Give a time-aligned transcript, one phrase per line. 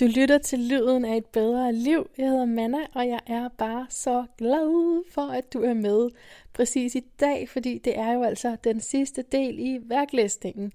[0.00, 2.10] Du lytter til lyden af et bedre liv.
[2.18, 6.10] Jeg hedder Manna, og jeg er bare så glad for, at du er med
[6.52, 10.72] præcis i dag, fordi det er jo altså den sidste del i værklæsningen.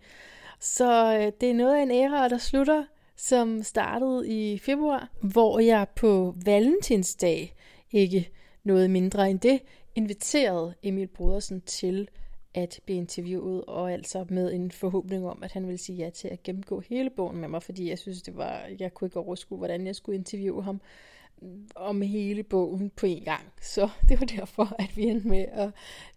[0.59, 2.83] Så øh, det er noget af en æra, der slutter,
[3.15, 7.53] som startede i februar, hvor jeg på valentinsdag,
[7.91, 8.29] ikke
[8.63, 9.61] noget mindre end det,
[9.95, 12.09] inviterede Emil Brodersen til
[12.53, 16.27] at blive interviewet, og altså med en forhåbning om, at han ville sige ja til
[16.27, 19.57] at gennemgå hele bogen med mig, fordi jeg synes, det var, jeg kunne ikke overskue,
[19.57, 20.81] hvordan jeg skulle interviewe ham
[21.41, 23.43] mm, om hele bogen på en gang.
[23.61, 25.69] Så det var derfor, at vi endte med at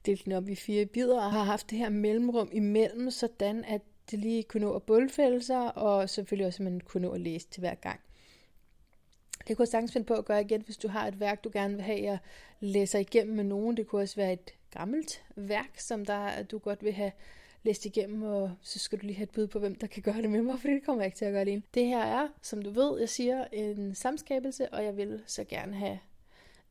[0.06, 3.80] dele den op i fire bidder, og har haft det her mellemrum imellem, sådan at
[4.10, 7.20] det lige kunne nå at bundfælde sig, og selvfølgelig også, at man kunne nå at
[7.20, 8.00] læse til hver gang.
[9.48, 11.50] Det kunne jeg sagtens finde på at gøre igen, hvis du har et værk, du
[11.52, 12.18] gerne vil have, jeg
[12.60, 13.76] læser igennem med nogen.
[13.76, 17.12] Det kunne også være et gammelt værk, som der, du godt vil have
[17.62, 20.22] læst igennem, og så skal du lige have et bud på, hvem der kan gøre
[20.22, 21.62] det med mig, for det kommer jeg ikke til at gøre alene.
[21.74, 25.74] Det her er, som du ved, jeg siger, en samskabelse, og jeg vil så gerne
[25.76, 25.98] have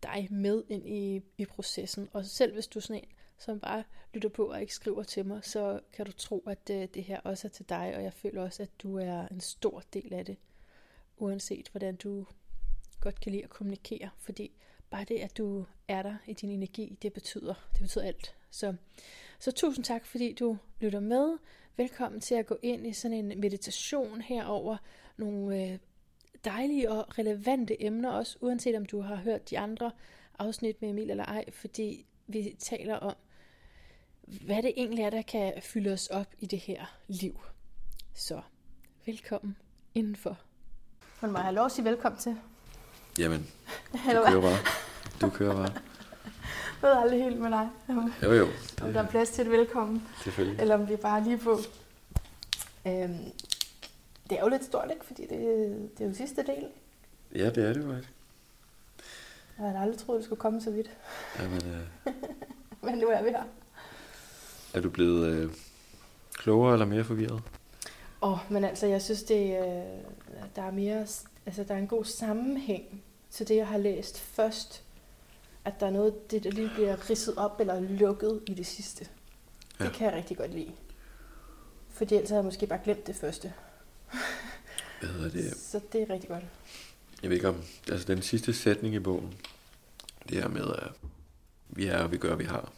[0.04, 2.10] dig med ind i, i processen.
[2.14, 5.26] Og selv hvis du er sådan en, som bare lytter på og ikke skriver til
[5.26, 8.14] mig, så kan du tro, at det, det her også er til dig, og jeg
[8.14, 10.38] føler også, at du er en stor del af det,
[11.18, 12.26] uanset hvordan du
[13.00, 14.52] godt kan lide at kommunikere, fordi
[14.94, 18.36] bare det, at du er der i din energi, det betyder, det betyder alt.
[18.52, 18.76] Så,
[19.40, 21.38] så tusind tak, fordi du lytter med.
[21.78, 24.78] Velkommen til at gå ind i sådan en meditation herover
[25.18, 25.80] nogle øh,
[26.46, 29.92] dejlige og relevante emner også, uanset om du har hørt de andre
[30.40, 33.16] afsnit med Emil eller ej, fordi vi taler om,
[34.46, 37.40] hvad det egentlig er, der kan fylde os op i det her liv.
[38.14, 38.42] Så
[39.06, 39.58] velkommen
[39.96, 40.40] indenfor.
[41.22, 42.38] Man må have lov at sige velkommen til.
[43.18, 43.48] Jamen,
[43.94, 44.58] du kører bare.
[45.22, 45.72] Du kører bare.
[46.82, 47.70] Jeg ved aldrig helt med dig.
[48.24, 48.48] Jo, jo.
[48.82, 50.08] Om der er plads til et velkommen.
[50.24, 50.62] Selvfølgelig.
[50.62, 51.60] Eller om vi bare lige på.
[52.88, 53.18] Øhm,
[54.30, 55.06] det er jo lidt stort, ikke?
[55.06, 55.40] Fordi det,
[55.98, 56.68] det er jo sidste del.
[57.36, 57.92] Ja, det er det jo.
[57.92, 58.02] Jeg
[59.58, 60.90] havde aldrig troet, det skulle komme så vidt.
[61.40, 62.14] Jamen, øh...
[62.84, 63.44] Men nu er vi her.
[64.74, 65.52] Er du blevet øh,
[66.34, 67.42] klogere eller mere forvirret?
[68.22, 69.84] Åh, oh, men altså, jeg synes, det, øh,
[70.56, 71.06] der er mere,
[71.46, 74.84] altså, der er en god sammenhæng til det, jeg har læst først.
[75.66, 79.08] At der er noget, det der lige bliver ridset op eller lukket i det sidste.
[79.80, 79.86] Ja.
[79.86, 80.72] Det kan jeg rigtig godt lide.
[81.90, 83.54] Fordi ellers havde jeg måske bare glemt det første.
[85.00, 85.58] Hvad hedder det?
[85.58, 86.44] Så det er rigtig godt.
[87.22, 89.34] Jeg ved ikke om, altså den sidste sætning i bogen,
[90.30, 90.90] det her med, at
[91.70, 92.72] vi er, og vi gør, vi har,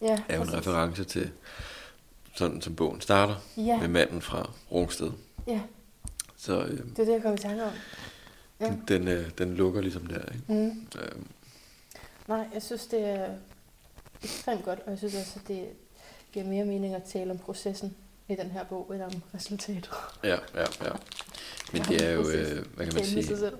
[0.00, 1.30] ja, er jo en reference til,
[2.34, 3.78] sådan som bogen starter, ja.
[3.80, 5.10] med manden fra Rungsted.
[5.46, 5.60] Ja,
[6.38, 7.72] så, øh, det er det, jeg kommer i tanke om.
[8.60, 8.66] Ja.
[8.66, 10.20] Den, den, øh, den lukker ligesom der.
[10.20, 10.44] Ikke?
[10.48, 10.86] Mm.
[11.02, 11.26] Øhm.
[12.28, 13.28] Nej, jeg synes, det er
[14.22, 15.68] ekstremt godt, og jeg synes også, at det
[16.32, 17.96] giver mere mening at tale om processen
[18.28, 19.90] i den her bog, end om resultatet.
[20.24, 20.92] Ja, ja, ja.
[21.72, 23.52] Men det er jo, øh, hvad kan man sige,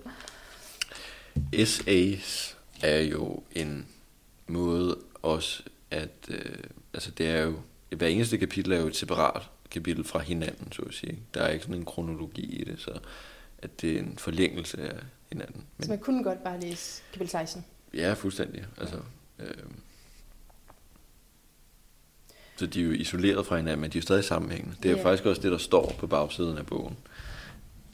[1.52, 3.86] essays er jo en
[4.46, 7.60] måde også at, øh, altså det er jo,
[7.96, 11.18] hver eneste kapitel er jo et separat kapitel fra hinanden, så at sige.
[11.34, 12.98] Der er ikke sådan en kronologi i det, så
[13.58, 14.96] at det er en forlængelse af
[15.28, 15.64] hinanden.
[15.76, 17.64] Men, så man kunne godt bare læse kapitel 16?
[17.94, 18.64] Ja, fuldstændig.
[18.78, 18.96] Altså,
[19.38, 19.54] øh,
[22.56, 24.76] så de er jo isoleret fra hinanden, men de er jo stadig sammenhængende.
[24.82, 25.04] Det er yeah.
[25.04, 26.96] faktisk også det, der står på bagsiden af bogen.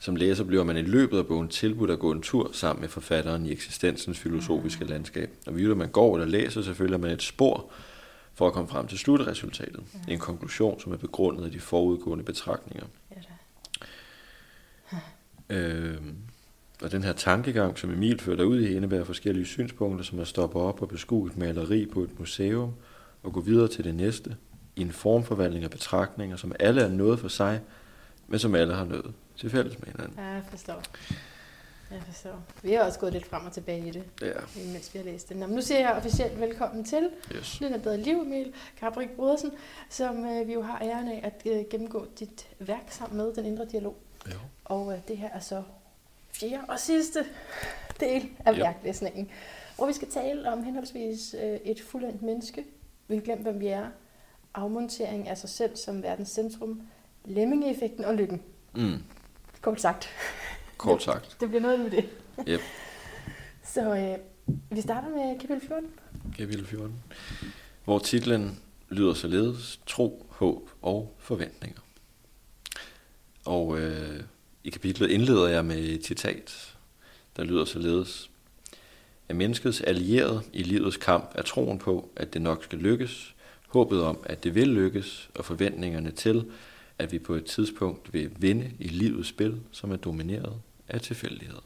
[0.00, 2.88] Som læser bliver man i løbet af bogen tilbudt at gå en tur sammen med
[2.88, 5.30] forfatteren i eksistensens filosofiske landskab.
[5.46, 7.70] Og vi man går eller læser, så følger man et spor
[8.34, 9.82] for at komme frem til slutresultatet.
[10.08, 10.12] Ja.
[10.12, 12.86] En konklusion, som er begrundet af de forudgående betragtninger.
[13.10, 13.16] Ja,
[15.56, 15.96] øh,
[16.82, 20.58] og den her tankegang, som Emil fører ud i, indebærer forskellige synspunkter, som at stoppe
[20.58, 22.74] op og beskue et maleri på et museum,
[23.22, 24.36] og gå videre til det næste,
[24.76, 27.60] i en formforvandling af betragtninger, som alle er noget for sig,
[28.28, 30.18] men som alle har noget til fælles med hinanden.
[30.18, 30.82] Ja, jeg forstår.
[31.90, 32.42] Jeg forstår.
[32.62, 34.32] Vi har også gået lidt frem og tilbage i det, ja.
[34.72, 35.36] mens vi har læst det.
[35.36, 37.60] Nå, nu siger jeg officielt velkommen til yes.
[37.60, 39.50] Lyden af Bedre Liv, Emil Gabrik Brodersen,
[39.88, 43.44] som øh, vi jo har æren af at øh, gennemgå dit værk sammen med Den
[43.44, 43.96] Indre Dialog.
[44.28, 44.32] Ja.
[44.64, 45.62] Og øh, det her er så
[46.32, 47.24] fjerde og sidste
[48.00, 48.58] del af ja.
[48.58, 49.30] værklæsningen,
[49.76, 52.64] hvor vi skal tale om henholdsvis øh, et fuldendt menneske,
[53.08, 53.86] vi har glemt, hvem vi er,
[54.54, 56.82] afmontering af sig selv som verdens centrum,
[57.24, 58.42] lemmingeeffekten og lykken.
[58.74, 59.02] Mm.
[59.60, 60.08] Kort sagt.
[60.76, 61.36] Kort sagt.
[61.40, 62.08] det bliver noget med det.
[62.48, 62.60] Yep.
[63.64, 65.90] Så øh, vi starter med kapitel 14.
[66.36, 67.02] Kapitel 14.
[67.84, 68.60] Hvor titlen
[68.90, 71.80] lyder således Tro, håb og forventninger.
[73.44, 74.20] Og øh,
[74.64, 76.74] i kapitlet indleder jeg med et citat,
[77.36, 78.30] der lyder således.
[79.28, 83.34] At menneskets allierede i livets kamp er troen på, at det nok skal lykkes,
[83.68, 86.52] håbet om, at det vil lykkes, og forventningerne til,
[86.98, 90.52] at vi på et tidspunkt vil vinde i livets spil, som er domineret
[90.88, 91.60] af tilfældigheder.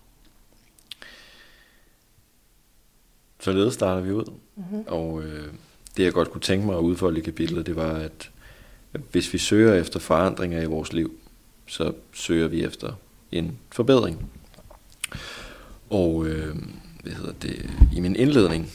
[3.41, 4.33] Således starter vi ud.
[4.57, 4.85] Mm-hmm.
[4.87, 5.53] Og øh,
[5.97, 8.31] det jeg godt kunne tænke mig at udfolde i kapitlet, det var, at
[9.11, 11.19] hvis vi søger efter forandringer i vores liv,
[11.67, 12.93] så søger vi efter
[13.33, 14.31] en forbedring.
[15.91, 16.57] Og øh,
[17.03, 18.71] hvad hedder det, i min indledning,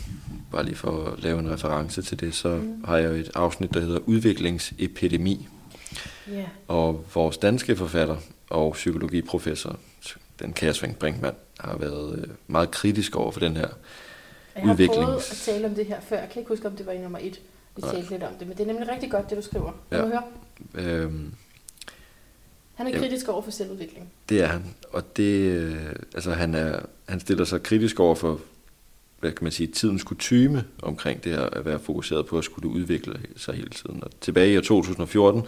[0.51, 2.83] bare lige for at lave en reference til det, så mm.
[2.83, 5.47] har jeg et afsnit, der hedder Udviklingsepidemi.
[6.29, 6.47] Yeah.
[6.67, 8.17] Og vores danske forfatter
[8.49, 9.79] og psykologiprofessor,
[10.39, 13.67] den kære Svend Brinkmann, har været øh, meget kritisk over for den her
[14.55, 15.03] jeg har udvikling.
[15.03, 16.19] prøvet at tale om det her før.
[16.19, 17.41] Jeg kan ikke huske, om det var i nummer et,
[17.75, 17.91] vi Nej.
[17.91, 18.47] talte lidt om det.
[18.47, 19.71] Men det er nemlig rigtig godt, det du skriver.
[19.91, 20.05] Kan ja.
[20.05, 20.23] du høre?
[20.73, 21.33] Øhm,
[22.75, 24.11] han er ja, kritisk over for selvudvikling.
[24.29, 24.75] Det er han.
[24.89, 25.75] Og det, øh,
[26.15, 26.79] altså han, er,
[27.09, 28.39] han stiller sig kritisk over for
[29.23, 32.69] hvad kan man sige, tidens kutyme omkring det her at være fokuseret på at skulle
[32.69, 34.03] udvikle sig hele tiden.
[34.03, 35.43] Og tilbage i 2014,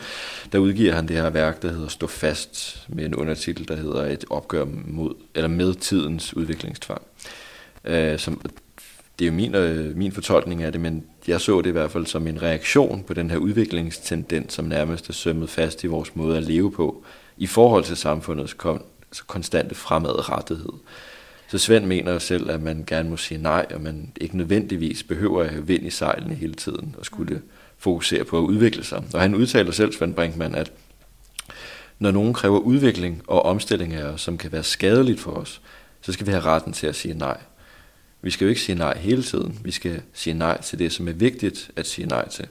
[0.51, 4.05] der udgiver han det her værk, der hedder Stå fast, med en undertitel, der hedder
[4.05, 7.01] Et opgør mod, eller med tidens udviklingstvang.
[7.89, 8.41] Uh, som,
[9.19, 11.91] det er jo min, øh, min fortolkning af det, men jeg så det i hvert
[11.91, 16.15] fald som en reaktion på den her udviklingstendens, som nærmest er sømmet fast i vores
[16.15, 17.03] måde at leve på,
[17.37, 18.81] i forhold til samfundets kon,
[19.27, 20.73] konstante fremadrettighed.
[21.47, 25.43] Så Svend mener selv, at man gerne må sige nej, og man ikke nødvendigvis behøver
[25.43, 27.41] at have vind i sejlene hele tiden, og skulle
[27.77, 29.03] fokusere på at udvikle sig.
[29.13, 30.71] Og han udtaler selv, Svend Brinkmann, at
[31.99, 35.61] når nogen kræver udvikling og omstilling af os, som kan være skadeligt for os,
[36.01, 37.37] så skal vi have retten til at sige nej.
[38.21, 39.59] Vi skal jo ikke sige nej hele tiden.
[39.63, 42.47] Vi skal sige nej til det, som er vigtigt at sige nej til.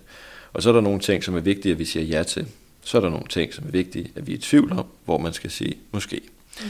[0.52, 2.46] Og så er der nogle ting, som er vigtige, at vi siger ja til.
[2.84, 5.18] Så er der nogle ting, som er vigtige, at vi er i tvivl om, hvor
[5.18, 6.20] man skal sige måske.
[6.60, 6.66] Mm.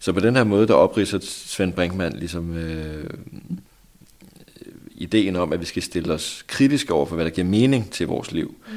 [0.00, 3.10] Så på den her måde, der opridser Svend Brinkmann ligesom øh,
[4.90, 8.06] ideen om, at vi skal stille os kritisk over for, hvad der giver mening til
[8.06, 8.54] vores liv.
[8.68, 8.74] Mm.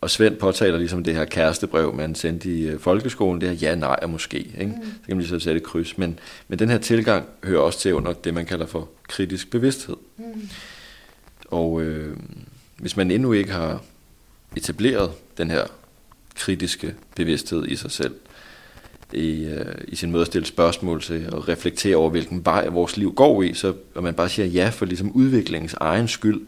[0.00, 3.74] Og Svend påtaler ligesom det her kærestebrev, man sendte i øh, folkeskolen, det her ja,
[3.74, 4.38] nej og måske.
[4.38, 4.66] Ikke?
[4.66, 4.82] Mm.
[4.82, 5.98] Så kan man ligesom sætte et kryds.
[5.98, 9.96] Men, men den her tilgang hører også til under det, man kalder for kritisk bevidsthed.
[10.16, 10.48] Mm.
[11.46, 12.16] Og øh,
[12.78, 13.82] hvis man endnu ikke har
[14.56, 15.66] etableret den her
[16.34, 18.14] kritiske bevidsthed i sig selv,
[19.14, 22.96] i, øh, i sin måde at stille spørgsmål til og reflektere over, hvilken vej vores
[22.96, 26.46] liv går i, så og man bare siger ja for ligesom udviklingens egen skyld, mm.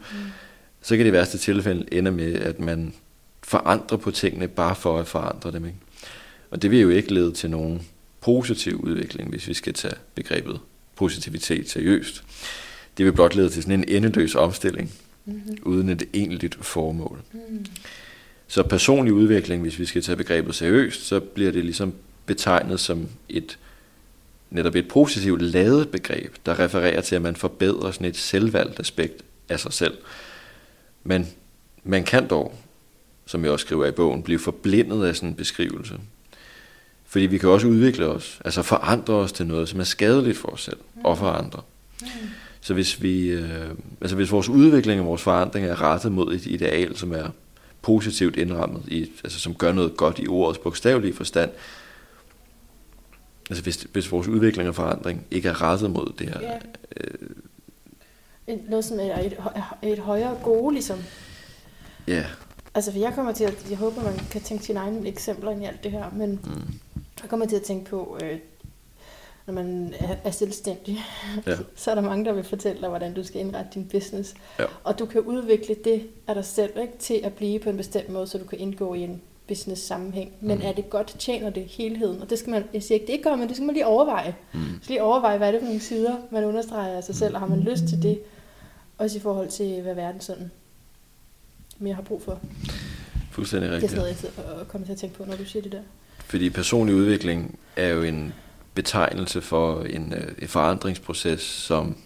[0.82, 2.94] så kan det i værste tilfælde ende med, at man
[3.42, 5.64] forandre på tingene, bare for at forandre dem.
[5.64, 5.78] Ikke?
[6.50, 7.82] Og det vil jo ikke lede til nogen
[8.20, 10.60] positiv udvikling, hvis vi skal tage begrebet
[10.96, 12.24] positivitet seriøst.
[12.98, 14.92] Det vil blot lede til sådan en endeløs omstilling,
[15.24, 15.58] mm-hmm.
[15.62, 17.20] uden et egentligt formål.
[17.32, 17.66] Mm.
[18.48, 21.92] Så personlig udvikling, hvis vi skal tage begrebet seriøst, så bliver det ligesom
[22.26, 23.58] betegnet som et
[24.50, 29.22] netop et positivt lavet begreb, der refererer til, at man forbedrer sådan et selvvalgt aspekt
[29.48, 29.96] af sig selv.
[31.04, 31.28] Men
[31.84, 32.54] man kan dog
[33.26, 35.94] som jeg også skriver i bogen, blive forblindet af sådan en beskrivelse.
[37.06, 40.48] Fordi vi kan også udvikle os, altså forandre os til noget, som er skadeligt for
[40.48, 41.62] os selv og for andre.
[42.02, 42.08] Mm.
[42.60, 43.70] Så hvis, vi, øh,
[44.00, 47.28] altså hvis vores udvikling og vores forandring er rettet mod et ideal, som er
[47.82, 51.50] positivt indrammet, i, altså som gør noget godt i ordets bogstavelige forstand,
[53.50, 56.42] altså hvis, hvis vores udvikling og forandring ikke er rettet mod det her...
[56.42, 56.60] Yeah.
[56.96, 57.28] Øh,
[58.68, 59.36] noget som er et,
[59.82, 60.98] et højere gode, ligesom.
[62.08, 62.24] Ja.
[62.74, 65.62] Altså, for jeg kommer til at, jeg håber, man kan tænke sine egne eksempler ind
[65.62, 66.74] i alt det her, men mm.
[67.22, 68.38] jeg kommer til at tænke på, øh,
[69.46, 71.04] når man er, er selvstændig,
[71.46, 71.56] ja.
[71.76, 74.34] så er der mange, der vil fortælle dig, hvordan du skal indrette din business.
[74.58, 74.64] Ja.
[74.84, 78.08] Og du kan udvikle det af dig selv ikke, til at blive på en bestemt
[78.08, 80.32] måde, så du kan indgå i en business sammenhæng.
[80.40, 80.64] Men mm.
[80.64, 82.22] er det godt, tjener det helheden?
[82.22, 83.86] Og det skal man, jeg siger ikke, det ikke gør, men det skal man lige
[83.86, 84.36] overveje.
[84.52, 84.60] Mm.
[84.82, 87.40] Så lige overveje, hvad er det for nogle sider, man understreger af sig selv, og
[87.40, 88.18] har man lyst til det?
[88.98, 90.50] Også i forhold til, hvad verden sådan
[91.78, 92.40] mere har brug for.
[93.30, 93.92] Fuldstændig rigtigt.
[93.92, 95.82] Det er sådan noget, jeg kommer til at tænke på, når du siger det der.
[96.18, 98.34] Fordi personlig udvikling er jo en
[98.74, 101.96] betegnelse for en, øh, en forandringsproces, som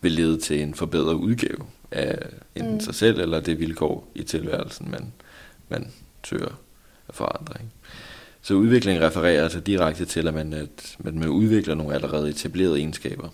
[0.00, 2.18] vil lede til en forbedret udgave af
[2.54, 2.80] enten mm.
[2.80, 5.12] sig selv eller det vilkår i tilværelsen, man,
[5.68, 5.92] man
[7.10, 7.54] forandre.
[7.60, 7.72] Ikke?
[8.42, 13.28] Så udvikling refererer altså direkte til, at man, at man udvikler nogle allerede etablerede egenskaber,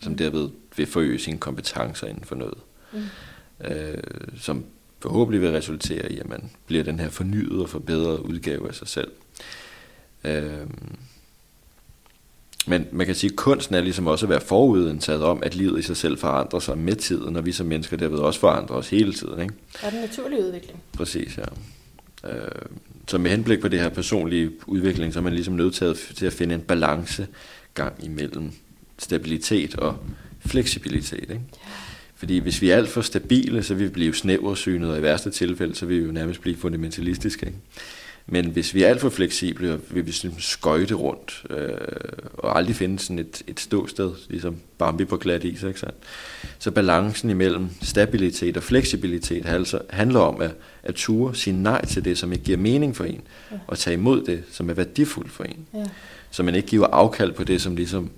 [0.00, 0.18] som mm.
[0.18, 2.58] derved vil forøge sine kompetencer inden for noget.
[2.92, 3.02] Mm.
[3.64, 4.02] Øh,
[4.40, 4.64] som
[5.00, 8.88] forhåbentlig vil resultere i, at man bliver den her fornyet og forbedret udgave af sig
[8.88, 9.12] selv.
[10.24, 10.96] Øhm,
[12.66, 15.78] men man kan sige, at kunsten er ligesom også at være forudindtaget om, at livet
[15.78, 18.90] i sig selv forandrer sig med tiden, og vi som mennesker derved også forandrer os
[18.90, 19.40] hele tiden.
[19.42, 19.54] Ikke?
[19.82, 20.82] Er den naturlige udvikling.
[20.92, 21.44] Præcis, ja.
[22.24, 22.32] Øh,
[23.08, 25.74] så med henblik på det her personlige udvikling, så er man ligesom nødt
[26.16, 27.26] til at finde en balance
[27.74, 28.50] gang imellem
[28.98, 29.98] stabilitet og
[30.46, 31.30] fleksibilitet.
[31.30, 31.40] Ikke?
[32.14, 35.30] Fordi hvis vi er alt for stabile, så vil vi blive snæversynet, og i værste
[35.30, 37.46] tilfælde, så vil vi jo nærmest blive fundamentalistiske.
[37.46, 37.58] Ikke?
[38.30, 41.68] Men hvis vi er alt for fleksible, vil vi sådan skøjte rundt, øh,
[42.32, 45.94] og aldrig finde sådan et, et ståsted, ligesom Bambi på glat is, ikke sandt?
[46.58, 50.50] Så balancen imellem stabilitet og fleksibilitet altså handler om at,
[50.82, 53.20] at ture sige nej til det, som ikke giver mening for en,
[53.50, 53.56] ja.
[53.66, 55.66] og tage imod det, som er værdifuldt for en.
[55.74, 55.84] Ja.
[56.30, 58.10] Så man ikke giver afkald på det, som ligesom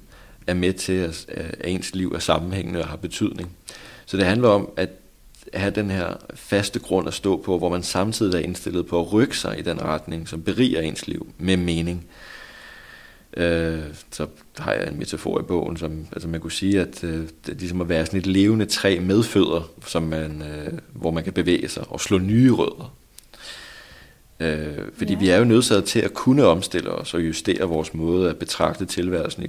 [0.46, 3.50] er med til, at, at ens liv er sammenhængende og har betydning.
[4.06, 4.88] Så det handler om at
[5.54, 9.12] have den her faste grund at stå på, hvor man samtidig er indstillet på at
[9.12, 12.06] rykke sig i den retning, som beriger ens liv med mening.
[13.36, 13.80] Øh,
[14.10, 14.26] så
[14.58, 17.58] har jeg en metafor i bogen, som altså man kunne sige, at øh, det er
[17.58, 21.32] ligesom at være sådan et levende træ med fødder, som man, øh, hvor man kan
[21.32, 22.94] bevæge sig og slå nye rødder.
[24.40, 25.18] Øh, fordi ja.
[25.18, 28.84] vi er jo nødsaget til at kunne omstille os og justere vores måde at betragte
[28.84, 29.48] tilværelsen i,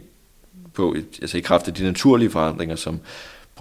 [0.74, 3.00] på, altså i kraft af de naturlige forandringer, som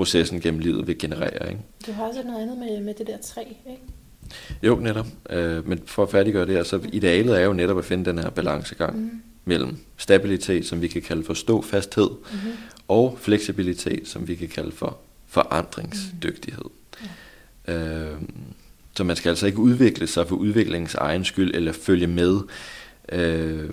[0.01, 1.49] processen gennem livet vil generere.
[1.49, 1.61] Ikke?
[1.87, 3.41] Du har også noget andet med, med det der træ,
[3.71, 3.83] ikke?
[4.63, 5.07] Jo, netop.
[5.31, 8.19] Øh, men for at færdiggøre det her, så idealet er jo netop at finde den
[8.19, 9.11] her balancegang mm.
[9.45, 12.53] mellem stabilitet, som vi kan kalde for ståfasthed, mm-hmm.
[12.89, 16.65] og fleksibilitet, som vi kan kalde for forandringsdygtighed.
[17.01, 17.09] Mm.
[17.69, 17.75] Ja.
[17.75, 18.21] Øh,
[18.97, 22.41] så man skal altså ikke udvikle sig for udviklingens egen skyld, eller følge med
[23.13, 23.71] øh,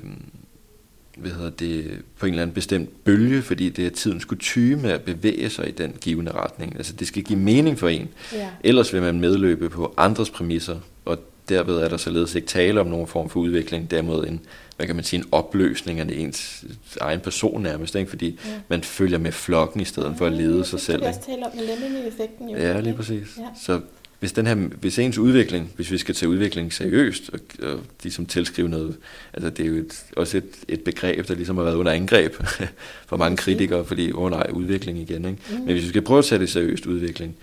[1.17, 5.01] hvad hedder det, på en eller anden bestemt bølge, fordi det er tidens kutyme at
[5.01, 6.75] bevæge sig i den givende retning.
[6.75, 8.09] Altså det skal give mening for en.
[8.33, 8.49] Ja.
[8.63, 11.17] Ellers vil man medløbe på andres præmisser, og
[11.49, 14.41] derved er der således ikke tale om nogen form for udvikling, derimod en,
[14.75, 16.65] hvad kan man sige, en opløsning af ens
[17.01, 18.09] egen person nærmest, ikke?
[18.09, 18.51] fordi ja.
[18.67, 20.97] man følger med flokken i stedet for at lede sig selv.
[20.97, 23.37] Det kan også tale om effekten Jo, ja, lige præcis.
[23.37, 23.43] Ja.
[23.61, 23.81] Så
[24.19, 28.25] hvis, den her, hvis ens udvikling, hvis vi skal tage udvikling seriøst, og, og ligesom
[28.25, 28.97] tilskrive noget,
[29.33, 32.35] altså det er jo et, også et, et begreb, der ligesom har været under angreb
[33.09, 35.41] for mange kritikere, fordi, åh oh nej, udvikling igen, ikke?
[35.49, 35.55] Mm.
[35.55, 37.35] Men hvis vi skal prøve at sætte det seriøst udvikling,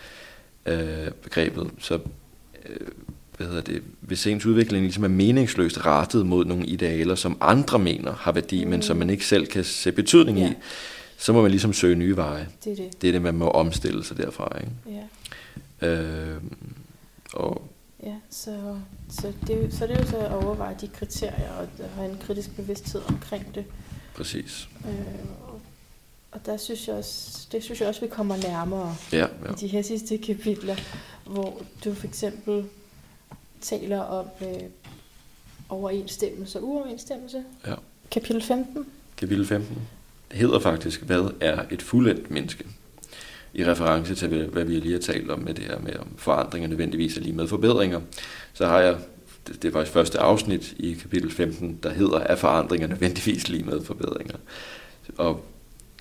[0.66, 1.94] øh, begrebet, så
[2.68, 2.76] øh,
[3.36, 7.78] hvad hedder det, hvis ens udvikling ligesom er meningsløst rettet mod nogle idealer, som andre
[7.78, 8.70] mener har værdi, mm.
[8.70, 10.50] men som man ikke selv kan se betydning ja.
[10.50, 10.52] i,
[11.18, 12.48] så må man ligesom søge nye veje.
[12.64, 13.02] Det er det.
[13.02, 14.58] Det er det, man må omstille sig derfra.
[14.60, 14.72] Ikke?
[14.86, 15.02] Ja.
[15.82, 16.42] Øh,
[17.32, 17.70] og
[18.04, 22.10] Ja, så, så, det, så det er jo så at overveje de kriterier og have
[22.10, 23.64] en kritisk bevidsthed omkring det.
[24.14, 24.68] Præcis.
[24.84, 25.60] Øh, og,
[26.32, 29.52] og der synes jeg også, det synes jeg også, vi kommer nærmere ja, ja.
[29.52, 30.76] i de her sidste kapitler,
[31.26, 32.64] hvor du for eksempel
[33.60, 34.60] taler om øh,
[35.68, 37.44] overensstemmelse og uoverensstemmelse.
[37.66, 37.74] Ja.
[38.10, 38.86] Kapitel 15.
[39.16, 39.78] Kapitel 15
[40.32, 42.64] hedder faktisk, hvad er et fuldendt menneske?
[43.54, 46.68] I reference til, hvad vi lige har talt om med det her med, om forandringer
[46.68, 48.00] nødvendigvis er lige med forbedringer,
[48.52, 48.96] så har jeg,
[49.46, 53.64] det, det er faktisk første afsnit i kapitel 15, der hedder, er forandringer nødvendigvis lige
[53.64, 54.36] med forbedringer?
[55.16, 55.44] Og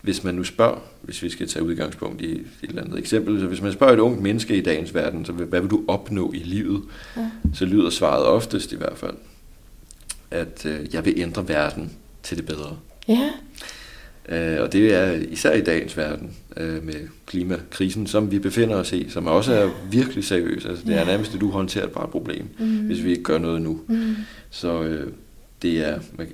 [0.02, 3.48] hvis man nu spørger, hvis vi skal tage udgangspunkt i et eller andet eksempel, så
[3.48, 6.40] hvis man spørger et ungt menneske i dagens verden, så hvad vil du opnå i
[6.40, 6.84] livet?
[7.18, 7.30] Ja.
[7.54, 9.16] Så lyder svaret oftest i hvert fald,
[10.32, 11.92] at øh, jeg vil ændre verden
[12.24, 12.78] til det bedre.
[13.08, 13.30] Ja.
[14.30, 18.94] Øh, og det er især i dagens verden øh, med klimakrisen, som vi befinder os
[18.94, 20.65] i, som også er virkelig seriøs.
[20.65, 22.65] Altså, det er nærmest et uhåndterbart problem, mm.
[22.65, 23.80] hvis vi ikke gør noget nu.
[23.88, 24.15] Mm.
[24.50, 25.13] Så øh,
[25.62, 26.27] det er, man,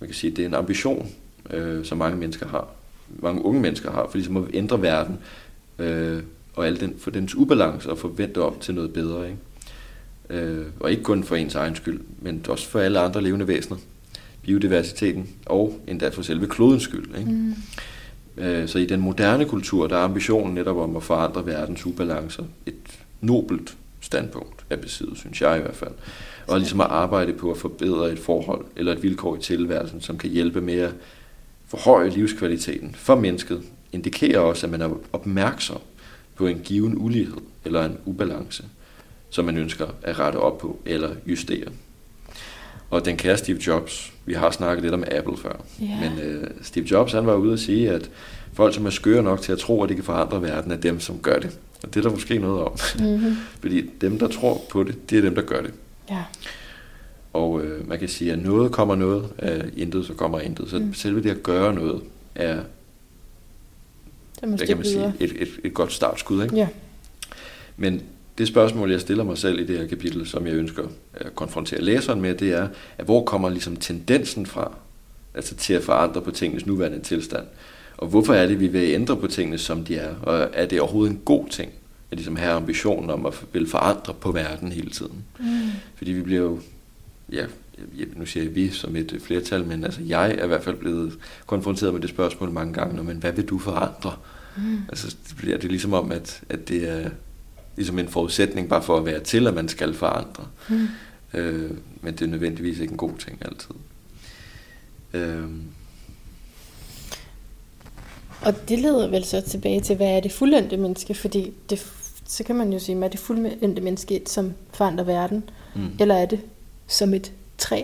[0.00, 1.08] man kan sige, det er en ambition,
[1.50, 2.68] øh, som mange mennesker har,
[3.08, 5.18] mange unge mennesker har, for ligesom at ændre verden
[5.78, 6.22] øh,
[6.54, 9.26] og al den, for dens ubalance og forvente op til noget bedre.
[9.28, 10.44] Ikke?
[10.44, 13.78] Øh, og ikke kun for ens egen skyld, men også for alle andre levende væsener
[14.46, 17.18] biodiversiteten og endda for selve klodens skyld.
[17.18, 17.30] Ikke?
[17.30, 17.54] Mm.
[18.36, 22.44] Øh, så i den moderne kultur, der er ambitionen netop om at forandre verdens ubalancer
[22.66, 25.92] et nobelt standpunkt af besiddet, synes jeg i hvert fald.
[26.46, 30.18] Og ligesom at arbejde på at forbedre et forhold eller et vilkår i tilværelsen, som
[30.18, 30.94] kan hjælpe med at
[31.66, 33.62] forhøje livskvaliteten for mennesket,
[33.92, 35.80] indikerer også, at man er opmærksom
[36.34, 38.64] på en given ulighed eller en ubalance,
[39.30, 41.68] som man ønsker at rette op på eller justere.
[42.90, 46.00] Og den kære Steve Jobs, vi har snakket lidt om Apple før, yeah.
[46.00, 48.10] men øh, Steve Jobs han var ude at sige, at
[48.52, 51.00] folk, som er skøre nok til at tro, at de kan forandre verden, er dem,
[51.00, 51.58] som gør det.
[51.82, 52.72] Og det er der måske noget om.
[52.98, 53.36] Mm-hmm.
[53.60, 55.72] Fordi dem, der tror på det, det er dem, der gør det.
[56.10, 56.22] Ja.
[57.32, 60.70] Og øh, man kan sige, at noget kommer noget, af intet så kommer intet.
[60.70, 60.94] Så mm.
[60.94, 62.02] selve det at gøre noget
[62.34, 62.60] er,
[64.40, 66.42] det kan man sige, et, et, et godt startskud.
[66.42, 66.56] Ikke?
[66.56, 66.68] Ja.
[67.76, 68.02] Men
[68.38, 70.82] det spørgsmål, jeg stiller mig selv i det her kapitel, som jeg ønsker
[71.14, 74.72] at konfrontere læseren med, det er, at hvor kommer ligesom tendensen fra,
[75.34, 77.46] altså til at forandre på tingenes nuværende tilstand?
[77.96, 80.14] Og hvorfor er det, vi vil ændre på tingene, som de er?
[80.14, 81.72] Og er det overhovedet en god ting,
[82.10, 85.24] at ligesom have ambitionen om at vil forandre på verden hele tiden?
[85.38, 85.46] Mm.
[85.96, 86.60] Fordi vi bliver jo,
[87.32, 87.46] ja,
[88.16, 91.18] nu siger jeg vi som et flertal, men altså jeg er i hvert fald blevet
[91.46, 94.12] konfronteret med det spørgsmål mange gange, men hvad vil du forandre?
[94.56, 94.78] Mm.
[94.88, 97.10] Altså det bliver det ligesom om, at, at det er
[97.76, 100.44] ligesom en forudsætning bare for at være til, at man skal forandre.
[100.68, 100.86] Mm.
[101.34, 103.74] Øh, men det er nødvendigvis ikke en god ting altid.
[105.14, 105.48] Øh,
[108.42, 111.14] Og det leder vel så tilbage til, hvad er det fuldendte menneske?
[111.14, 111.86] Fordi det,
[112.26, 115.50] så kan man jo sige, er det fuldendte menneske, et, som forandrer verden?
[115.74, 115.90] mm.
[116.00, 116.40] Eller er det
[116.86, 117.82] som et træ?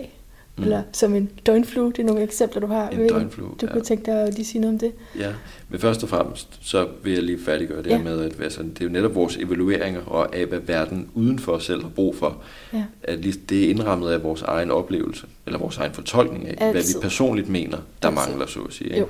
[0.57, 0.63] Mm.
[0.63, 1.91] Eller som en døgnflue?
[1.91, 2.89] Det er nogle eksempler, du har.
[2.89, 3.71] En Ved- døgnflue, Du ja.
[3.71, 4.91] kunne tænke dig at lige sige noget om det?
[5.19, 5.33] Ja,
[5.69, 7.97] men først og fremmest, så vil jeg lige færdiggøre det Ja.
[7.97, 11.39] her med, at altså, det er jo netop vores evalueringer og af, hvad verden uden
[11.39, 12.37] for os selv har brug for,
[12.73, 12.83] Ja.
[13.03, 16.67] at lige- det er indrammet af vores egen oplevelse, eller vores egen fortolkning af, hvad
[16.75, 16.99] Altid.
[16.99, 18.27] vi personligt mener, der Altid.
[18.27, 18.97] mangler, så at sige.
[18.97, 19.07] Jo.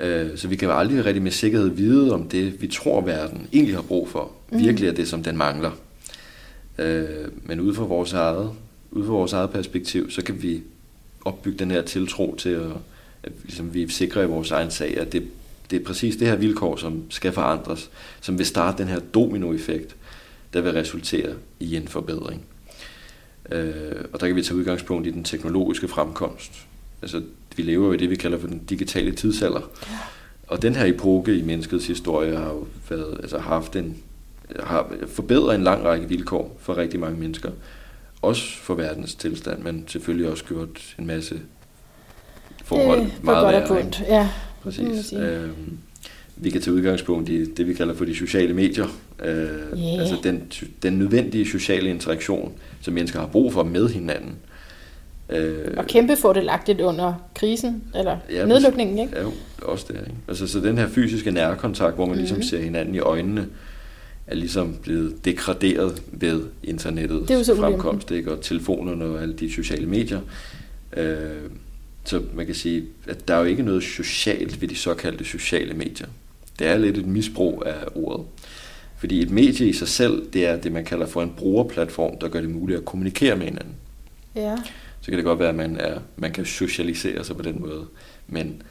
[0.00, 0.14] Ikke?
[0.30, 3.46] Øh, Så vi kan jo aldrig rigtig med sikkerhed vide, om det, vi tror, verden
[3.52, 4.60] egentlig har brug for, Mhm.
[4.62, 5.70] virkelig er det, som den mangler.
[6.78, 7.04] Øh,
[7.44, 8.50] Men ud fra vores eget,
[8.90, 10.62] ud fra vores eget perspektiv, så kan vi
[11.24, 12.70] opbygge den her tiltro til, at,
[13.22, 15.22] at ligesom vi er sikre i vores egen sag, at det,
[15.70, 19.96] det er præcis det her vilkår, som skal forandres, som vil starte den her dominoeffekt,
[20.52, 22.44] der vil resultere i en forbedring.
[23.52, 26.52] Øh, og der kan vi tage udgangspunkt i den teknologiske fremkomst.
[27.02, 27.22] Altså,
[27.56, 29.70] vi lever jo i det, vi kalder for den digitale tidsalder.
[30.46, 33.96] Og den her epoke i menneskets historie har jo været, altså haft en,
[34.60, 37.50] har forbedret en lang række vilkår for rigtig mange mennesker.
[38.22, 41.40] Også for verdens tilstand, men selvfølgelig også gjort en masse
[42.64, 43.80] forhold det på meget godt værre.
[43.84, 44.02] ondt.
[44.08, 44.28] Ja.
[44.62, 45.12] Præcis.
[45.12, 45.78] Øhm,
[46.36, 48.86] vi kan tage udgangspunkt i det, vi kalder for de sociale medier.
[49.24, 49.34] Øh,
[49.78, 50.00] Yeah.
[50.00, 50.42] Altså den,
[50.82, 54.34] den nødvendige sociale interaktion, som mennesker har brug for med hinanden.
[55.30, 59.12] Øh, Og kæmpe fordelagtigt under krisen, eller Ja, nedlukningen, ikke?
[59.18, 59.24] Ja,
[59.62, 59.94] også det.
[60.00, 60.12] Ikke?
[60.28, 62.42] Altså, så den her fysiske nærkontakt, hvor man ligesom Mhm.
[62.46, 63.46] ser hinanden i øjnene,
[64.30, 67.56] er ligesom blevet degraderet ved internettets er ulempen.
[67.56, 68.32] fremkomst, ikke?
[68.32, 70.20] og telefonerne og alle de sociale medier.
[70.96, 71.18] Øh,
[72.04, 75.74] så man kan sige, at der er jo ikke noget socialt ved de såkaldte sociale
[75.74, 76.06] medier.
[76.58, 78.26] Det er lidt et misbrug af ordet.
[78.98, 82.28] Fordi et medie i sig selv, det er det, man kalder for en brugerplatform, der
[82.28, 83.74] gør det muligt at kommunikere med hinanden
[84.36, 84.56] Ja.
[85.00, 87.86] så kan det godt være, at man, er, man kan socialisere sig på den måde.
[88.28, 88.62] Men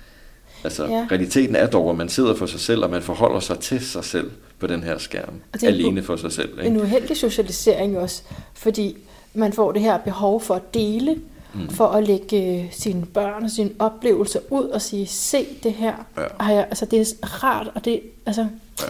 [0.63, 1.07] altså, ja.
[1.11, 4.03] realiteten er dog, at man sidder for sig selv, og man forholder sig til sig
[4.03, 5.33] selv på den her skærm.
[5.53, 6.59] Og Alene for sig selv.
[6.59, 6.81] En Ikke?
[6.81, 8.97] uheldig socialisering også, fordi
[9.33, 11.15] man får det her behov for at dele,
[11.53, 11.69] mm.
[11.69, 15.93] for at lægge øh, sine børn og sine oplevelser ud og sige, se det her.
[16.17, 16.23] Ja.
[16.39, 17.05] Har jeg, altså, det er
[17.43, 18.47] rart, og det, altså,
[18.81, 18.85] Ja.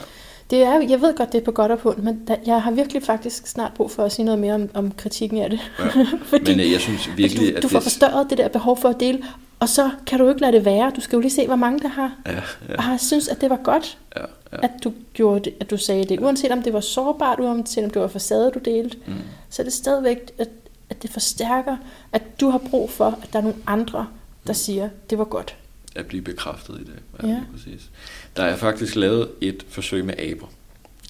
[0.50, 2.72] det er, jeg ved godt, det er på godt og på men der, jeg har
[2.72, 5.60] virkelig faktisk snart brug for at sige noget mere om, om kritikken af det.
[5.80, 5.86] Ja.
[6.30, 7.84] fordi Men øh, jeg synes virkelig, altså, du, at du får det...
[7.84, 9.24] forstørret det der behov for at dele,
[9.60, 10.92] og så kan du ikke lade det være.
[10.96, 12.42] Du skal jo lige se, hvor mange der har, Ja, ja.
[12.70, 14.22] ja, har synes, at det var godt, ja,
[14.54, 14.58] ja.
[14.64, 16.20] at du gjorde det, at du sagde det.
[16.20, 19.14] Uanset om det var sårbart, uanset om det var facade, du delte, Mm.
[19.50, 20.50] så er det stadigvæk, at,
[20.90, 21.78] at det forstærker,
[22.12, 24.08] at du har brug for, at der er nogle andre,
[24.48, 25.56] der siger, det var godt.
[25.96, 27.00] At blive bekræftet i det.
[27.24, 27.28] Ja.
[27.28, 27.90] lige Præcis.
[28.38, 30.46] Der er faktisk lavet et forsøg med aber.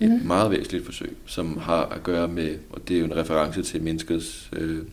[0.02, 0.28] Et mm.
[0.28, 3.82] meget væsentligt forsøg, som har at gøre med, og det er jo en reference til
[3.82, 4.84] menneskets øh,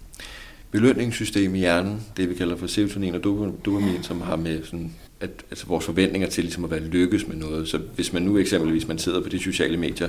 [0.80, 4.92] belønningssystem i hjernen, det vi kalder for serotonin og dopa- dopamin, som har med sådan,
[5.20, 7.68] at, altså vores forventninger til ligesom at være lykkes med noget.
[7.68, 10.08] Så hvis man nu eksempelvis man sidder på de sociale medier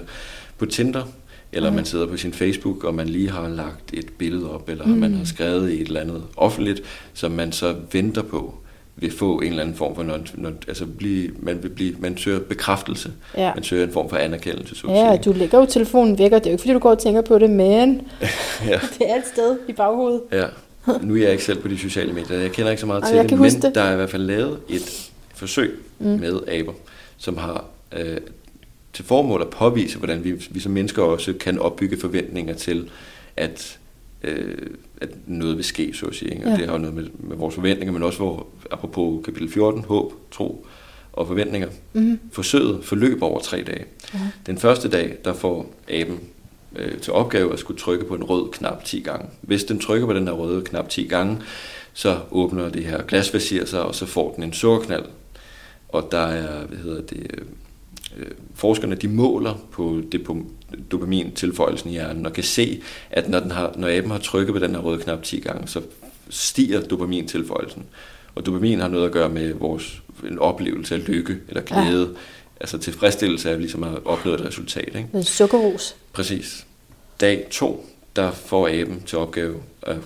[0.58, 1.03] på Tinder,
[1.51, 1.75] eller Mhm.
[1.75, 4.91] man sidder på sin Facebook, og man lige har lagt et billede op, eller mm.
[4.91, 6.82] man har skrevet i et eller andet offentligt,
[7.13, 8.56] som man så venter på,
[9.00, 12.18] vil få en eller anden form for, når, når, altså blive, man, vil blive, man
[12.18, 13.52] søger bekræftelse, Ja.
[13.56, 15.24] man søger en form for anerkendelse, så Ja, sige.
[15.34, 17.22] du lægger jo telefonen væk, og det er jo ikke, fordi du går og tænker
[17.22, 18.02] på det, men
[18.68, 18.80] ja.
[19.00, 20.22] det er et sted i baghovedet.
[20.32, 20.46] Ja,
[21.02, 22.38] nu er jeg ikke selv på de sociale medier.
[22.40, 23.76] Jeg kender ikke så meget Ej, til det, men det.
[23.76, 26.06] der er i hvert fald lavet et forsøg mm.
[26.08, 26.74] med aber,
[27.18, 27.66] som har
[27.98, 28.18] øh,
[28.94, 32.90] til formål at påvise, hvordan vi, vi som mennesker også kan opbygge forventninger til,
[33.38, 33.78] at,
[34.24, 34.56] øh,
[35.02, 36.32] at noget vil ske, så at sige.
[36.32, 36.46] ikke?
[36.46, 36.58] Og Ja.
[36.58, 40.14] det har jo noget med, med vores forventninger, men også hvor, apropos kapitel 14, håb,
[40.32, 40.66] tro
[41.14, 41.68] og forventninger.
[41.94, 42.20] Mm-hmm.
[42.32, 43.86] Forsøget forløber over tre dage.
[44.14, 44.20] Ja.
[44.46, 46.20] Den første dag, der får aben
[46.76, 49.26] øh, til opgave at skulle trykke på en rød knap 10 gange.
[49.42, 51.38] Hvis den trykker på den her røde knap 10 gange,
[51.94, 55.06] så åbner det her glasvasir sig, og så får den en sukkerknald.
[55.90, 57.32] Og der er, hvad hedder det,
[58.18, 60.38] øh, forskerne de måler på det på
[60.91, 64.60] dopamintilføjelsen i hjernen, og kan se, at når, den har, når aben har trykket på
[64.60, 65.82] den her røde knap 10 gange, så
[66.30, 67.86] stiger dopamintilføjelsen.
[68.36, 72.10] Og dopamin har noget at gøre med vores en oplevelse af lykke eller glæde.
[72.13, 72.19] Ja.
[72.62, 74.88] Altså tilfredsstillelse af ligesom at opnå et resultat.
[74.88, 75.08] Ikke?
[75.12, 75.95] Med sukkerros.
[76.13, 76.65] Præcis.
[77.21, 79.97] Dag to, der får aben til opgave at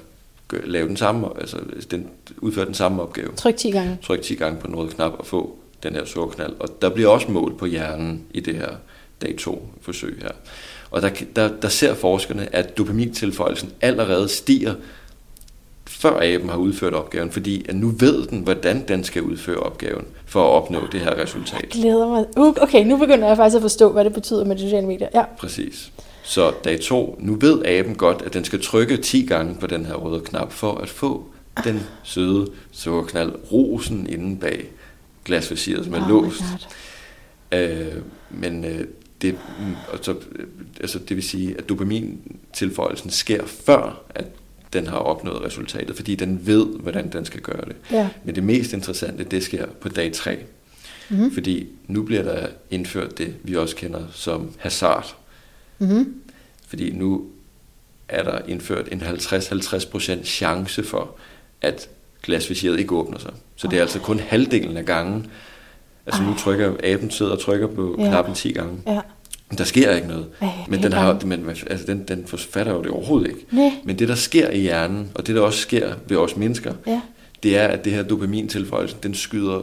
[0.63, 1.57] lave den samme, altså
[1.91, 3.31] den, udføre den samme opgave.
[3.35, 3.97] Tryk 10 gange.
[4.03, 6.53] Tryk 10 gange på den røde knap og få den her sukkerknald.
[6.59, 8.75] Og der bliver også mål på hjernen i det her
[9.21, 10.31] dag 2 forsøg her.
[10.91, 14.73] Og der, der, der ser forskerne, at dopamintilføjelsen allerede stiger,
[15.87, 20.05] før aben har udført opgaven, fordi at nu ved den, hvordan den skal udføre opgaven
[20.25, 21.69] for at opnå det her resultat.
[21.69, 22.25] Glæder mig.
[22.37, 25.07] Uh, Okay, nu begynder jeg faktisk at forstå, hvad det betyder med de sociale medier.
[25.13, 25.23] Ja.
[25.37, 25.91] Præcis.
[26.23, 29.85] Så dag to, nu ved aben godt, at den skal trykke 10 gange på den
[29.85, 31.25] her røde knap, for at få
[31.63, 34.65] den søde sukkerknald, rosen inde bag
[35.25, 36.43] glasvisiret, som er Oh låst.
[37.51, 38.85] Øh, men øh,
[39.21, 39.37] det,
[39.91, 40.47] og så, øh,
[40.79, 44.25] altså det vil sige, at dopamintilføjelsen sker før, at
[44.73, 47.75] den har opnået resultatet, fordi den ved, hvordan den skal gøre det.
[47.91, 48.09] Ja.
[48.23, 50.39] Men det mest interessante, det sker på dag 3.
[51.09, 51.31] Mhm.
[51.31, 55.15] Fordi nu bliver der indført det, vi også kender som hazard.
[55.79, 56.15] Mhm.
[56.67, 57.25] Fordi nu
[58.07, 61.15] er der indført en 50-50% chance for,
[61.61, 61.89] at
[62.23, 63.33] glasvisiret ikke åbner sig.
[63.55, 65.27] Så det er altså kun halvdelen af gangen.
[66.05, 66.37] Altså nu Ej.
[66.37, 68.07] trykker aben sidder og trykker på Ja.
[68.07, 68.77] knappen 10 gange.
[68.87, 68.99] Ja.
[69.57, 70.25] Der sker ikke noget.
[70.41, 73.45] Ej, Men, den, har, men altså, den, den forfatter jo det overhovedet ikke.
[73.51, 73.71] Nej.
[73.83, 77.01] Men det, der sker i hjernen, og det, der også sker ved os mennesker, Ja.
[77.43, 79.61] det er, at det her dopamintilføjelse, den skyder...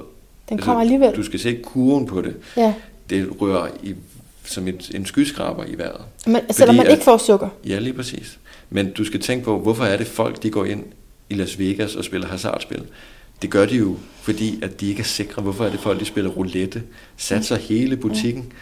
[0.48, 1.16] Den kommer alligevel.
[1.16, 2.36] Du skal se kurven på det.
[2.56, 2.74] Ja.
[3.10, 3.94] Det rører i,
[4.44, 6.00] som et, en skyskraber i vejret.
[6.26, 7.48] Men, selvom man at- ikke får sukker.
[7.66, 8.38] Ja, lige præcis.
[8.70, 10.84] Men du skal tænke på, hvorfor er det folk, de går ind
[11.30, 12.82] i Las Vegas og spiller hasardspil?
[13.42, 15.42] Det gør de jo, fordi at de ikke er sikre.
[15.42, 16.82] Hvorfor er det folk, de spiller roulette?
[17.16, 18.52] Satser hele butikken?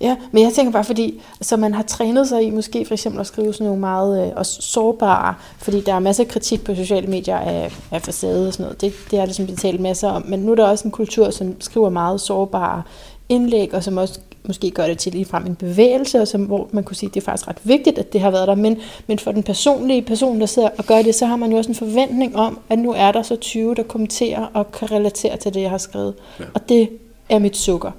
[0.00, 3.20] Ja, men jeg tænker bare, fordi så man har trænet sig i måske for eksempel
[3.20, 6.74] at skrive sådan nogle meget øh, også sårbare, fordi der er masser af kritik på
[6.74, 8.80] sociale medier af, af facade og sådan noget.
[8.80, 10.24] Det, det er der som vi talt masser om.
[10.26, 12.82] Men nu er der også en kultur, som skriver meget sårbare
[13.28, 16.84] indlæg, og som også måske gør det til ligefrem en bevægelse, og som, hvor man
[16.84, 18.54] kunne sige, at det er faktisk ret vigtigt, at det har været der.
[18.54, 21.56] Men, men for den personlige person, der sidder og gør det, så har man jo
[21.56, 25.36] også en forventning om, at nu er der så 20, der kommenterer og kan relatere
[25.36, 26.14] til det, jeg har skrevet.
[26.40, 26.44] Ja.
[26.54, 26.88] Og det
[27.28, 27.90] er mit sukker.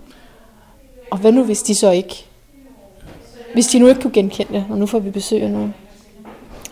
[1.11, 2.25] Og hvad nu, hvis de så ikke...
[3.53, 5.73] Hvis de nu ikke kunne genkende det, og nu får vi besøg af nogen.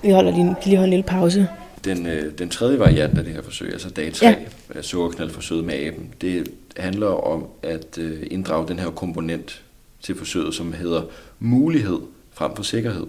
[0.02, 1.48] Vi holder lige, lige en lille pause.
[1.86, 4.36] Den, øh, den tredje variant af det her forsøg, altså dag 3 Ja.
[4.76, 9.62] af sukkerknaldforsøget med aben, det handler om at øh, inddrage den her komponent
[10.02, 11.02] til forsøget, som hedder
[11.40, 12.00] mulighed
[12.34, 13.08] frem for sikkerhed.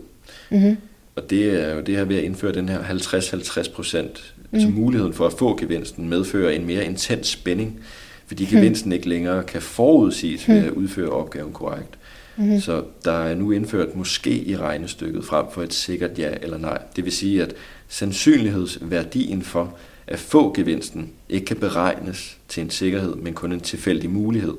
[0.50, 0.76] Mm-hmm.
[1.16, 4.44] Og det er jo det her ved at indføre den her 50-50 procent, mm.
[4.52, 7.80] altså muligheden for at få gevinsten, medfører en mere intens spænding,
[8.26, 11.98] fordi gevinsten ikke længere kan forudsiges ved at udføre opgaven korrekt.
[12.37, 12.61] Mm.
[12.61, 16.78] Så der er nu indført måske i regnestykket frem for et sikkert ja eller nej.
[16.96, 17.54] Det vil sige, at
[17.90, 19.74] sandsynlighedsværdien for
[20.07, 24.55] at få gevinsten ikke kan beregnes til en sikkerhed, men kun en tilfældig mulighed.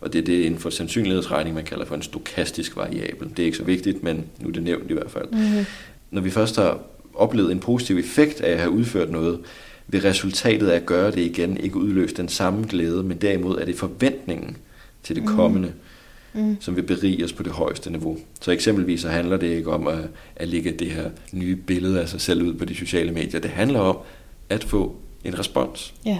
[0.00, 3.28] Og det er det inden for sandsynlighedsregning, man kalder for en stokastisk variabel.
[3.30, 5.28] Det er ikke så vigtigt, men nu er det nævnt i hvert fald.
[5.32, 5.64] Mm-hmm.
[6.10, 6.80] Når vi først har
[7.14, 9.40] oplevet en positiv effekt af at have udført noget,
[9.88, 13.64] vil resultatet af at gøre det igen ikke udløse den samme glæde, men derimod er
[13.64, 14.56] det forventningen
[15.02, 15.74] til det kommende, mm.
[16.60, 18.18] Som vil berige os på det højeste niveau.
[18.40, 19.98] Så eksempelvis så handler det ikke om at,
[20.36, 23.40] at lægge det her nye billede af sig selv ud på de sociale medier.
[23.40, 23.98] Det handler om
[24.48, 25.94] at få en respons.
[26.06, 26.18] Ja.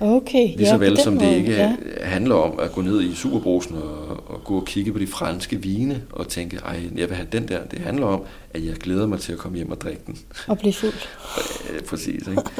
[0.00, 0.46] Okay.
[0.48, 1.76] Lige ja, så vel som det måde, ikke Ja.
[2.02, 5.62] handler om at gå ned i superbrusen og, og gå og kigge på de franske
[5.62, 7.64] vine og tænke, ej, jeg vil have den der.
[7.64, 8.22] Det handler om,
[8.54, 10.18] at jeg glæder mig til at komme hjem og drikke den.
[10.46, 10.92] Og blive fuld.
[11.90, 12.42] Præcis, ikke?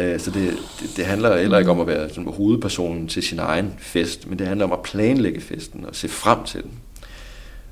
[0.00, 3.38] Øh, Så det, det, det handler heller ikke om at være sådan hovedpersonen til sin
[3.38, 6.70] egen fest, men det handler om at planlægge festen og se frem til den.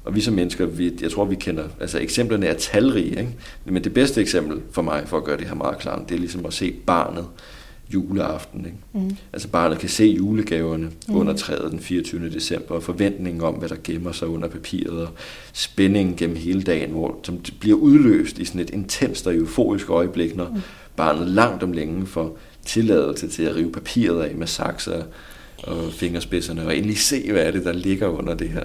[0.04, 3.28] Og vi som mennesker, vi, jeg tror, vi kender, altså eksemplerne er talrige, ikke?
[3.64, 6.18] men det bedste eksempel for mig, for at gøre det her meget klart, det er
[6.18, 7.26] ligesom at se barnet
[7.94, 8.66] juleaften.
[8.66, 8.78] Ikke?
[8.92, 9.16] Mm.
[9.32, 11.16] Altså barnet kan se julegaverne mm.
[11.16, 12.30] under træet den 24.
[12.30, 15.08] december, og forventningen om, hvad der gemmer sig under papiret, og
[15.52, 20.36] spændingen gennem hele dagen, hvor, som bliver udløst i sådan et intenst og euforisk øjeblik,
[20.36, 20.60] når mm.
[20.96, 25.02] barnet langt om længe får tilladelse til at rive papiret af med sakser
[25.62, 28.64] og fingerspidserne, og endelig se, hvad er det, der ligger under det her,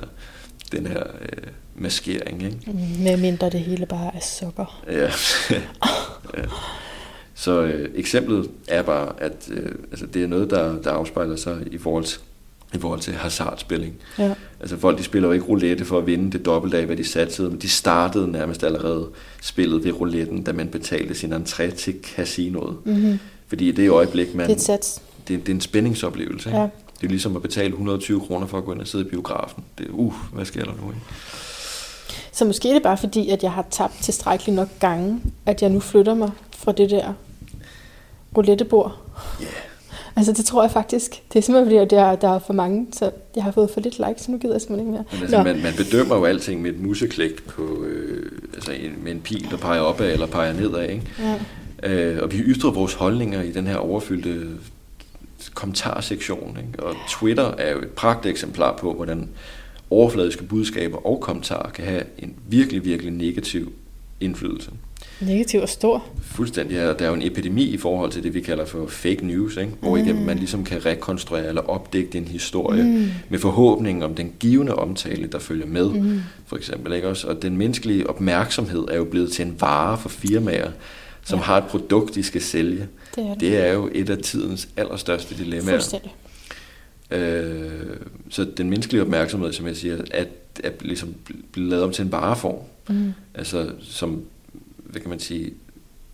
[0.72, 2.44] den her øh, maskering.
[2.44, 2.58] Ikke?
[2.68, 4.84] Mm, Med mindre det hele bare er sukker.
[4.88, 5.12] Ja.
[6.38, 6.44] ja.
[7.41, 11.58] Så øh, eksemplet er bare, at øh, altså, det er noget, der, der afspejler sig
[11.71, 12.19] i forhold til,
[12.73, 13.95] i forhold til hasardspilling.
[14.19, 14.34] Ja.
[14.60, 17.04] Altså folk, de spiller jo ikke roulette for at vinde det dobbelte af, hvad de
[17.04, 19.08] satsede, men de startede nærmest allerede
[19.41, 22.77] spillet ved rouletten, da man betalte sin entré til casinoet.
[22.86, 23.19] Mm-hmm.
[23.47, 24.45] Fordi i det øjeblik, man...
[24.45, 25.01] Det er et sats.
[25.27, 26.49] det, det er en spændingsoplevelse.
[26.49, 26.60] Ikke?
[26.60, 26.69] Ja.
[27.01, 29.63] Det er ligesom at betale 120 kroner for at gå ind og sidde i biografen.
[29.77, 30.89] Det er, uh, hvad sker der nu?
[30.89, 31.01] Ikke?
[32.32, 35.69] Så måske er det bare fordi, at jeg har tabt tilstrækkeligt nok gange, at jeg
[35.69, 37.13] nu flytter mig fra det der
[38.38, 38.98] roulettebord.
[39.41, 39.52] Yeah.
[40.15, 41.24] Altså det tror jeg faktisk.
[41.34, 44.02] Det er simpelthen fordi, der, der er for mange, så jeg har fået for lidt
[44.08, 45.06] likes, så nu gider jeg simpelthen ikke mere.
[45.12, 49.12] Men altså, man, man bedømmer jo alting med et museklik på, øh, altså en, med
[49.12, 50.89] en pil, der peger opad eller peger nedad.
[50.89, 51.04] Ikke?
[51.20, 51.39] Ja.
[51.84, 54.48] Øh, og vi ytrer vores holdninger i den her overfyldte
[55.54, 56.58] kommentarsektion.
[56.58, 56.84] Ikke?
[56.84, 59.30] Og Twitter er jo et pragt eksemplar på, hvordan
[59.89, 63.74] overfladiske budskaber og kommentarer kan have en virkelig, virkelig negativ
[64.22, 64.72] indflydelse.
[65.22, 66.06] Negativ og stor.
[66.22, 66.76] Fuldstændig.
[66.76, 66.94] Ja.
[66.94, 69.72] Der er jo en epidemi i forhold til det, vi kalder for fake news, ikke?
[69.80, 70.16] hvor mm.
[70.16, 73.10] man ligesom kan rekonstruere eller opdægte en historie mm.
[73.30, 76.20] med forhåbning om den givende omtale, der følger med, mm.
[76.46, 76.94] for eksempel.
[76.94, 77.28] Ikke også?
[77.28, 80.72] Og den menneskelige opmærksomhed er jo blevet til en vare for firmaer,
[81.24, 81.46] som ja.
[81.46, 82.88] har et produkt, de skal sælge.
[83.16, 83.42] Det er, det.
[83.42, 85.76] det er jo et af tidens allerstørste dilemmaer.
[85.76, 86.16] Fuldstændig.
[87.12, 87.98] Øh,
[88.30, 90.28] så den menneskelige opmærksomhed, som jeg siger, at,
[90.64, 91.16] at ligesom
[91.52, 92.56] blive lavet om til en vareform.
[92.89, 93.13] Mm.
[93.36, 94.24] Altså som,
[94.78, 95.54] hvad kan man sige,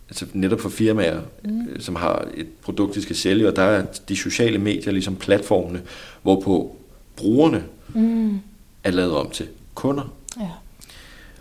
[0.10, 1.67] altså netop for firmaer, mm.
[1.67, 5.15] Øh, som har et produkt, de skal sælge, og der er de sociale medier ligesom
[5.15, 5.82] platformene,
[6.21, 6.75] hvorpå
[7.15, 8.39] brugerne mm.
[8.84, 10.13] er lavet om til kunder.
[10.39, 10.49] Ja.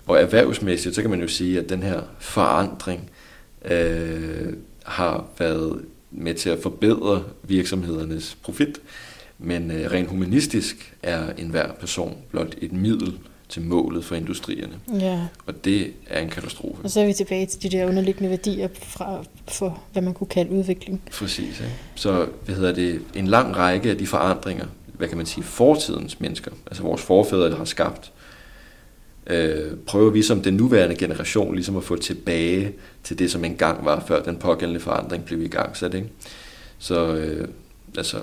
[0.07, 3.11] Og erhvervsmæssigt, så kan man jo sige, at den her forandring
[3.65, 4.53] øh,
[4.85, 8.81] har været med til at forbedre virksomhedernes profit,
[9.39, 14.75] men øh, rent humanistisk er enhver person blot et middel til målet for industrierne.
[15.01, 15.21] Ja.
[15.47, 16.83] Og det er en katastrofe.
[16.85, 20.27] Og så er vi tilbage til de der underliggende værdier fra, for, hvad man kunne
[20.27, 21.03] kalde udvikling.
[21.13, 21.61] Præcis.
[21.61, 21.73] Ikke?
[21.95, 26.21] Så hvad hedder det, en lang række af de forandringer, hvad kan man sige, fortidens
[26.21, 28.13] mennesker, altså vores forfædre, der har skabt,
[29.27, 32.73] øh, prøver vi som den nuværende generation ligesom at få tilbage
[33.05, 35.95] til det, som engang var, før den pågældende forandring blev i gang sat.
[35.95, 36.09] Ikke?
[36.79, 37.49] Så øh,
[37.97, 38.17] altså,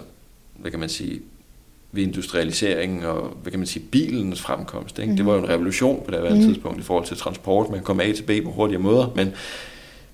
[0.60, 1.22] hvad kan man sige,
[1.94, 5.00] ved industrialiseringen og hvad kan man sige, bilens fremkomst.
[5.00, 5.12] Ikke?
[5.12, 5.18] Mm.
[5.18, 6.42] Det var jo en revolution på det her mm.
[6.42, 7.70] tidspunkt i forhold til transport.
[7.70, 9.32] Man kom A til B på hurtige måder, men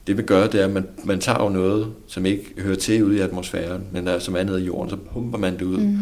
[0.08, 3.04] det vil gøre, det er, at man, man tager jo noget, som ikke hører til
[3.04, 5.78] ude i atmosfæren, men der, som er nede i jorden, så pumper man det ud.
[5.78, 5.98] Mm.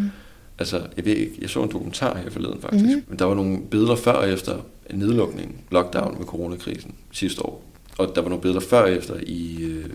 [0.59, 3.03] Altså, jeg ved ikke, jeg så en dokumentar her forleden faktisk, mm.
[3.07, 4.57] men der var nogle billeder før og efter
[4.93, 7.63] nedlukningen, lockdown med coronakrisen sidste år.
[7.97, 9.85] Og der var nogle billeder før og efter i, øh,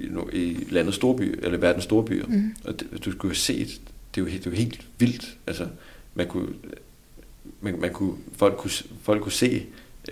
[0.00, 2.26] i, i landets storby, eller verdens storbyer.
[2.26, 2.54] Mm.
[2.64, 3.80] Og det, du skulle have set
[4.16, 5.36] det er jo, det er jo helt vildt.
[5.46, 5.66] Altså,
[6.14, 6.48] man kunne,
[7.60, 8.70] man, man kunne, folk, kunne,
[9.02, 9.62] folk kunne se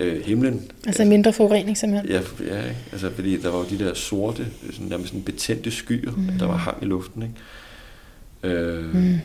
[0.01, 0.71] øh, himlen.
[0.87, 2.11] Altså mindre forurening simpelthen?
[2.11, 2.21] Ja,
[2.55, 2.77] ja ikke?
[2.93, 6.39] Altså, fordi der var jo de der sorte, sådan, nærmest sådan betændte skyer, mm.
[6.39, 7.23] der var hang i luften.
[8.43, 8.57] Ikke?
[8.57, 9.19] Øh, mm.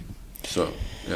[0.43, 0.65] Så,
[1.09, 1.15] ja.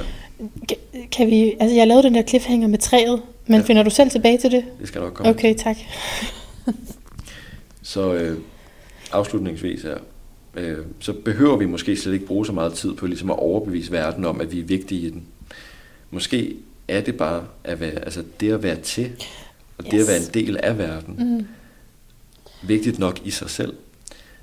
[1.11, 3.65] Kan, vi, altså jeg lavede den der cliffhanger med træet, men ja.
[3.65, 4.65] finder du selv tilbage til det?
[4.79, 5.29] Det skal nok komme.
[5.29, 5.77] Okay, tak.
[7.81, 8.37] så øh,
[9.11, 9.97] afslutningsvis er,
[10.55, 13.91] øh, så behøver vi måske slet ikke bruge så meget tid på ligesom at overbevise
[13.91, 15.23] verden om, at vi er vigtige i den.
[16.11, 16.55] Måske
[16.87, 19.11] er det bare at være, altså det at være til,
[19.77, 19.91] og yes.
[19.91, 21.47] det at være en del af verden, mm.
[22.67, 23.73] vigtigt nok i sig selv.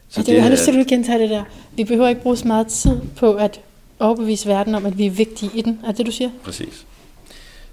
[0.08, 1.44] Så ja, det, det jeg har lyst til at gentage det der.
[1.76, 3.60] Vi behøver ikke bruge så meget tid på at
[3.98, 5.80] overbevise verden om, at vi er vigtige i den.
[5.86, 6.30] Er det, du siger?
[6.44, 6.86] Præcis.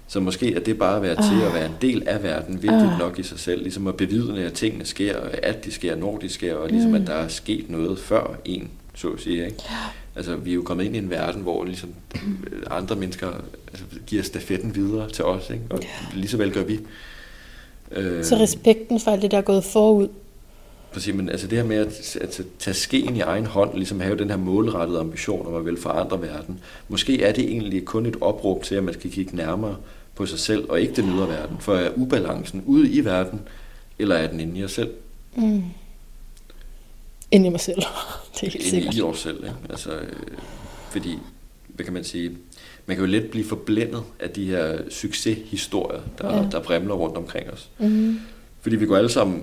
[0.08, 2.92] Så måske er det bare at være til at være en del af verden vigtigt
[2.92, 2.98] uh.
[2.98, 3.62] nok i sig selv.
[3.62, 6.96] Ligesom at bevidne, at tingene sker, at de sker, når de sker, og ligesom mm.
[6.96, 9.46] at der er sket noget før en, så at sige.
[9.46, 9.62] Ikke?
[10.16, 11.90] Altså, vi er jo kommet ind i en verden, hvor ligesom
[12.70, 13.28] andre mennesker
[13.72, 15.62] altså, giver stafetten videre til os, ikke?
[15.70, 15.80] og
[16.14, 16.80] lige så vel gør vi.
[18.22, 20.08] Så respekten for alt det, der er gået forud,
[20.92, 24.18] Præcis, men altså det her med at, at tage skeen i egen hånd, ligesom have
[24.18, 28.16] den her målrettede ambition om at vil forandre verden, måske er det egentlig kun et
[28.20, 29.76] opråb til, at man skal kigge nærmere
[30.18, 31.56] på sig selv, og ikke den ydre verden.
[31.60, 33.40] For er ubalancen ude i verden,
[33.98, 34.90] eller er den inde i os selv?
[35.36, 35.62] Mm.
[37.30, 37.76] Inde i mig selv,
[38.34, 38.94] det er helt sikkert.
[38.94, 39.56] Inde i os selv, ikke?
[39.70, 40.12] Altså, øh,
[40.90, 41.18] fordi,
[41.68, 42.30] hvad kan man sige,
[42.86, 46.48] man kan jo let blive forblændet af de her succeshistorier, der, ja.
[46.52, 47.70] der bremler rundt omkring os.
[47.78, 48.20] Mm.
[48.60, 49.42] Fordi vi går alle sammen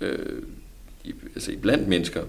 [0.00, 0.42] øh,
[1.04, 2.22] i, altså blandt mennesker,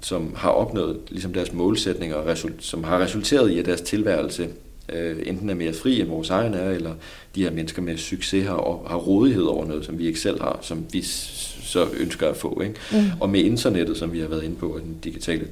[0.00, 4.48] som har opnået ligesom deres målsætninger, og som har resulteret i, at deres tilværelse
[4.88, 6.94] øh, enten er mere fri end vores egen er, eller
[7.34, 10.58] de her mennesker med succes har, har rådighed over noget, som vi ikke selv har,
[10.62, 12.60] som vi så ønsker at få.
[12.60, 12.74] Ikke?
[12.92, 13.10] Mm.
[13.20, 15.46] Og med internettet, som vi har været inde på, den digitale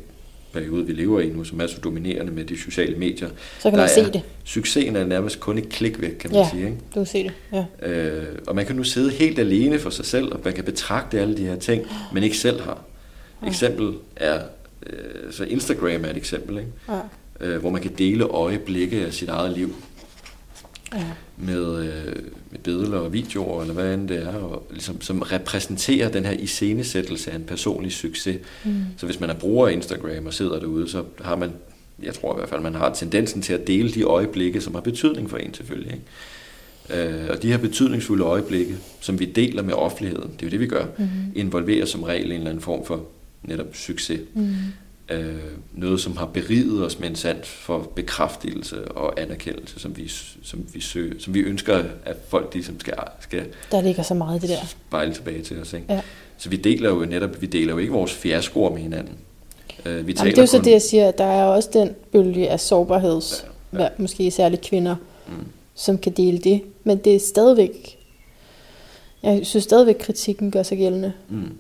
[0.53, 3.29] periode, vi lever i nu, som er så dominerende med de sociale medier.
[3.59, 4.23] Så kan man se det.
[4.45, 6.65] Succesen er nærmest kun et klik væk, kan man ja, sige.
[6.65, 6.77] Ikke?
[6.95, 7.33] du kan se det.
[7.53, 7.89] Ja.
[7.89, 11.21] Øh, og man kan nu sidde helt alene for sig selv, og man kan betragte
[11.21, 12.85] alle de her ting, men ikke selv har.
[13.43, 13.49] Ja.
[13.49, 14.41] Eksempel er,
[14.87, 16.71] øh, så Instagram er et eksempel, ikke?
[16.89, 16.99] Ja.
[17.43, 19.75] Øh, hvor man kan dele øjeblikke af sit eget liv.
[20.95, 21.05] Ja.
[21.37, 22.17] Med, øh,
[22.51, 26.33] med billeder og videoer, eller hvad end det er, og ligesom, som repræsenterer den her
[26.33, 28.39] iscenesættelse af en personlig succes.
[28.65, 28.85] Mm.
[28.97, 31.53] Så hvis man er bruger af Instagram og sidder derude, så har man,
[32.03, 34.81] jeg tror i hvert fald, man har tendensen til at dele de øjeblikke, som har
[34.81, 35.93] betydning for en selvfølgelig.
[35.93, 37.09] Ikke?
[37.09, 40.61] Øh, og de her betydningsfulde øjeblikke, som vi deler med offentligheden, det er jo det,
[40.61, 41.09] vi gør, mm.
[41.35, 43.05] involverer som regel en eller anden form for
[43.43, 44.21] netop succes.
[44.35, 44.55] Mm
[45.09, 45.35] øh,
[45.73, 50.09] noget, som har beriget os med en sand for bekræftelse og anerkendelse, som vi,
[50.43, 54.39] som vi, søger, som vi ønsker, at folk ligesom skal, skal der ligger så meget
[54.39, 54.67] i det der.
[54.67, 55.73] spejle tilbage til os.
[55.73, 55.87] Ikke?
[55.93, 56.01] Ja.
[56.39, 59.15] Så vi deler jo netop, vi deler jo ikke vores fiaskoer med hinanden.
[59.87, 61.95] Øh, vi Jamen, det er jo så det, jeg siger, at der er også den
[62.13, 63.89] bølge af sårbarheds, ja, ja.
[63.99, 65.33] måske særligt kvinder, mm.
[65.75, 67.99] som kan dele det, men det er stadigvæk
[69.23, 71.13] Jeg synes stadigvæk, kritikken gør sig gældende.
[71.29, 71.53] Mm.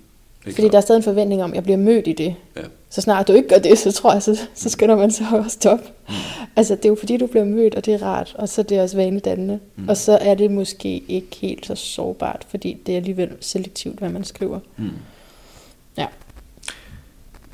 [0.43, 0.83] Fordi der er klart.
[0.85, 2.35] stadig en forventning om, at jeg bliver mødt i det.
[2.57, 2.61] Ja.
[2.91, 5.51] Så snart du ikke gør det, så tror jeg, så, så skynder man sig også
[5.51, 5.85] stoppe.
[6.09, 6.15] Mm.
[6.57, 8.35] Altså, det er jo fordi, du bliver mødt, og det er rart.
[8.39, 9.59] Og så er det også vanedannende.
[9.77, 9.89] Mm.
[9.89, 14.09] Og så er det måske ikke helt så sårbart, fordi det er alligevel selektivt, hvad
[14.09, 14.61] man skriver.
[14.77, 14.91] Mm.
[15.99, 16.07] Ja.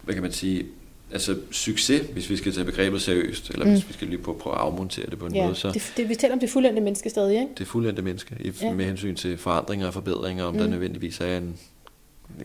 [0.04, 0.66] Hvad kan man sige?
[1.12, 3.70] Altså succes, hvis vi skal tage begrebet seriøst, eller Mm.
[3.72, 5.92] hvis vi skal lige prøve, prøve at afmontere det på en Ja, måde, så det,
[5.96, 7.48] det, vi taler om det fuldendte menneske stadig, ikke?
[7.58, 8.72] det fuldendte menneske, i, Ja.
[8.72, 10.60] med hensyn til forandringer og forbedringer, om mm.
[10.60, 11.56] der nødvendigvis er en,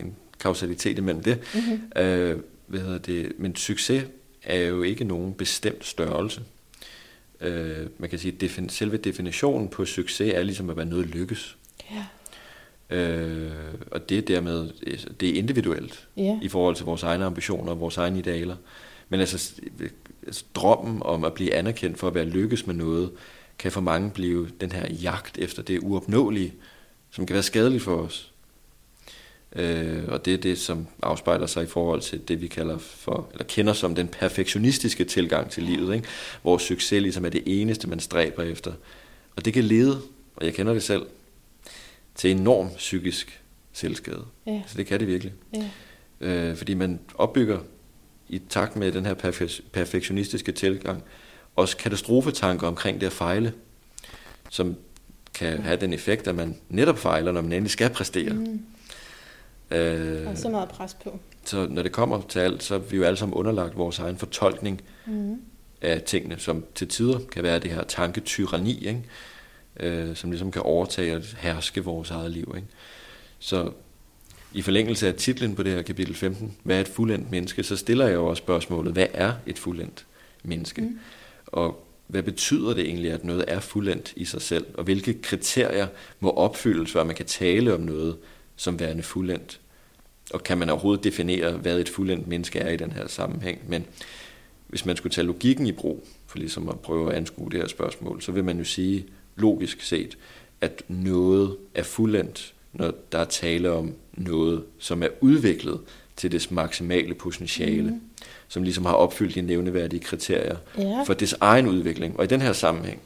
[0.00, 1.38] en kausalitet imellem det.
[1.54, 2.02] Mm-hmm.
[2.02, 3.32] Øh, hvad hedder det?
[3.38, 4.04] Men succes
[4.42, 6.40] er jo ikke nogen bestemt størrelse.
[7.40, 11.56] Øh, man kan sige, at selve definitionen på succes er ligesom at være noget lykkes.
[11.90, 12.04] Ja.
[12.96, 13.52] Øh,
[13.90, 14.70] og det er dermed,
[15.20, 16.38] det er individuelt Ja.
[16.42, 18.56] i forhold til vores egne ambitioner og vores egne idealer.
[19.08, 19.52] Men altså,
[20.26, 23.10] altså drømmen om at blive anerkendt for at være lykkes med noget,
[23.58, 26.54] kan for mange blive den her jagt efter det uopnåelige,
[27.10, 28.33] som kan være skadeligt for os.
[29.54, 33.28] Øh, og det er det, som afspejler sig i forhold til det, vi kalder for,
[33.32, 36.08] eller kender som den perfektionistiske tilgang til livet, ikke?
[36.42, 38.72] hvor succes ligesom er det eneste, man stræber efter.
[39.36, 40.00] Og det kan lede,
[40.36, 41.02] og jeg kender det selv,
[42.14, 44.24] til enorm psykisk selvskade.
[44.46, 44.62] Ja.
[44.66, 45.32] Så det kan det virkelig.
[45.54, 45.70] Ja.
[46.20, 47.58] Øh, fordi man opbygger
[48.28, 51.02] i takt med den her perfe- perfektionistiske tilgang
[51.56, 53.52] også katastrofetanker omkring det at fejle,
[54.50, 54.76] som
[55.34, 58.32] kan have den effekt, at man netop fejler, når man endelig skal præstere.
[58.32, 58.60] Mm.
[59.70, 61.18] Øh, Og så meget pres på.
[61.44, 64.16] så når det kommer til alt, så er vi jo alle sammen underlagt vores egen
[64.18, 65.36] fortolkning Mm.
[65.82, 69.02] af tingene, som til tider kan være det her tanketyranni, ikke?
[69.80, 72.52] Øh, som ligesom kan overtage og herske vores eget liv.
[72.56, 72.68] Ikke?
[73.38, 73.70] Så
[74.52, 77.76] i forlængelse af titlen på det her kapitel 15, hvad er et fuldendt menneske, så
[77.76, 80.06] stiller jeg jo også spørgsmålet, hvad er et fuldendt
[80.42, 80.80] menneske?
[80.82, 80.98] Mm.
[81.46, 84.66] Og hvad betyder det egentlig, at noget er fuldendt i sig selv?
[84.74, 85.86] Og hvilke kriterier
[86.20, 88.16] må opfyldes, før man kan tale om noget
[88.56, 89.60] som værende fuldendt?
[90.32, 93.58] Og kan man overhovedet definere, hvad et fuldendt menneske er i den her sammenhæng?
[93.68, 93.84] Men
[94.68, 97.68] hvis man skulle tage logikken i brug, for ligesom at prøve at anskue det her
[97.68, 100.18] spørgsmål, så vil man jo sige, logisk set,
[100.60, 105.80] at noget er fuldendt, når der er tale om noget, som er udviklet
[106.16, 108.00] til dets maksimale potentiale, mm.
[108.48, 111.02] som ligesom har opfyldt de nævneværdige kriterier Ja.
[111.02, 112.18] for dets egen udvikling.
[112.18, 113.00] Og i den her sammenhæng,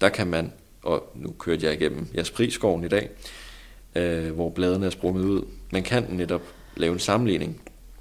[0.00, 3.10] der kan man, og nu kørte jeg igennem Jasprisskoven i dag,
[3.98, 6.42] øh, hvor bladene er sprunget ud, man kan netop
[6.76, 7.60] lave en sammenligning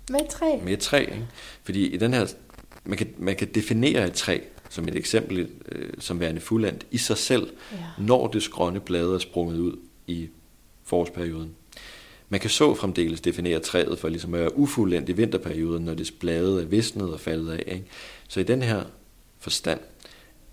[0.10, 0.46] Med et træ.
[0.64, 1.00] med et træ.
[1.02, 1.28] Ikke?
[1.64, 2.26] Fordi i den her,
[2.86, 6.98] man kan, man kan definere et træ som et eksempel, øh, som værende fuldendt i
[6.98, 7.78] sig selv, Ja.
[8.00, 9.76] når det grønne blade er sprunget ud
[10.08, 10.30] i
[10.84, 11.56] forårsperioden.
[12.30, 16.12] Man kan så fremdeles definere træet for ligesom at være ufuldendt i vinterperioden, når dets
[16.12, 17.64] blade er visnet og faldet af.
[17.68, 17.86] Ikke?
[18.28, 18.84] Så i den her
[19.40, 19.80] forstand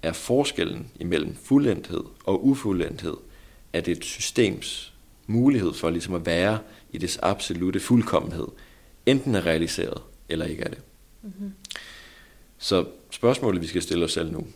[0.03, 3.15] er forskellen imellem fuldendthed og ufuldendthed,
[3.73, 4.94] at et systems
[5.27, 6.59] mulighed for ligesom at være
[6.93, 8.47] i dets absolute fuldkommenhed,
[9.07, 10.79] enten er realiseret eller ikke er det.
[11.23, 11.53] Mm-hmm.
[12.59, 14.47] Så spørgsmålet, vi skal stille os selv nu,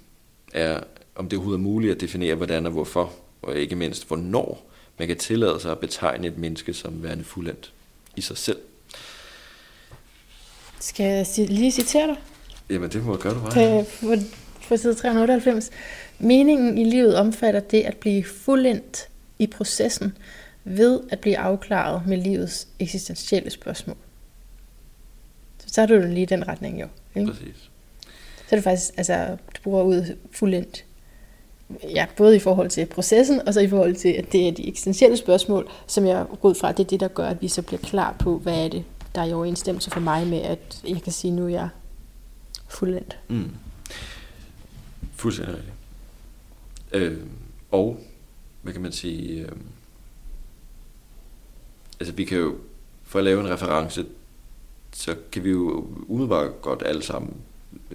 [0.52, 0.80] er,
[1.14, 5.08] om det overhovedet er muligt at definere, hvordan og hvorfor, og ikke mindst, hvornår man
[5.08, 7.72] kan tillade sig at betegne et menneske som værende fuldendt
[8.16, 8.58] i sig selv.
[10.80, 12.16] Skal jeg lige citere dig?
[12.70, 13.84] Jamen, det må jeg gøre, du bare.
[13.84, 14.14] På, på,
[14.68, 15.70] på side 398.
[16.18, 20.16] Meningen i livet omfatter det at blive fuldendt i processen
[20.76, 23.96] ved at blive afklaret med livets eksistentielle spørgsmål.
[25.58, 26.86] Så tager du det lige i den retning, jo.
[27.14, 27.32] Ikke?
[27.32, 27.70] Præcis.
[28.48, 30.84] Så er det faktisk, altså, du bruger ud fuldendt.
[31.82, 34.68] Ja, både i forhold til processen, og så i forhold til, at det er de
[34.68, 37.62] eksistentielle spørgsmål, som jeg går ud fra, det er det, der gør, at vi så
[37.62, 41.02] bliver klar på, hvad er det, der er i overensstemmelse for mig med, at jeg
[41.02, 41.68] kan sige, nu er jeg
[42.68, 43.18] fuldendt.
[43.28, 43.50] Mm.
[45.16, 45.74] Fuldstændig rigtigt.
[46.92, 47.18] Øh,
[47.70, 48.00] og,
[48.62, 49.52] hvad kan man sige, øh,
[52.00, 52.56] altså vi kan jo,
[53.04, 54.06] for at lave en reference,
[54.92, 57.36] så kan vi jo umiddelbart godt alle sammen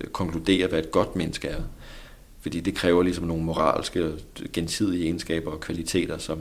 [0.01, 1.61] øh, konkludere, hvad et godt menneske er.
[2.39, 4.11] Fordi det kræver ligesom nogle moralske,
[4.53, 6.39] gensidige egenskaber og kvaliteter, som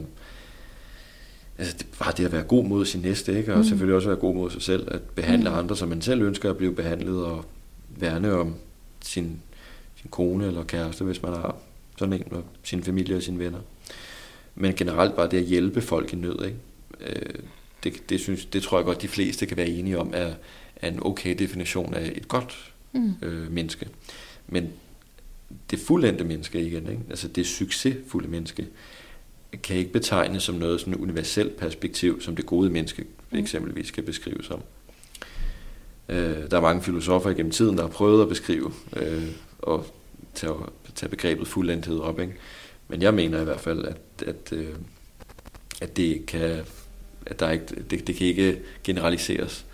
[1.59, 3.53] altså det, bare det at være god mod sin næste, ikke?
[3.53, 3.64] og mm.
[3.64, 5.57] selvfølgelig også være god mod sig selv, at behandle mm.
[5.57, 7.44] andre, som man selv ønsker at blive behandlet, og
[7.88, 8.55] værne om
[9.01, 9.42] sin,
[9.96, 11.57] sin kone eller kæreste, hvis man har
[11.98, 13.59] sådan en, og sin familie og sine venner.
[14.55, 16.57] Men generelt bare det at hjælpe folk i nød, ikke?
[17.07, 17.35] Øh,
[17.85, 20.35] det, det, synes, det tror jeg godt, de fleste kan være enige om, er,
[20.77, 23.15] er en okay definition af et godt Mm.
[23.23, 23.88] øh, menneske.
[24.46, 24.69] Men
[25.71, 27.03] det fuldendte menneske igen, ikke?
[27.11, 28.67] altså det succesfulde menneske,
[29.63, 33.38] kan ikke betegnes som noget sådan universelt perspektiv, som det gode menneske Mm.
[33.38, 34.63] eksempelvis kan beskrives som.
[36.09, 39.29] Øh, der er mange filosofer igennem tiden, der har prøvet at beskrive øh,
[39.59, 39.87] og
[40.35, 40.53] tage,
[40.94, 42.21] tage begrebet fuldendthed op.
[42.21, 42.35] Ikke?
[42.88, 44.75] Men jeg mener i hvert fald, at, at, øh,
[45.81, 46.65] at det kan,
[47.27, 49.66] at der ikke, det, det kan ikke generaliseres.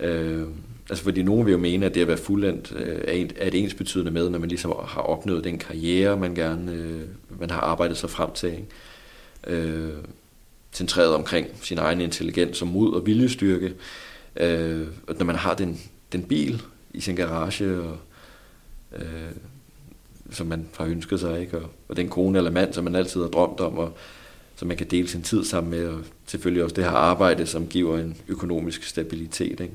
[0.00, 0.42] Øh,
[0.90, 3.46] altså fordi nogen vil jo mene, at det at være fuldendt øh, er, en, er
[3.46, 7.02] et ens betydende med, når man ligesom har opnået den karriere, man gerne øh,
[7.40, 8.50] man har arbejdet sig frem til.
[8.50, 8.66] Ikke?
[9.46, 9.92] Øh,
[10.72, 13.74] centreret omkring sin egen intelligens og mod og viljestyrke.
[14.36, 14.86] Øh,
[15.18, 15.80] når man har den,
[16.12, 16.62] den bil
[16.94, 17.96] i sin garage, og,
[18.96, 19.32] øh,
[20.30, 21.58] som man har ønsket sig, ikke?
[21.58, 23.96] Og, og den kone eller mand, som man altid har drømt om, og
[24.62, 27.66] som man kan dele sin tid sammen med, og selvfølgelig også det her arbejde, som
[27.66, 29.60] giver en økonomisk stabilitet.
[29.60, 29.72] Ikke?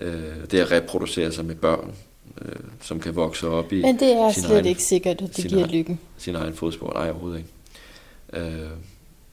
[0.00, 1.94] Øh, det at reproducere sig med børn,
[2.42, 5.46] øh, som kan vokse op i Men det er slet egen, ikke sikkert, at det
[5.48, 6.00] giver egen, lykken.
[6.18, 8.46] Sin egen fodspor, nej overhovedet ikke.
[8.46, 8.70] Øh,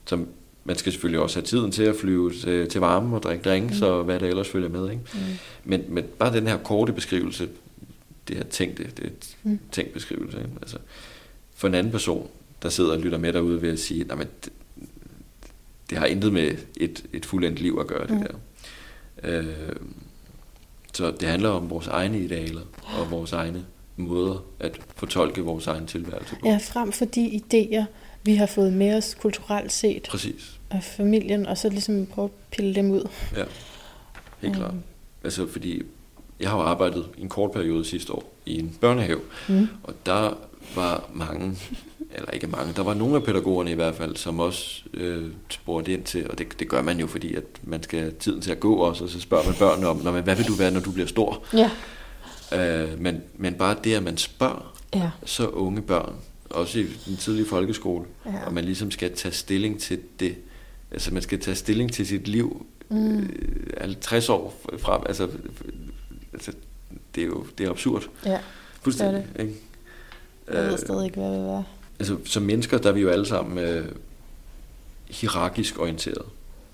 [0.06, 0.28] som
[0.64, 3.80] man skal selvfølgelig også have tiden til at flyve til, til varme og drikke drinks
[3.80, 3.86] mm.
[3.86, 4.90] og hvad der ellers følger med.
[4.90, 5.02] Ikke?
[5.14, 5.20] Mm.
[5.64, 7.48] Men, men bare den her korte beskrivelse,
[8.28, 9.58] det her tænkte, det er et mm.
[9.72, 10.38] tænkt beskrivelse.
[10.38, 10.50] Ikke?
[10.60, 10.76] Altså,
[11.54, 12.28] for en anden person,
[12.62, 14.52] der sidder og lytter med derude ved at sige, at det,
[15.90, 18.22] det har intet med et, et fuldendt liv at gøre, det mm.
[18.22, 18.34] der.
[19.24, 19.76] Øh,
[20.92, 22.60] så det handler om vores egne idealer
[22.98, 23.64] og vores egne
[23.96, 26.48] måder at fortolke vores egen tilværelse på.
[26.48, 27.84] Ja, frem for de idéer,
[28.22, 30.02] vi har fået med os kulturelt set.
[30.10, 30.60] Præcis.
[30.70, 33.08] Af familien, og så ligesom prøve at pille dem ud.
[33.36, 33.44] Ja,
[34.40, 34.72] helt klart.
[34.72, 34.82] Um.
[35.24, 35.82] Altså fordi,
[36.40, 39.68] jeg har jo arbejdet i en kort periode sidste år i en børnehave, mm.
[39.82, 40.34] og der
[40.74, 41.58] var mange,
[42.14, 45.92] eller ikke mange, der var nogle af pædagogerne i hvert fald, som også øh, spurgte
[45.92, 48.50] ind til, og det, det gør man jo, fordi at man skal have tiden til
[48.50, 50.70] at gå også, og så spørger man børnene om, Nå, men hvad vil du være,
[50.70, 51.44] når du bliver stor?
[51.52, 51.70] Ja.
[52.52, 55.10] Øh, men, men bare det, at man spørger ja.
[55.24, 56.14] så unge børn,
[56.50, 58.46] også i den tidlige folkeskole, ja.
[58.46, 60.36] og man ligesom skal tage stilling til det,
[60.90, 63.18] altså man skal tage stilling til sit liv mm.
[63.18, 65.28] øh, 50 år frem, altså,
[66.32, 66.52] altså
[67.14, 68.02] det er jo det er absurd.
[68.26, 68.38] Ja,
[68.82, 69.42] Fuldstændig, det.
[69.42, 69.54] Ikke?
[70.52, 71.62] Jeg ved stadig ikke, hvad det er.
[71.98, 73.84] Altså, som mennesker, der er vi jo alle sammen øh,
[75.10, 76.24] hierarkisk orienteret.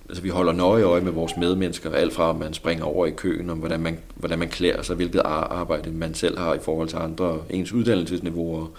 [0.09, 3.11] Altså, vi holder nøje øje med vores medmennesker, alt fra, at man springer over i
[3.11, 6.89] køen, om hvordan man, hvordan man klæder sig, hvilket arbejde man selv har i forhold
[6.89, 8.75] til andre, ens uddannelsesniveau, og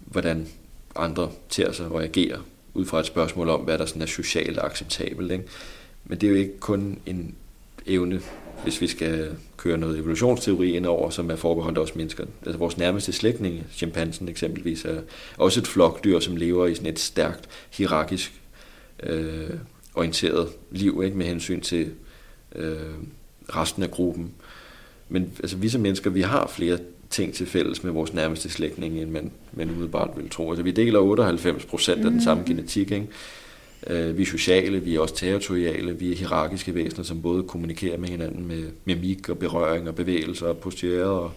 [0.00, 0.48] hvordan
[0.96, 2.38] andre tager sig og agerer,
[2.74, 5.32] ud fra et spørgsmål om, hvad der sådan er socialt acceptabelt.
[5.32, 5.44] Ikke?
[6.04, 7.34] Men det er jo ikke kun en
[7.86, 8.20] evne
[8.62, 12.24] hvis vi skal køre noget evolutionsteori ind over, som er forbeholdt os mennesker.
[12.46, 15.00] Altså vores nærmeste slægtninge, chimpansen eksempelvis, er
[15.38, 18.32] også et flokdyr, som lever i sådan et stærkt, hierarkisk
[19.02, 19.50] øh,
[19.94, 21.90] orienteret liv, ikke med hensyn til
[22.54, 22.76] øh,
[23.48, 24.32] resten af gruppen.
[25.08, 26.78] Men altså, vi som mennesker, vi har flere
[27.10, 30.50] ting til fælles med vores nærmeste slægtninge, end man, man umiddelbart vil tro.
[30.50, 32.46] Altså, vi deler 98 procent af den samme mm.
[32.46, 33.06] genetik, ikke?
[33.86, 37.98] Øh, vi er sociale, vi er også territoriale, vi er hierarkiske væsener, som både kommunikerer
[37.98, 41.32] med hinanden med mimik og berøring og bevægelser og posturer og,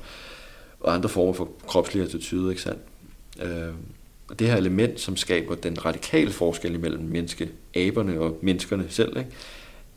[0.79, 2.81] og andre former for kropslig attitude, ikke sandt?
[3.41, 3.73] Øh,
[4.27, 9.17] og det her element, som skaber den radikale forskel imellem menneske, aberne og menneskerne selv,
[9.17, 9.29] ikke?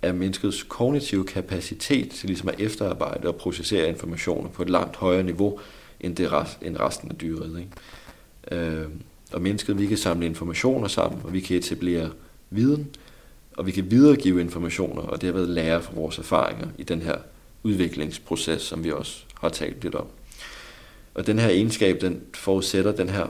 [0.03, 5.23] er menneskets kognitive kapacitet til ligesom at efterarbejde og processere informationer på et langt højere
[5.23, 5.61] niveau
[6.01, 7.59] end, det rest, end resten af dyret.
[7.61, 8.67] Ikke?
[8.67, 8.89] Øh,
[9.33, 12.11] og mennesket, vi kan samle informationer sammen, og vi kan etablere
[12.51, 12.89] viden,
[13.57, 17.03] og vi kan videregive informationer, og det har været lære fra vores erfaringer i den
[17.03, 17.17] her
[17.63, 20.07] udviklingsproces, som vi også har talt lidt om.
[21.15, 23.27] Og den her egenskab, den forudsætter den her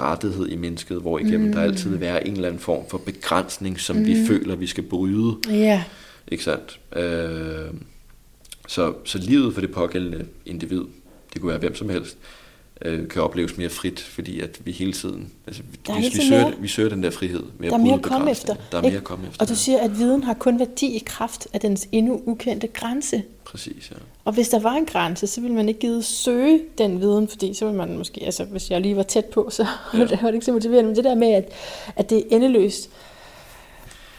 [0.00, 1.52] rettighed i mennesket, hvor igennem mm.
[1.52, 4.06] der altid vil være en eller anden form for begrænsning, som mm.
[4.06, 5.36] vi føler, vi skal bryde.
[5.50, 5.80] Yeah.
[6.28, 6.80] Ikke sandt?
[6.96, 7.74] Øh,
[8.68, 10.82] så, så livet for det pågældende individ,
[11.32, 12.18] det kunne være hvem som helst,
[12.84, 16.52] øh, kan opleves mere frit, fordi at vi hele tiden, altså, der vi, vi, søger,
[16.58, 18.54] vi søger den der frihed med der er mere at komme efter.
[18.72, 19.42] Der er mere at komme efter.
[19.42, 23.22] Og du siger, at viden har kun værdi i kraft af dens endnu ukendte grænse.
[23.44, 23.96] Præcis, ja.
[24.24, 27.54] Og hvis der var en grænse, så ville man ikke give søge den viden, fordi
[27.54, 29.98] så ville man måske, altså hvis jeg lige var tæt på, så ja.
[29.98, 30.88] det var det ikke så motiverende.
[30.88, 31.52] Men det der med, at,
[31.96, 32.90] at det er endeløst,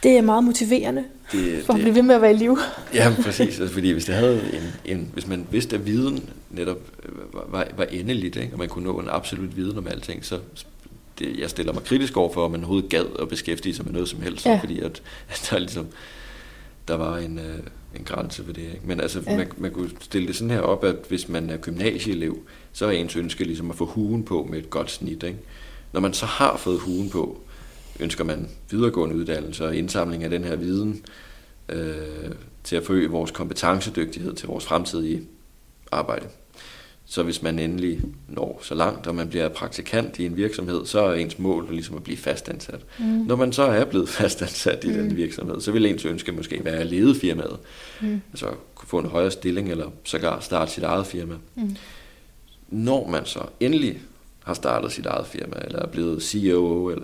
[0.04, 2.58] det er meget motiverende det, for at blive ved med at være i live.
[2.94, 3.60] Ja, præcis.
[3.60, 7.68] Altså, fordi hvis, det havde en, en, hvis man vidste, at viden netop øh, var,
[7.78, 8.54] var endeligt, ikke?
[8.54, 10.40] og man kunne nå en absolut viden om alting, så
[11.20, 13.94] det, jeg stiller mig kritisk over for, at man overhovedet gad at beskæftige sig med
[13.94, 14.60] noget som helst, ja.
[14.62, 15.88] fordi at, at der, ligesom,
[16.88, 17.60] der var en, øh,
[17.96, 18.62] en grænse for det.
[18.62, 18.82] Ikke?
[18.84, 19.38] Men altså, ja.
[19.38, 22.38] man, man kunne stille det sådan her op, at hvis man er gymnasieelev,
[22.74, 25.24] så er ens ønske ligesom at få huen på med et godt snit.
[25.24, 25.40] Ikke?
[25.94, 27.42] Når man så har fået huen på,
[28.00, 31.06] ønsker man videregående uddannelse og indsamling af den her viden
[31.70, 32.32] øh,
[32.64, 35.28] til at forøge vores kompetencedygtighed til vores fremtidige
[35.92, 36.26] arbejde.
[37.06, 41.00] Så hvis man endelig når så langt, og man bliver praktikant i en virksomhed, så
[41.00, 42.80] er ens mål ligesom at blive fastansat.
[43.00, 43.06] Mm.
[43.06, 44.94] Når man så er blevet fastansat i mm.
[44.94, 47.58] den virksomhed, så vil ens ønske måske være at lede firmaet.
[48.02, 48.22] Mm.
[48.32, 51.36] Altså kunne få en højere stilling, eller sågar starte sit eget firma.
[51.56, 51.76] Mm.
[52.70, 54.02] Når man så endelig
[54.44, 57.04] har startet sit eget firma, eller er blevet CEO, eller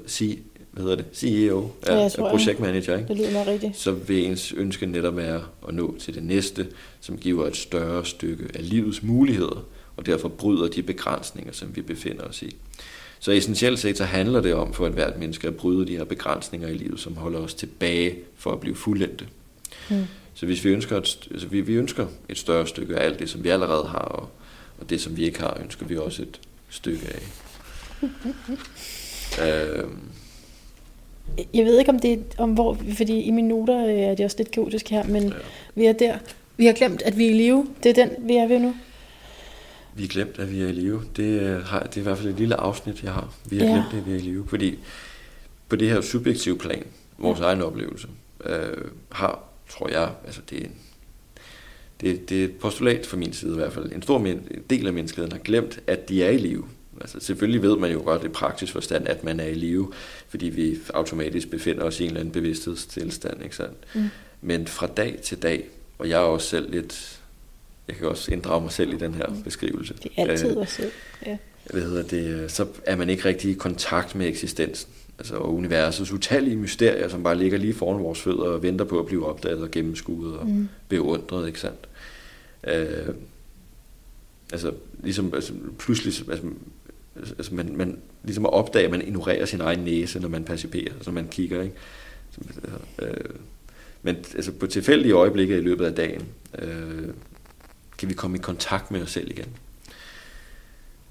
[0.71, 3.07] hvad hedder det, CEO, Ja, ja, jeg tror, projektmanager, ikke?
[3.07, 3.77] Det lyder rigtigt.
[3.77, 6.67] så vil ens ønske netop være at nå til det næste,
[6.99, 9.65] som giver et større stykke af livets muligheder,
[9.99, 12.55] og derfor bryder de begrænsninger, som vi befinder os i.
[13.19, 16.03] Så essentielt set så handler det om for et hvert menneske at bryde de her
[16.03, 19.27] begrænsninger i livet, som holder os tilbage for at blive fuldendte.
[19.89, 20.03] Mm.
[20.33, 23.29] Så hvis vi ønsker, et, altså vi, vi ønsker et større stykke af alt det,
[23.29, 24.29] som vi allerede har, og,
[24.79, 26.39] og det, som vi ikke har, ønsker vi også et
[26.69, 27.21] stykke af.
[29.79, 29.99] øhm,
[31.53, 34.25] Jeg ved ikke, om det er, om hvor, fordi i mine noter øh, er det
[34.25, 35.33] også lidt kaotisk her, men Ja.
[35.75, 36.17] vi er der.
[36.57, 37.67] Vi har glemt, at vi er i live.
[37.83, 38.75] Det er den, vi er ved nu.
[39.95, 41.03] Vi har glemt, at vi er i live.
[41.15, 43.33] Det, øh, har, det er i hvert fald et lille afsnit, jeg har.
[43.49, 43.71] Vi har Ja.
[43.71, 44.45] glemt, at vi er i live.
[44.47, 44.79] Fordi
[45.69, 46.83] på det her subjektive plan,
[47.17, 48.07] vores egen oplevelse,
[48.45, 48.77] øh,
[49.11, 50.75] har, tror jeg, altså det er, en,
[52.01, 53.91] det, det er et postulat fra min side i hvert fald.
[53.91, 54.27] En stor
[54.69, 56.65] del af menneskeheden har glemt, at de er i live.
[57.01, 59.91] Altså selvfølgelig ved man jo godt i praktisk forstand, at man er i live,
[60.29, 63.77] fordi vi automatisk befinder os i en eller anden bevidsthedstilstand, ikke sandt?
[63.95, 64.03] Mm.
[64.41, 65.67] Men fra dag til dag,
[65.99, 67.18] og jeg er også selv lidt,
[67.89, 69.93] jeg kan også inddrage mig selv i den her beskrivelse.
[70.03, 70.91] Det er altid Øh, os selv.
[71.25, 71.37] Ja.
[71.71, 74.89] hvad hedder det, så er man ikke rigtig i kontakt med eksistensen.
[75.19, 78.99] Altså og universets utallige mysterier, som bare ligger lige foran vores fødder og venter på
[78.99, 80.53] at blive opdaget og gennemskuet og Mm.
[80.53, 80.67] mm.
[80.89, 81.87] beundret, ikke sandt?
[82.67, 83.13] Øh,
[84.51, 84.71] altså,
[85.03, 86.47] ligesom, altså, pludselig, altså,
[87.37, 90.93] altså man, man, ligesom at opdage, at man ignorerer sin egen næse, når man perciperer,
[90.93, 91.75] altså man kigger, ikke?
[92.31, 92.39] Så,
[93.01, 93.13] øh,
[94.03, 96.25] men altså, på tilfældige øjeblikke i løbet af dagen,
[96.59, 97.07] øh,
[97.99, 99.47] kan vi komme i kontakt med os selv igen.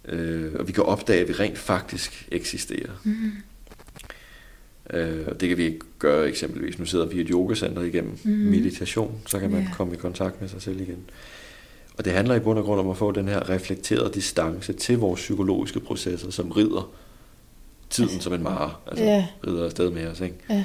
[0.05, 2.91] Øh, og vi kan opdage, at vi rent faktisk eksisterer.
[3.05, 3.33] Mm.
[4.91, 6.79] Øh, og det kan vi ikke gøre eksempelvis.
[6.79, 8.31] Nu sidder vi i et yogacenter igennem mm.
[8.31, 9.69] meditation, så kan man Ja.
[9.75, 11.11] komme i kontakt med sig selv igen.
[11.99, 14.99] Og det handler i bund og grund om at få den her reflekterede distance til
[14.99, 16.91] vores psykologiske processer, som rider
[17.91, 19.27] tiden Altså, som en mare, altså ja.
[19.47, 20.37] rider afsted med os, ikke?
[20.51, 20.65] Ja.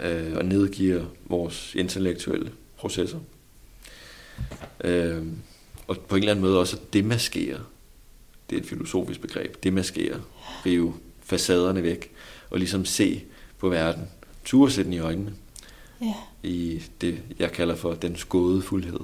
[0.00, 3.18] Øh, og nedgiver vores intellektuelle processer.
[4.84, 5.22] Øh,
[5.86, 7.58] og på en eller anden måde også at demaskere,
[8.50, 10.20] det er et filosofisk begreb, demaskere,
[10.66, 12.10] rive facaderne væk,
[12.50, 13.22] og ligesom se
[13.58, 14.02] på verden,
[14.44, 15.34] turde se den i øjnene,
[16.00, 16.14] Ja.
[16.42, 19.00] i det, jeg kalder for den skådefuldhed.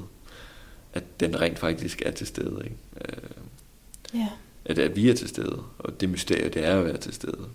[0.95, 2.61] At den rent faktisk er til stede.
[2.65, 2.77] Ikke?
[3.09, 3.31] Øh,
[4.15, 4.29] Ja.
[4.65, 7.47] At, at vi er til stede, og det mysterie, det er at være til stede.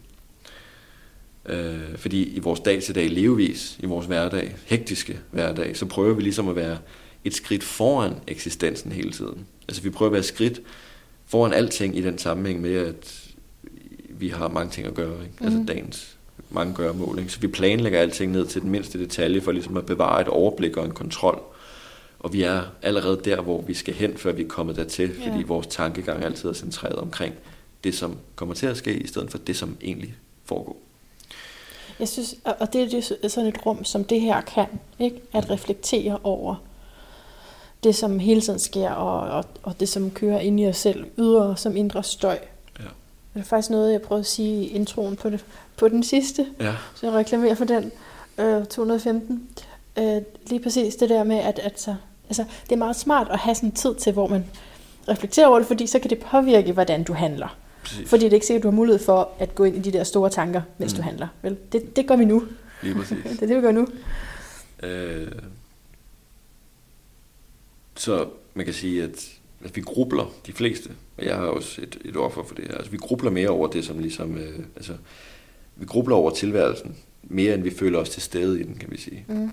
[1.45, 6.47] Øh, fordi i vores dag-til-dag levevis, i vores hverdag, hektiske hverdag, så prøver vi ligesom
[6.49, 6.78] at være
[7.28, 9.45] et skridt foran eksistensen hele tiden.
[9.67, 10.61] Altså vi prøver at være skridt
[11.25, 13.23] foran alting i den sammenhæng med, at
[14.09, 15.21] vi har mange ting at gøre.
[15.23, 15.34] Ikke?
[15.41, 15.67] Altså Mhm.
[15.67, 16.17] dagens
[16.49, 17.19] mange gøremål.
[17.19, 17.32] Ikke?
[17.32, 20.78] Så vi planlægger alting ned til den mindste detalje for ligesom at bevare et overblik
[20.78, 21.41] og en kontrol.
[22.19, 25.32] Og vi er allerede der, hvor vi skal hen, før vi er kommet dertil, Ja.
[25.32, 27.34] fordi vores tankegang altid er centreret omkring
[27.84, 30.15] det, som kommer til at ske, i stedet for det, som egentlig
[30.45, 30.78] foregår.
[31.99, 34.65] Jeg synes, og det er sådan et rum, som det her kan,
[34.99, 35.15] ikke?
[35.34, 36.55] At reflektere over
[37.84, 41.05] det, som hele tiden sker, og, og, og det, som kører ind i os selv,
[41.17, 42.39] ydre som indre støj.
[42.80, 42.86] Ja.
[43.34, 45.45] Det er faktisk noget, jeg prøvede at sige i introen på, det,
[45.78, 47.91] på den sidste, Ja, så jeg reklamerer for den,
[48.38, 49.49] øh, 215.
[49.97, 51.95] Øh, lige præcis det der med, at, at så,
[52.28, 54.45] altså, det er meget smart at have sådan en tid til, hvor man
[55.09, 57.57] reflekterer over det, fordi så kan det påvirke, hvordan du handler.
[57.84, 58.09] præcis.
[58.09, 59.91] Fordi det er ikke sikkert, at du har mulighed for at gå ind i de
[59.91, 60.97] der store tanker, mens mm.
[60.97, 61.28] du handler.
[61.41, 61.57] Vel?
[61.71, 62.43] Det, det gør vi nu.
[62.82, 63.17] Lige præcis.
[63.32, 63.88] Det er det, vi gør nu.
[64.84, 65.32] Øh,
[67.97, 69.29] så man kan sige, at,
[69.65, 72.75] at vi grubler, de fleste, og jeg har også et, et offer for det her,
[72.75, 74.93] altså vi grubler mere over det, som ligesom, øh, altså
[75.75, 78.97] vi grubler over tilværelsen, mere end vi føler os til stede i den, kan vi
[78.97, 79.25] sige.
[79.27, 79.51] Mm.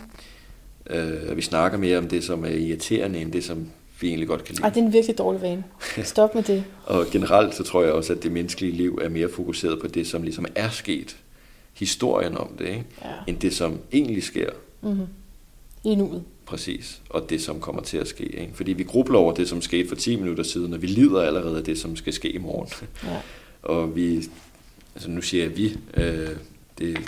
[0.90, 3.70] Øh, vi snakker mere om det, som er irriterende, end det, som
[4.00, 4.64] vi egentlig godt kan lide.
[4.64, 5.64] Ej, det er en virkelig dårlig vane.
[6.02, 6.64] Stop med det.
[6.84, 10.06] Og generelt så tror jeg også, at det menneskelige liv er mere fokuseret på det,
[10.06, 11.16] som ligesom er sket.
[11.74, 12.84] Historien om det, ikke?
[13.04, 13.08] Ja.
[13.26, 14.50] end det, som egentlig sker.
[14.82, 15.06] Mm-hmm.
[15.84, 16.22] I nuet.
[16.46, 18.24] Præcis, og det som kommer til at ske.
[18.24, 18.52] Ikke?
[18.54, 21.58] Fordi vi grubler over det, som skete for 10 minutter siden, og vi lider allerede
[21.58, 22.68] af det, som skal ske i morgen.
[23.04, 23.20] Ja.
[23.62, 24.24] og vi,
[24.94, 26.28] altså nu siger jeg vi, øh,
[26.78, 26.98] det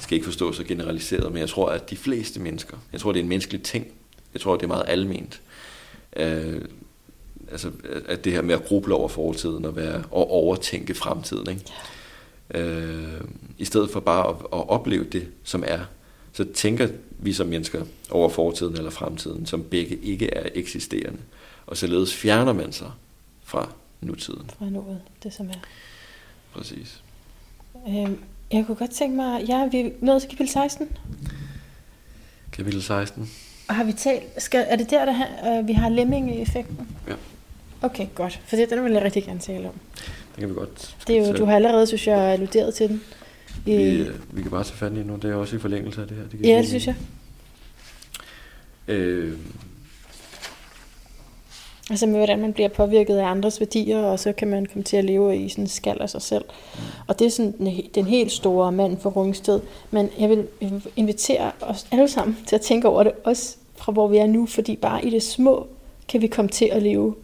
[0.00, 3.18] skal ikke forstås så generaliseret, men jeg tror, at de fleste mennesker, jeg tror, det
[3.18, 3.86] er en menneskelig ting,
[4.34, 5.40] jeg tror, det er meget alment,
[6.16, 6.60] øh,
[7.50, 7.70] altså,
[8.06, 11.64] at det her med at gruble over fortiden og, være, og overtænke fremtiden, ikke?
[12.54, 13.20] Øh,
[13.58, 15.80] i stedet for bare at, at opleve det, som er,
[16.32, 16.88] så tænker
[17.18, 21.18] vi som mennesker over fortiden eller fremtiden, som begge ikke er eksisterende.
[21.66, 22.90] Og således fjerner man sig
[23.44, 24.50] fra nutiden.
[24.58, 25.60] Fra nuet, det som er.
[26.52, 27.02] Præcis.
[27.88, 28.18] Øhm,
[28.52, 30.88] jeg kunne godt tænke mig, ja, vi er nået til kapitel 16.
[32.52, 33.30] Kapitel 16.
[33.68, 36.88] Og har vi talt, skal, er det der, der har, øh, vi har lemming-effekten?
[37.08, 37.14] Ja.
[37.82, 38.40] Okay, godt.
[38.46, 39.74] For det, den vil jeg rigtig gerne tale om.
[39.94, 40.96] Det kan vi godt.
[41.06, 43.02] Det er jo, du har allerede, synes jeg, alluderet til den.
[43.64, 45.16] Vi, øh, vi kan bare tage fat i nu.
[45.16, 46.24] Det er også i forlængelse af det her.
[46.28, 46.94] Det ja, det synes jeg.
[48.88, 49.32] Øh,
[51.90, 54.96] Altså med, hvordan man bliver påvirket af andres værdier, og så kan man komme til
[54.96, 56.44] at leve i sådan en skal af sig selv.
[56.74, 56.80] Mm.
[57.06, 59.60] Og det er sådan den, den helt store mand for Rungsted.
[59.90, 63.56] Men jeg vil, jeg vil invitere os alle sammen til at tænke over det, også
[63.76, 65.66] fra hvor vi er nu, fordi bare i det små
[66.08, 67.14] kan vi komme til at leve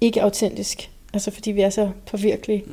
[0.00, 0.90] ikke autentisk.
[1.12, 2.64] Altså fordi vi er så påvirkelige.
[2.66, 2.72] Mm.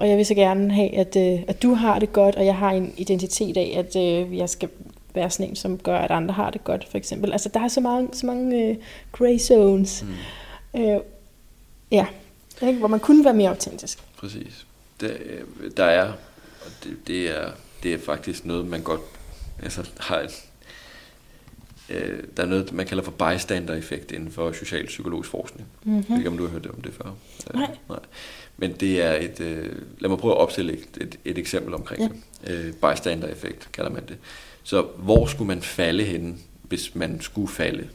[0.00, 2.56] Og jeg vil så gerne have, at, øh, at du har det godt, og jeg
[2.56, 4.68] har en identitet af, at øh, jeg skal
[5.14, 7.32] være sådan en, som gør, at andre har det godt, for eksempel.
[7.32, 8.76] Altså der er så mange, så mange uh,
[9.12, 10.02] gray zones.
[10.02, 10.14] Mm
[10.76, 11.00] Øh,
[11.90, 12.06] ja,
[12.62, 12.78] ikke?
[12.78, 13.98] hvor man kunne være mere autentisk.
[14.16, 14.66] Præcis.
[15.00, 15.18] Det,
[15.76, 16.12] der er,
[16.64, 17.50] og det, det, er,
[17.82, 19.00] det er faktisk noget, man godt
[19.62, 20.44] altså, har et,
[21.88, 25.68] øh, der er noget, man kalder for bystander-effekt inden for social-psykologisk forskning.
[25.82, 26.02] Mm-hmm.
[26.02, 27.14] Jeg ved ikke, om du har hørt om det før.
[27.54, 27.62] Nej.
[27.62, 27.98] Øh, nej.
[28.60, 32.02] Men det er et, øh, lad mig prøve at opstille et, et, et eksempel omkring
[32.02, 32.08] ja.
[32.52, 32.66] det.
[32.66, 34.16] Øh, bystander-effekt kalder man det.
[34.62, 37.88] Så hvor skulle man falde henne, hvis man skulle falde?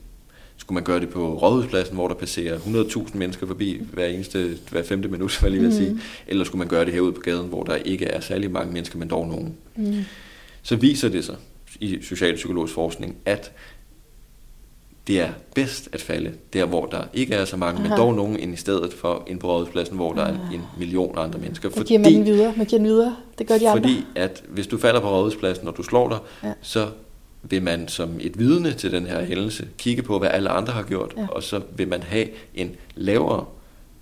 [0.57, 4.84] skulle man gøre det på Rådhuspladsen, hvor der passerer 100.000 mennesker forbi hver eneste, hver
[4.84, 5.93] femte minut, hvad jeg lige vil sige.
[5.93, 5.99] Mm.
[6.28, 8.99] Eller skulle man gøre det herude på gaden, hvor der ikke er særlig mange mennesker,
[8.99, 9.55] men dog nogen.
[9.76, 9.95] Mm.
[10.63, 11.36] Så viser det sig
[11.80, 13.51] i socialpsykologisk forskning, at
[15.08, 17.89] det er bedst at falde der, hvor der ikke er så mange, Aha.
[17.89, 21.18] men dog nogen ind i stedet for ind på Rådhuspladsen, hvor der er en million
[21.18, 21.70] andre mennesker.
[21.70, 22.53] Fordi, giver man den videre.
[22.58, 23.16] Man giver den videre.
[23.38, 23.82] Det gør de andre.
[23.82, 26.53] Fordi at hvis du falder på Rådhuspladsen, og du slår dig, ja.
[26.62, 26.88] så
[27.43, 30.84] vil man som et vidne til den her hændelse kigge på, hvad alle andre har
[30.84, 31.28] gjort, ja.
[31.28, 33.45] og så vil man have en lavere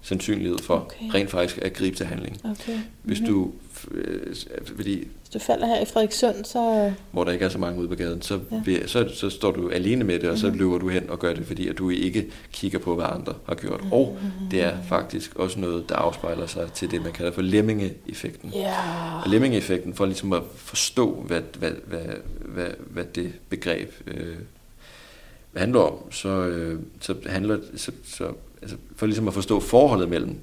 [0.04, 1.06] sandsynlighed for okay.
[1.14, 2.38] rent faktisk at gribe til handling.
[2.43, 2.80] Okay.
[3.04, 3.34] Hvis mm-hmm.
[3.34, 3.51] du
[3.91, 4.36] øh,
[4.76, 6.91] fordi du falder her i Frederikssund, så...
[7.12, 8.62] Hvor der ikke er så mange ude på gaden, så, ja.
[8.66, 10.60] vil, så, så står du alene med det, og så mm-hmm.
[10.60, 13.56] løber du hen og gør det, fordi at du ikke kigger på, hvad andre har
[13.56, 13.80] gjort.
[13.80, 13.93] Mm-hmm.
[13.93, 14.18] Og
[14.51, 18.54] det er faktisk også noget, der afspejler sig til det, man kalder for lemminge-effekten.
[18.58, 19.24] Yeah.
[19.24, 22.06] Og lemminge-effekten, for ligesom at forstå, hvad, hvad, hvad,
[22.39, 24.36] hvad, hvad det begreb øh,
[25.56, 28.34] handler om, så, øh, så handler så, så,
[28.64, 30.36] altså for ligesom at forstå forholdet mellem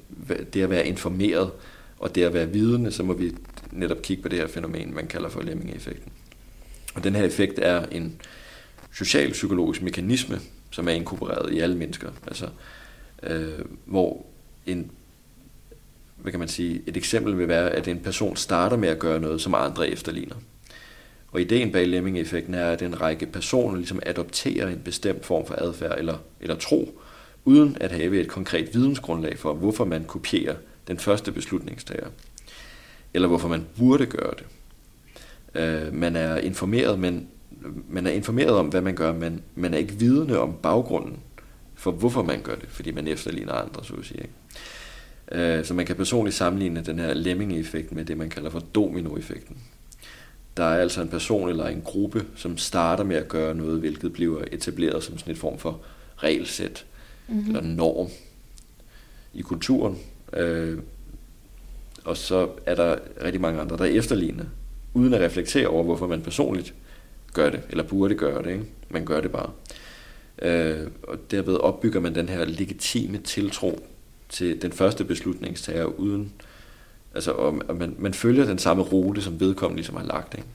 [0.53, 1.51] det at være informeret
[1.99, 3.35] og det at være vidende, så må vi
[3.73, 6.13] netop kigge på det her fænomen, man kalder for lemmingeffekten.
[6.95, 8.21] Og den her effekt er en
[8.93, 10.41] social-psykologisk mekanisme,
[10.71, 12.11] som er inkorporeret i alle mennesker.
[12.27, 12.49] Altså,
[13.23, 14.27] øh, hvor
[14.67, 14.91] en,
[16.17, 19.21] hvad kan man sige, et eksempel vil være, at en person starter med at gøre
[19.21, 20.37] noget, som andre efterligner.
[21.33, 25.55] Og ideen bag Lemming-effekten er, at en række personer ligesom adopterer en bestemt form for
[25.59, 27.00] adfærd eller, eller tro,
[27.45, 30.55] uden at have et konkret vidensgrundlag for, hvorfor man kopierer
[30.89, 32.07] den første beslutningstager
[33.15, 34.47] eller hvorfor man burde gøre det.
[35.55, 37.29] Øh, man er informeret, men
[37.89, 41.19] man er informeret om, hvad man gør, men man er ikke vidende om baggrunden
[41.75, 44.21] for, hvorfor man gør det, fordi man efterligner andre, så at sige.
[44.21, 44.35] Ikke?
[45.33, 49.57] Øh, så man kan personligt sammenligne den her lemming-effekt med det, man kalder for domino-effekten.
[50.57, 54.13] Der er altså en person eller en gruppe, som starter med at gøre noget, hvilket
[54.13, 55.81] bliver etableret som sådan et form for
[56.17, 56.87] regelsæt
[57.31, 57.57] mm-hmm.
[57.57, 58.09] eller norm
[59.35, 59.99] i kulturen.
[60.33, 60.79] Øh,
[62.05, 64.45] og så er der rigtig mange andre, der efterligner,
[64.95, 66.75] uden at reflektere over, hvorfor man personligt
[67.33, 68.51] gør det, eller burde gøre det.
[68.51, 68.65] Ikke?
[68.89, 69.51] Man gør det bare.
[70.43, 73.81] Øh, og derved opbygger man den her legitime tiltro
[74.29, 76.33] til den første beslutningstager, uden,
[77.15, 80.35] altså, og, og man, man følger den samme rute, som vedkommende ligesom har lagt.
[80.35, 80.49] Ikke?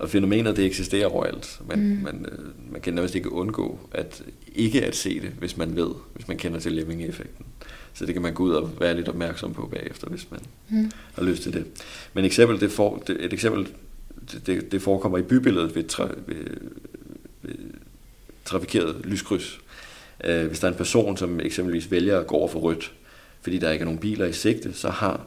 [0.00, 1.60] Og fænomenet, det eksisterer overalt.
[1.68, 2.02] Man, mm.
[2.02, 4.22] man, øh, man kan nærmest ikke undgå at
[4.54, 7.46] ikke at se det, hvis man ved, hvis man kender til Lemming-effekten.
[7.94, 10.90] Så det kan man gå ud og være lidt opmærksom på bagefter, hvis man mm.
[11.14, 11.66] har lyst til det.
[12.14, 13.68] Men eksempel, det for, det, et eksempel,
[14.46, 16.44] det, det forekommer i bybilledet ved, tra, ved,
[17.42, 17.54] ved
[18.44, 19.60] trafikeret lyskryds.
[20.28, 22.92] Uh, hvis der er en person, som eksempelvis vælger at gå over for rødt,
[23.42, 25.26] fordi der ikke er nogen biler i sigte, så har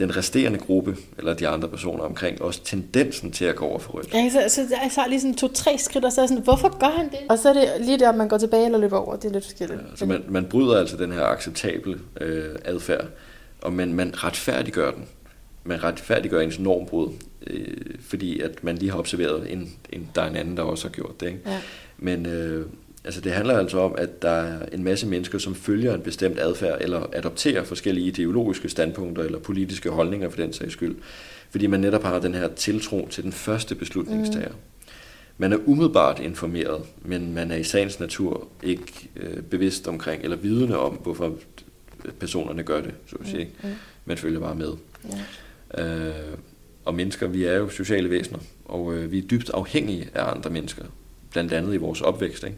[0.00, 3.92] den resterende gruppe, eller de andre personer omkring, også tendensen til at gå over for
[3.92, 4.14] rødt.
[4.14, 6.96] Ja, så, så jeg så lige sådan to-tre skridt, og så er sådan, hvorfor gør
[6.96, 7.18] han det?
[7.28, 9.44] Og så er det lige der, man går tilbage eller løber over, det er lidt
[9.44, 9.80] forskelligt.
[9.80, 13.04] Ja, så man, man bryder altså den her acceptable øh, adfærd,
[13.62, 15.04] og man, man retfærdiggør den.
[15.64, 17.08] Man retfærdiggør ens normbrud,
[17.46, 20.88] øh, fordi at man lige har observeret, en, en, der er en anden, der også
[20.88, 21.26] har gjort det.
[21.26, 21.40] Ikke?
[21.46, 21.58] Ja.
[21.98, 22.66] Men øh,
[23.04, 26.38] Altså det handler altså om, at der er en masse mennesker, som følger en bestemt
[26.38, 30.96] adfærd, eller adopterer forskellige ideologiske standpunkter, eller politiske holdninger for den sags skyld.
[31.50, 34.48] Fordi man netop har den her tiltro til den første beslutningstager.
[34.48, 34.54] Mm.
[35.38, 40.36] Man er umiddelbart informeret, men man er i sagens natur ikke øh, bevidst omkring, eller
[40.36, 41.34] vidende om, hvorfor
[42.18, 43.50] personerne gør det, så at sige.
[43.62, 43.68] Mm.
[43.68, 43.74] mm.
[44.04, 44.72] Man følger bare med.
[45.78, 46.08] Yeah.
[46.08, 46.14] Øh,
[46.84, 50.50] og mennesker, vi er jo sociale væsener, og øh, vi er dybt afhængige af andre
[50.50, 50.84] mennesker
[51.30, 52.44] blandt andet i vores opvækst.
[52.44, 52.56] Ikke?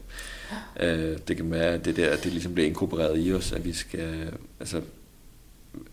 [0.81, 3.73] Øh, det kan være, at det der, det ligesom bliver inkorporeret i os, at vi
[3.73, 4.81] skal, altså,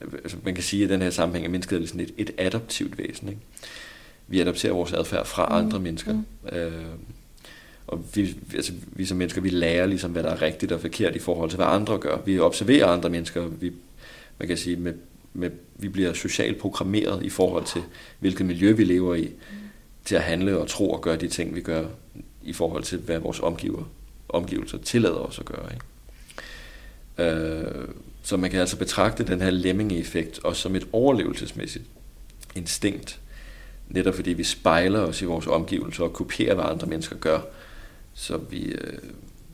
[0.01, 2.97] altså man kan sige, at den her sammenhæng er mennesket er sådan et, et adaptivt
[2.97, 3.29] væsen.
[3.29, 3.41] Ikke?
[4.27, 5.65] Vi adapterer vores adfærd fra mm.
[5.65, 6.13] andre mennesker.
[6.13, 6.57] Mm.
[6.57, 6.85] Øh,
[7.87, 11.15] og vi, altså, vi som mennesker, vi lærer ligesom, hvad der er rigtigt og forkert
[11.15, 12.17] i forhold til, hvad andre gør.
[12.25, 13.47] Vi observerer andre mennesker.
[13.47, 13.71] Vi,
[14.39, 14.93] man kan sige, med,
[15.33, 17.81] med, vi bliver socialt programmeret i forhold til,
[18.19, 19.29] hvilket miljø vi lever i,
[20.05, 21.85] til at handle og tro og gøre de ting, vi gør
[22.43, 23.83] i forhold til, hvad vores omgiver,
[24.29, 25.69] omgivelser tillader os at gøre.
[25.73, 25.85] Ikke?
[27.31, 27.87] Øh,
[28.23, 31.85] så man kan altså betragte den her lemmingeffekt også som et overlevelsesmæssigt
[32.55, 33.19] instinkt,
[33.87, 37.39] netop fordi vi spejler os i vores omgivelser og kopierer, hvad andre mennesker gør,
[38.13, 38.99] så vi, øh,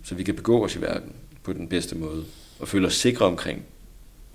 [0.04, 1.14] så vi kan begå os i verden
[1.44, 2.26] på den bedste måde,
[2.60, 3.66] og føle os sikre omkring,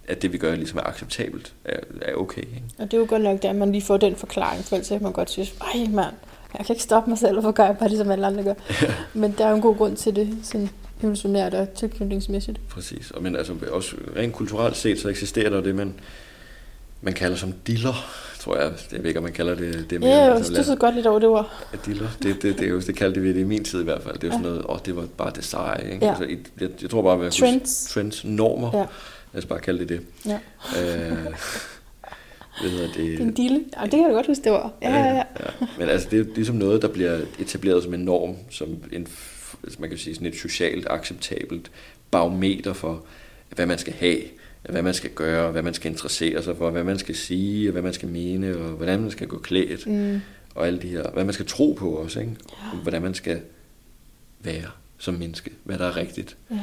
[0.09, 2.41] at det vi gør ligesom er acceptabelt, er, er okay.
[2.41, 2.63] Ikke?
[2.79, 5.03] Og det er jo godt nok, at man lige får den forklaring, for ellers kan
[5.03, 6.15] man godt synes, ej mand,
[6.59, 8.55] jeg kan ikke stoppe mig selv, og gøre bare ligesom alle andre gør.
[8.83, 8.95] Ja.
[9.21, 10.71] Men der er jo en god grund til det, sådan
[11.01, 12.61] evolutionært og tilknytningsmæssigt.
[12.69, 15.95] Præcis, og men altså også rent kulturelt set, så eksisterer der det, man,
[17.01, 18.73] man kalder som diller, tror jeg.
[18.93, 20.11] Jeg ved ikke, om man kalder det det mere.
[20.11, 21.51] Ja, altså, det så godt lidt over det ord.
[21.73, 22.09] Ja, diller.
[22.23, 24.15] Det, det, det, det, det kaldte vi det i min tid i hvert fald.
[24.15, 24.39] Det er jo ja.
[24.39, 25.93] sådan noget, åh, det var bare det seje.
[25.93, 26.05] Ikke?
[26.05, 26.11] Ja.
[26.11, 26.25] Altså,
[26.61, 27.85] jeg, jeg, tror bare, at trends.
[27.91, 28.71] trends, normer.
[28.79, 28.87] Ja.
[29.33, 30.01] Lad os bare kalde det det.
[30.27, 30.39] Ja.
[30.83, 31.27] Øh,
[32.61, 33.19] hvad hedder det?
[33.19, 33.65] Den dille.
[33.81, 34.73] Ja, det kan du godt huske, det var.
[34.83, 35.17] Ja, ja, ja.
[35.17, 35.67] ja.
[35.79, 39.07] Men altså, det er ligesom noget, der bliver etableret som en norm, som en,
[39.79, 41.71] man kan sige, sådan et socialt acceptabelt
[42.11, 43.05] barometer for,
[43.55, 44.21] hvad man skal have,
[44.63, 47.73] hvad man skal gøre, hvad man skal interessere sig for, hvad man skal sige, og
[47.73, 50.21] hvad man skal mene, og hvordan man skal gå klædt, mm.
[50.55, 52.33] og alle de her, hvad man skal tro på også, ikke?
[52.51, 52.79] Ja.
[52.83, 53.41] hvordan man skal
[54.41, 56.37] være som menneske, hvad der er rigtigt.
[56.51, 56.61] Ja.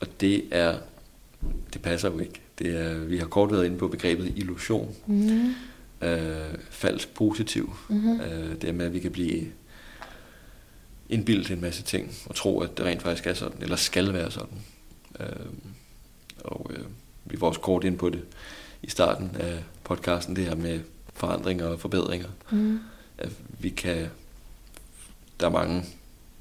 [0.00, 0.74] Og det er,
[1.72, 2.40] det passer jo ikke.
[2.60, 4.94] Det er, vi har kort været inde på begrebet illusion.
[5.06, 5.54] Mm.
[6.02, 7.76] Øh, falsk positiv.
[7.88, 8.20] Mm-hmm.
[8.20, 9.46] Øh, det er med, at vi kan blive
[11.08, 14.30] indbildet en masse ting, og tro, at det rent faktisk er sådan, eller skal være
[14.30, 14.58] sådan.
[15.20, 15.26] Øh,
[16.44, 16.84] og øh,
[17.24, 18.22] vi var også kort ind på det
[18.82, 20.80] i starten af podcasten, det her med
[21.14, 22.28] forandringer og forbedringer.
[22.50, 22.80] Mm.
[23.18, 24.06] At vi kan,
[25.40, 25.84] der er mange,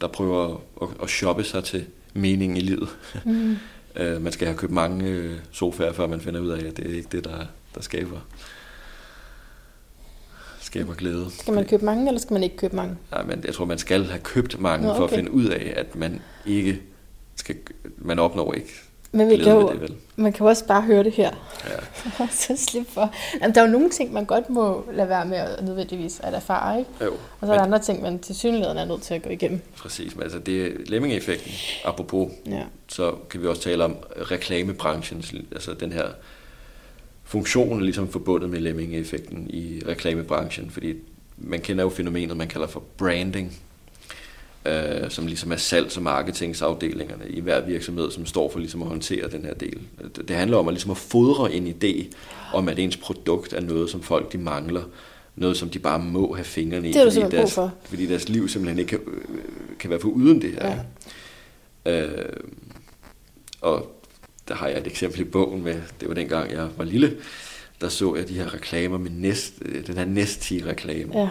[0.02, 2.90] der prøver at, at shoppe sig til mening i livet.
[3.26, 3.56] Mm.
[3.96, 6.92] Uh, man skal have købt mange øh, sofaer, før man finder ud af, at det
[6.92, 8.20] er ikke det, der, der skaber
[10.70, 11.32] skaber glæde.
[11.32, 12.96] Skal man købe mange, eller skal man ikke købe mange?
[13.12, 15.00] Nej, men jeg tror, man skal have købt mange, Nå, okay.
[15.00, 16.82] for at finde ud af, at man ikke
[17.36, 17.56] skal,
[17.98, 21.14] man opnår ikke men vi kan jo, det, man kan jo også bare høre det
[21.14, 21.32] her.
[22.20, 22.28] Ja.
[22.42, 23.14] så slip for.
[23.42, 26.34] Jamen, der er jo nogle ting, man godt må lade være med at nødvendigvis at
[26.34, 26.92] erfare, ikke?
[27.02, 27.12] Jo.
[27.12, 29.62] Og så er der andre ting, man til synligheden er nødt til at gå igennem.
[29.78, 31.52] Præcis, men altså det er lemming-effekten,
[31.86, 32.64] apropos, ja.
[32.88, 33.98] så kan vi også tale om
[34.32, 36.08] reklamebranchen, altså den her
[37.24, 40.94] funktion ligesom forbundet med lemming-effekten i reklamebranchen, fordi
[41.38, 43.60] man kender jo fænomenet, man kalder for branding,
[44.66, 48.88] øh, som ligesom er salgs- og marketingsafdelingerne i hver virksomhed, som står for ligesom at
[48.88, 49.80] håndtere den her del.
[50.28, 52.16] Det handler om at, ligesom at fodre en idé
[52.54, 54.84] om, at ens produkt er noget, som folk de mangler,
[55.36, 57.74] noget, som de bare må have fingrene i, det er fordi, deres, for.
[57.84, 59.00] fordi deres liv simpelthen ikke kan,
[59.80, 60.76] kan være for uden det her.
[61.86, 62.06] Ja.
[62.06, 62.34] Øh,
[63.62, 64.02] og
[64.48, 67.18] der har jeg et eksempel i bogen med, det var dengang jeg var lille,
[67.82, 69.54] der så jeg de her reklamer med næst,
[69.88, 71.20] den her Nestea-reklame.
[71.20, 71.30] Ja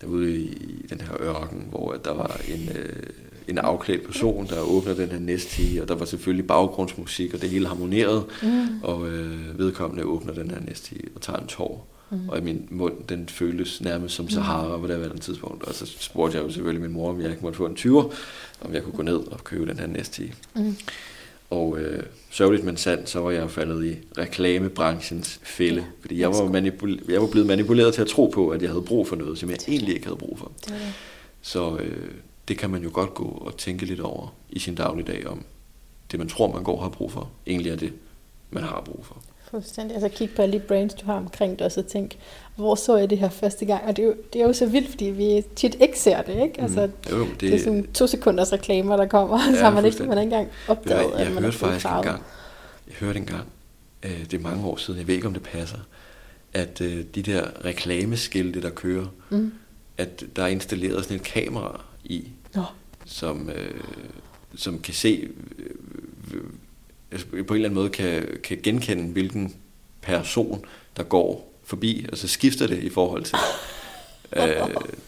[0.00, 3.02] derude i den her ørken, hvor der var en, øh,
[3.48, 7.50] en afklædt person, der åbner den her næstige, og der var selvfølgelig baggrundsmusik, og det
[7.50, 8.82] hele harmonerede, mm.
[8.82, 11.88] og øh, vedkommende åbner den her næstige og tager en tår.
[12.10, 12.28] Mm.
[12.28, 15.64] Og i min mund, den føles nærmest som Sahara på det her tidspunkt.
[15.64, 18.14] Og så spurgte jeg jo selvfølgelig min mor, om jeg ikke måtte få en 20'er,
[18.60, 20.34] om jeg kunne gå ned og købe den her næstige.
[20.54, 20.76] Mm.
[21.50, 25.80] Og øh, sørgeligt men sandt, så var jeg faldet i reklamebranchens fælde.
[25.80, 28.70] Ja, fordi jeg var, manipul- jeg var blevet manipuleret til at tro på, at jeg
[28.70, 30.52] havde brug for noget, som jeg egentlig ikke havde brug for.
[30.60, 30.92] Det det.
[31.42, 32.10] Så øh,
[32.48, 35.44] det kan man jo godt gå og tænke lidt over i sin dagligdag om,
[36.10, 37.92] det man tror, man går og har brug for, egentlig er det,
[38.50, 39.22] man har brug for.
[39.50, 39.94] Fuldstændig.
[39.94, 42.18] Altså kig på alle de brains, du har omkring dig, og så tænk,
[42.56, 43.84] hvor så jeg det her første gang?
[43.84, 46.42] Og det er jo, det er jo så vildt, fordi vi tit ikke ser det,
[46.42, 46.60] ikke?
[46.60, 47.16] Altså, mm.
[47.16, 50.02] jo, det, det er sådan to sekunders reklamer, der kommer, ja, så har man ikke,
[50.02, 52.22] man ikke engang opdaget, jeg, jeg, at man hørte faktisk en gang,
[52.86, 53.46] jeg hørte engang,
[54.02, 55.78] øh, det er mange år siden, jeg ved ikke, om det passer,
[56.52, 59.52] at øh, de der reklameskilte, der kører, mm.
[59.98, 62.62] at der er installeret sådan et kamera i, Nå.
[63.04, 63.80] som, øh,
[64.54, 65.28] som kan se,
[65.58, 65.70] øh,
[67.16, 69.54] altså på en eller anden måde kan, kan genkende, hvilken
[70.02, 70.64] person,
[70.96, 73.38] der går forbi, og så skifter det i forhold til...
[74.36, 74.44] øh,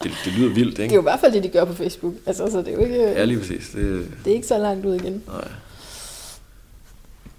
[0.03, 0.83] det, det lyder vildt, ikke?
[0.83, 2.13] Det er jo i hvert fald det, de gør på Facebook.
[2.25, 2.95] Altså, så det er jo ikke...
[2.95, 3.69] Ja, lige præcis.
[3.69, 5.23] Det, det er ikke så langt ud igen.
[5.27, 5.47] Nej.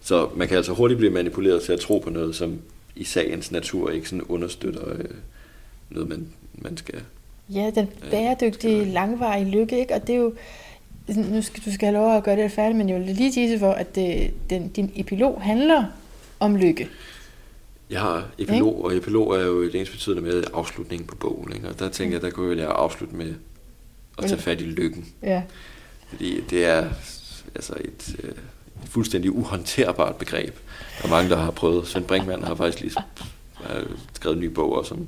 [0.01, 2.59] Så man kan altså hurtigt blive manipuleret til at tro på noget, som
[2.97, 5.05] i sagens natur ikke sådan understøtter øh,
[5.91, 7.01] noget, man, man skal...
[7.49, 9.95] Ja, den bæredygtige, øh, langvarige lykke, ikke?
[9.95, 10.33] Og det er jo...
[11.17, 13.59] Nu skal du skal have lov at gøre det færdigt, men jeg vil lige sige
[13.59, 15.85] for, at det, den, din epilog handler
[16.41, 16.89] om lykke.
[17.91, 21.53] Jeg har epilog, og epilog er jo det ens betydende med afslutningen på bogen.
[21.53, 21.69] Ikke?
[21.69, 23.35] Og der tænker jeg, der kunne jeg afslutte med
[24.19, 25.07] at tage fat i lykken.
[25.23, 25.43] Ja.
[26.09, 26.89] Fordi det er
[27.55, 30.55] altså et, øh, et fuldstændig uhåndterbart begreb.
[30.99, 31.87] Der er mange, der har prøvet.
[31.87, 32.95] Svend Brinkmann har faktisk lige
[33.71, 35.07] øh, skrevet en ny bog også om,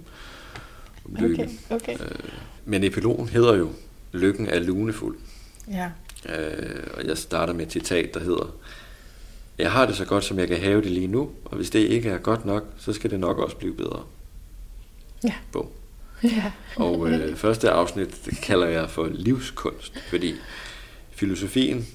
[1.04, 1.58] om lykken.
[1.70, 2.04] Okay, okay.
[2.04, 2.18] Øh,
[2.64, 3.70] men epilogen hedder jo,
[4.12, 5.16] lykken er lunefuld.
[5.70, 5.90] Ja.
[6.28, 8.54] Øh, og jeg starter med et citat, der hedder,
[9.58, 11.78] jeg har det så godt, som jeg kan have det lige nu, og hvis det
[11.78, 14.02] ikke er godt nok, så skal det nok også blive bedre.
[15.24, 15.34] Ja.
[15.52, 15.66] Bum.
[16.24, 16.52] Ja.
[16.76, 20.34] Og øh, første afsnit det kalder jeg for livskunst, fordi
[21.10, 21.86] filosofien,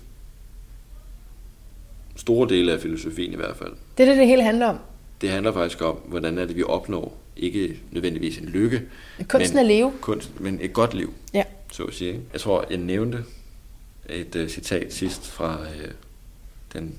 [2.15, 4.77] store dele af filosofien i hvert fald, Det er det, det hele handler om.
[5.21, 8.81] det handler faktisk om, hvordan er det, vi opnår, ikke nødvendigvis en lykke,
[9.29, 9.93] Kunsten men, at leve.
[10.01, 11.43] kunst, men et godt liv, Ja.
[11.71, 12.19] så at sige.
[12.33, 13.23] Jeg tror, jeg nævnte
[14.09, 15.91] et uh, citat sidst fra uh,
[16.73, 16.95] den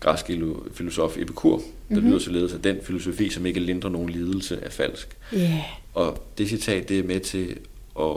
[0.00, 1.96] græske ilo- filosof Epikur, der Mhm.
[1.96, 2.08] mm-hmm.
[2.10, 5.16] lyder således, at den filosofi, som ikke lindrer nogen lidelse, er falsk.
[5.32, 5.64] Ja.
[5.94, 7.58] Og det citat, det er med til
[8.00, 8.16] at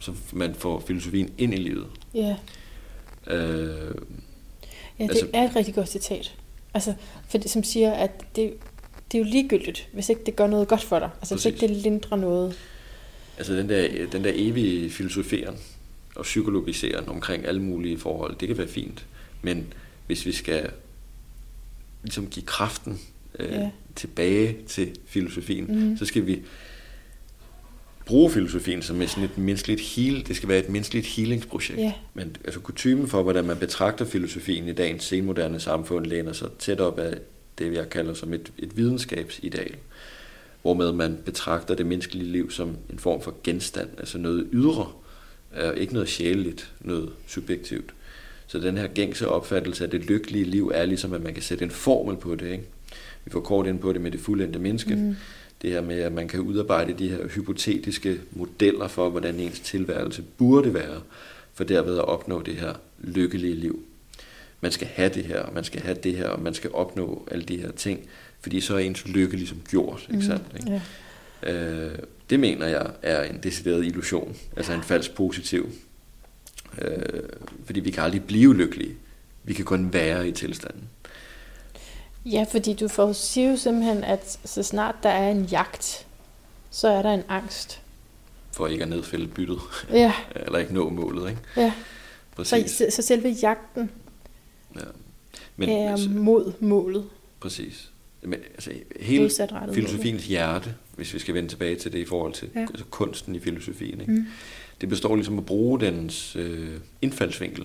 [0.00, 1.86] så man får filosofien ind i livet.
[2.14, 2.36] Ja.
[3.26, 3.94] Øh,
[4.98, 6.34] Ja, det Altså- er et rigtig godt citat.
[6.74, 6.94] Altså,
[7.28, 8.52] for det, som siger, at det,
[9.12, 11.10] det er jo ligegyldigt, hvis ikke det gør noget godt for dig.
[11.20, 11.62] Altså, hvis Præcis.
[11.62, 12.58] ikke det lindrer noget.
[13.38, 15.56] altså den der, den der evige filosoferen
[16.18, 19.06] og psykologiseren omkring alle mulige forhold, det kan være fint.
[19.42, 19.72] Men
[20.06, 20.70] hvis vi skal
[22.02, 23.00] ligesom give kraften
[23.38, 23.70] øh, Ja.
[23.96, 25.96] tilbage til filosofien, mm.
[25.96, 26.42] så skal vi
[28.06, 30.26] bruge filosofien som sådan et menneskeligt heal.
[30.26, 31.78] Det skal være et menneskeligt healingsprojekt.
[31.80, 31.92] Ja.
[32.14, 36.80] Men altså kutumen for, hvordan man betragter filosofien i dagens senmoderne samfund, læner sig tæt
[36.80, 37.18] op af
[37.58, 39.74] det, jeg kalder som et, et videnskabsideal.
[40.62, 44.92] Hvormed man betragter det menneskelige liv som en form for genstand, altså noget ydre,
[45.56, 47.94] øh, ikke noget sjæleligt, noget subjektivt.
[48.46, 51.64] Så den her gængse opfattelse af det lykkelige liv er ligesom, at man kan sætte
[51.64, 52.50] en formel på det.
[52.50, 52.64] Ikke?
[53.24, 54.94] Vi får kort ind på det med det fuldendte menneske.
[54.94, 55.16] Mm.
[55.62, 60.22] Det her med, at man kan udarbejde de her hypotetiske modeller for, hvordan ens tilværelse
[60.22, 61.00] burde være,
[61.54, 63.84] for derved at opnå det her lykkelige liv.
[64.60, 67.28] Man skal have det her, og man skal have det her, og man skal opnå
[67.30, 68.00] alle de her ting,
[68.40, 70.08] fordi så er ens lykke ligesom gjort.
[70.12, 70.44] Ikke sandt?
[70.56, 70.82] Ikke?
[71.42, 71.52] Ja.
[71.52, 71.98] Øh,
[72.30, 75.68] det mener jeg er en decideret illusion, altså en falsk positiv.
[76.82, 77.22] Øh,
[77.64, 78.96] fordi vi kan aldrig blive lykkelige.
[79.44, 80.88] Vi kan kun være i tilstanden.
[82.26, 86.06] ja, fordi du får siger jo simpelthen, at så snart der er en jagt,
[86.70, 87.80] så er der en angst.
[88.52, 89.58] For ikke at nedfælde byttet,
[89.90, 90.12] Ja,
[90.46, 91.30] eller ikke nå målet.
[91.30, 91.42] Ikke?
[91.56, 91.72] ja.
[92.36, 92.70] Præcis.
[92.70, 93.90] Så, så selve jagten
[94.74, 94.80] Ja.
[95.56, 97.04] Men, er altså, mod målet.
[97.40, 97.90] præcis.
[98.28, 98.70] Men, altså,
[99.00, 99.30] hele
[99.72, 102.60] filosofiens hjerte, hvis vi skal vende tilbage til det i forhold til Ja.
[102.60, 102.66] ja.
[102.70, 104.12] altså kunsten i filosofien, ikke?
[104.12, 104.26] Mm.
[104.80, 106.68] det består ligesom at bruge dens øh,
[107.02, 107.64] indfaldsvinkel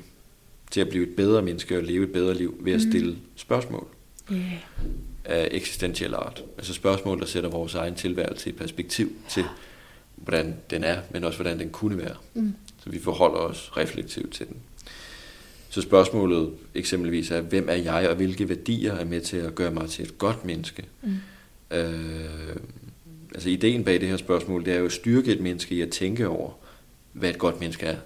[0.72, 2.92] til at blive et bedre menneske og leve et bedre liv ved at Mm.
[2.92, 3.88] stille spørgsmål
[4.32, 4.54] Yeah.
[5.26, 6.44] af eksistentiel art.
[6.58, 9.44] Altså spørgsmål, der sætter vores egen tilværelse i perspektiv til,
[10.16, 12.16] hvordan den er, men også hvordan den kunne være.
[12.34, 12.54] Mm.
[12.84, 14.56] Så vi forholder os reflektivt til den.
[15.74, 19.72] Så spørgsmålet eksempelvis er, hvem er jeg, og hvilke værdier er med til at gøre
[19.72, 20.84] mig til et godt menneske?
[21.04, 21.12] Mm.
[21.78, 22.56] Øh,
[23.34, 25.90] altså ideen bag det her spørgsmål, det er jo at styrke et menneske i at
[25.90, 26.52] tænke over,
[27.14, 27.98] hvad et godt menneske er.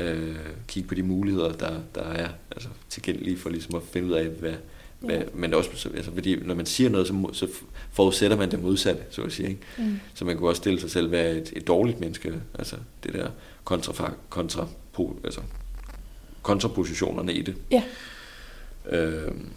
[0.00, 0.36] Øh,
[0.68, 4.26] kigge på de muligheder, der, der er altså, tilgængelige for ligesom at finde ud af,
[4.26, 4.54] hvad,
[5.00, 5.22] hvad Ja.
[5.34, 7.48] men også, så- altså, fordi når man siger noget, så,
[7.92, 9.48] forudsætter man det modsatte, så at sige.
[9.48, 9.60] Ikke?
[9.78, 9.98] Mm.
[10.14, 13.12] Så man kunne også stille sig selv, hvad er et, et dårligt menneske, altså det
[13.14, 13.28] der
[13.64, 14.68] kontra, kontra,
[15.24, 15.40] altså,
[16.46, 17.56] kontrapositionerne i det.
[17.70, 17.82] Ja.
[18.90, 19.48] Øhm.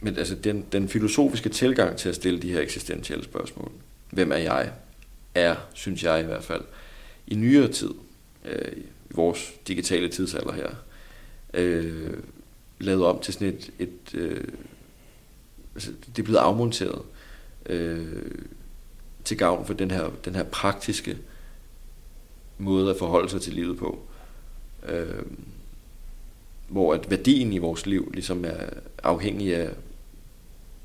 [0.00, 3.72] Men altså den, den filosofiske tilgang til at stille de her eksistentielle spørgsmål,
[4.10, 4.72] hvem er jeg,
[5.34, 6.62] er, synes jeg i hvert fald,
[7.26, 7.90] i nyere tid,
[8.44, 10.68] øh, i vores digitale tidsalder her,
[11.54, 12.16] øh,
[12.78, 14.44] lavet om til sådan et, et øh,
[15.74, 17.02] altså det er blevet afmonteret
[17.66, 18.22] øh,
[19.24, 21.18] til gavn for den her, den her praktiske
[22.58, 23.98] måde at forholde sig til livet på.
[24.88, 25.22] Øh,
[26.68, 28.66] hvor at værdien i vores liv ligesom er
[29.02, 29.70] afhængig af,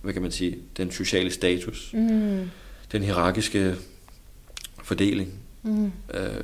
[0.02, 2.50] hvad kan man sige, den sociale status, Mm.
[2.92, 3.76] den hierarkiske
[4.84, 5.86] fordeling, Mm.
[6.14, 6.44] øh,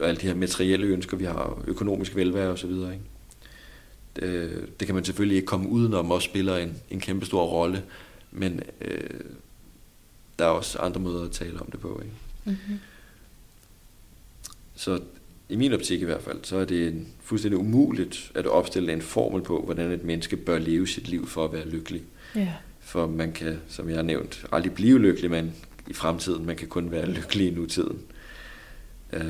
[0.00, 2.92] og alle de her materielle ønsker, vi har, økonomisk velvære og så videre.
[2.92, 3.04] Ikke?
[4.26, 7.82] Øh, det kan man selvfølgelig ikke komme udenom, også spiller en, en kæmpe stor rolle,
[8.32, 9.20] men øh,
[10.38, 12.00] der er også andre måder at tale om det på.
[12.04, 12.14] Ikke?
[12.44, 12.78] Mm-hmm.
[14.74, 15.00] Så
[15.48, 19.42] i min optik i hvert fald, så er det fuldstændig umuligt at opstille en formel
[19.42, 22.02] på, hvordan et menneske bør leve sit liv for at være lykkelig.
[22.36, 22.52] Ja.
[22.80, 25.52] For man kan, som jeg har nævnt, aldrig blive lykkelig, men
[25.86, 28.00] i fremtiden, man kan kun være lykkelig i nutiden.
[29.12, 29.20] Øh,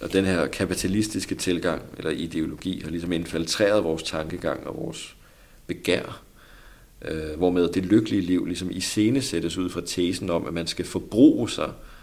[0.00, 5.16] og den her kapitalistiske tilgang, eller ideologi, har ligesom infiltreret vores tankegang og vores
[5.66, 6.22] begær,
[7.02, 11.50] øh, hvormed det lykkelige liv ligesom iscenesættes ud fra tesen om, at man skal forbruge
[11.50, 11.93] sig øh,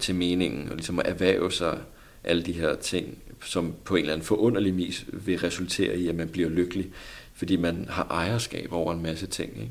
[0.00, 1.78] til meningen, og ligesom at erhverve sig
[2.24, 6.14] alle de her ting, som på en eller anden forunderlig vis vil resultere i, at
[6.14, 6.90] man bliver lykkelig,
[7.34, 9.50] fordi man har ejerskab over en masse ting.
[9.56, 9.70] Ikke?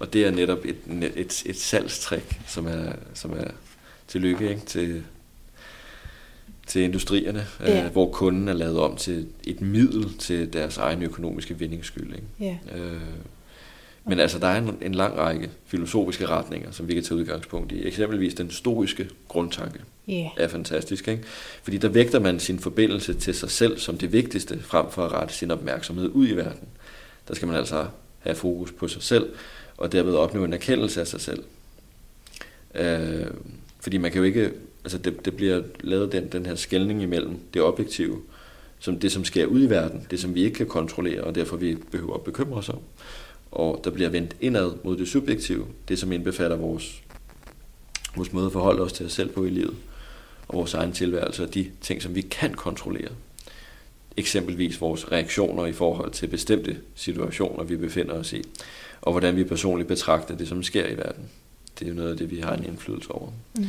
[0.00, 0.76] Og det er netop et,
[1.16, 3.50] et, et salgstrik, som er, som er
[4.08, 4.60] til lykke ikke?
[4.66, 5.04] Til,
[6.66, 7.84] til industrierne, ja.
[7.84, 12.14] øh, hvor kunden er lavet om til et middel til deres egen økonomiske vindingsskyld.
[12.14, 12.26] Ikke?
[12.40, 12.78] Ja.
[12.78, 13.00] Øh,
[14.08, 17.72] men altså, der er en, en lang række filosofiske retninger, som vi kan tage udgangspunkt
[17.72, 17.86] i.
[17.86, 19.80] Eksempelvis den stoiske grundtanke
[20.10, 20.30] Yeah.
[20.36, 21.08] er fantastisk.
[21.08, 21.22] Ikke?
[21.62, 25.12] Fordi der vægter man sin forbindelse til sig selv som det vigtigste, frem for at
[25.12, 26.68] rette sin opmærksomhed ud i verden.
[27.28, 27.86] Der skal man altså
[28.18, 29.28] have fokus på sig selv,
[29.76, 31.44] og derved opnå en erkendelse af sig selv.
[32.74, 33.26] Øh,
[33.80, 34.52] fordi man kan jo ikke,
[34.84, 38.20] altså det, det bliver lavet den, den her skældning imellem det objektive,
[38.78, 41.56] som det som sker ud i verden, det som vi ikke kan kontrollere, og derfor
[41.56, 42.78] vi behøver at bekymre os om.
[43.56, 47.02] Og der bliver vendt indad mod det subjektive, det som indbefatter vores,
[48.16, 49.74] vores måde at forholde os til os selv på i livet,
[50.48, 53.08] og vores egen tilværelse, og de ting, som vi kan kontrollere.
[54.16, 58.42] Eksempelvis vores reaktioner i forhold til bestemte situationer, vi befinder os i,
[59.00, 61.24] og hvordan vi personligt betragter det, som sker i verden.
[61.78, 63.28] Det er jo noget af det, vi har en indflydelse over.
[63.58, 63.64] Mm.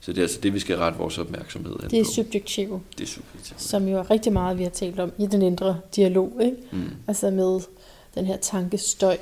[0.00, 3.04] Så det er altså det, vi skal rette vores opmærksomhed hen Det er subjektivt, det
[3.04, 3.62] er subjektivt.
[3.62, 6.40] som jo er rigtig meget, vi har talt om i den indre dialog.
[6.44, 6.56] Ikke?
[6.72, 6.90] Mm.
[7.08, 7.60] Altså med
[8.16, 9.18] den her tankestøj,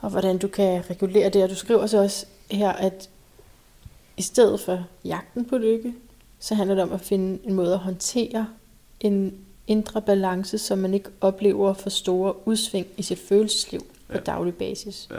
[0.00, 1.42] og hvordan du kan regulere det.
[1.44, 3.08] Og du skriver så også her, at
[4.16, 5.94] i stedet for jagten på lykke,
[6.40, 8.46] så handler det om at finde en måde at håndtere
[9.00, 9.34] en
[9.66, 14.18] indre balance, så man ikke oplever for store udsving i sit følelsesliv på Ja.
[14.20, 15.08] daglig basis.
[15.10, 15.16] Ja.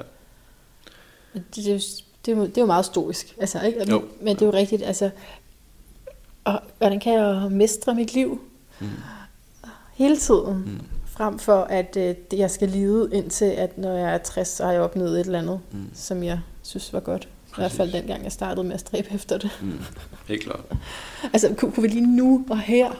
[1.33, 1.79] Det, det, er
[2.25, 3.89] det, er jo, det er jo meget stoisk, altså, ikke?
[3.91, 4.03] Jo.
[4.21, 5.09] men det er jo rigtigt, altså,
[6.43, 8.41] og, hvordan kan jeg mestre mit liv
[8.79, 8.87] Mm.
[9.93, 10.53] hele tiden?
[10.57, 10.96] Mm.
[11.17, 14.71] Frem for at øh, jeg skal lide indtil, at når jeg er 60, så har
[14.71, 15.89] jeg opnået et eller andet, Mm.
[15.93, 17.27] som jeg synes var godt.
[17.47, 19.51] I hvert fald dengang jeg startede med at stræbe efter det.
[19.61, 19.79] Mm.
[20.27, 20.59] Helt klart.
[21.33, 22.91] Altså, kunne, kunne vi lige nu og her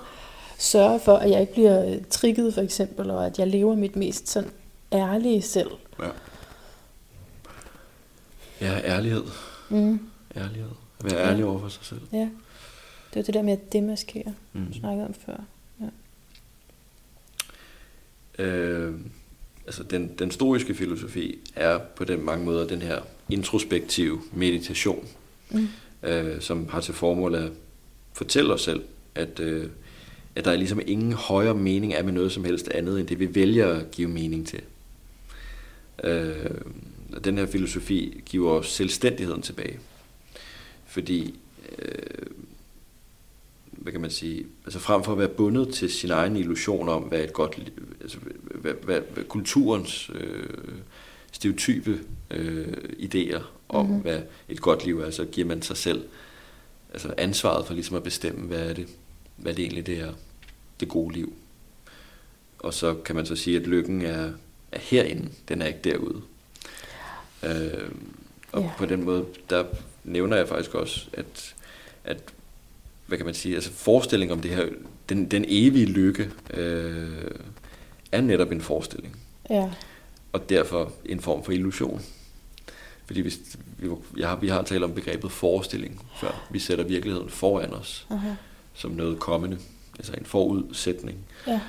[0.58, 3.96] sørge for, at jeg ikke bliver øh, trigget for eksempel, og at jeg lever mit
[3.96, 4.50] mest sådan
[4.94, 5.70] ærlige selv?
[6.00, 6.08] Ja.
[8.62, 9.24] Ja, ærlighed.
[9.70, 10.00] Mm.
[10.38, 10.70] Ærlighed.
[11.06, 12.02] At være ærlig over for sig selv.
[12.14, 12.30] Ja,
[13.14, 14.66] det er det der med at demaskere, Mm.
[14.66, 15.38] du snakkede om før.
[18.40, 18.94] Øh,
[19.66, 25.08] altså den, den stoiske filosofi er på den mange måder den her introspektive meditation,
[25.52, 25.68] Mm.
[26.04, 27.52] øh, som har til formål at
[28.14, 28.84] fortælle os selv,
[29.16, 29.70] at, øh,
[30.36, 33.20] at der er ligesom ingen højere mening er med noget som helst andet, end det
[33.20, 34.62] vi vælger at give mening til.
[36.04, 36.52] Øh,
[37.14, 39.80] og den her filosofi giver os selvstændigheden tilbage.
[40.86, 41.40] Fordi,
[41.80, 42.28] øh,
[43.88, 47.02] hvad kan man sige, altså frem for at være bundet til sin egen illusion om,
[47.04, 47.72] hvad et godt
[48.02, 50.50] altså hvad, hvad, hvad kulturens øh,
[51.32, 52.00] stereotype
[52.32, 52.68] øh,
[53.00, 53.90] idéer om, Mhm.
[53.94, 54.02] mm-hmm.
[54.02, 56.04] hvad et godt liv er, så giver man sig selv
[56.94, 58.88] altså ansvaret for ligesom at bestemme, hvad er det,
[59.38, 60.14] hvad det egentlig det er,
[60.80, 61.34] det gode liv.
[62.60, 64.32] Og så kan man så sige, at lykken er,
[64.72, 66.22] er herinde, den er ikke derude.
[67.44, 67.90] Øh,
[68.52, 68.70] og Ja.
[68.78, 69.66] på den måde, der
[70.04, 71.56] nævner jeg faktisk også, at,
[72.04, 72.18] at
[73.08, 74.66] hvad kan man sige, altså forestilling om det her,
[75.10, 77.32] den, den evige lykke, øh,
[78.12, 79.16] er netop en forestilling,
[79.50, 79.70] Ja,
[80.34, 82.02] og derfor en form for illusion.
[83.06, 83.40] Fordi hvis,
[83.78, 86.48] vi, jeg har, vi har talt om begrebet forestilling før.
[86.52, 88.30] Vi sætter virkeligheden foran os aha.
[88.74, 89.58] som noget kommende,
[89.98, 91.18] altså en forudsætning.
[91.48, 91.62] Ja,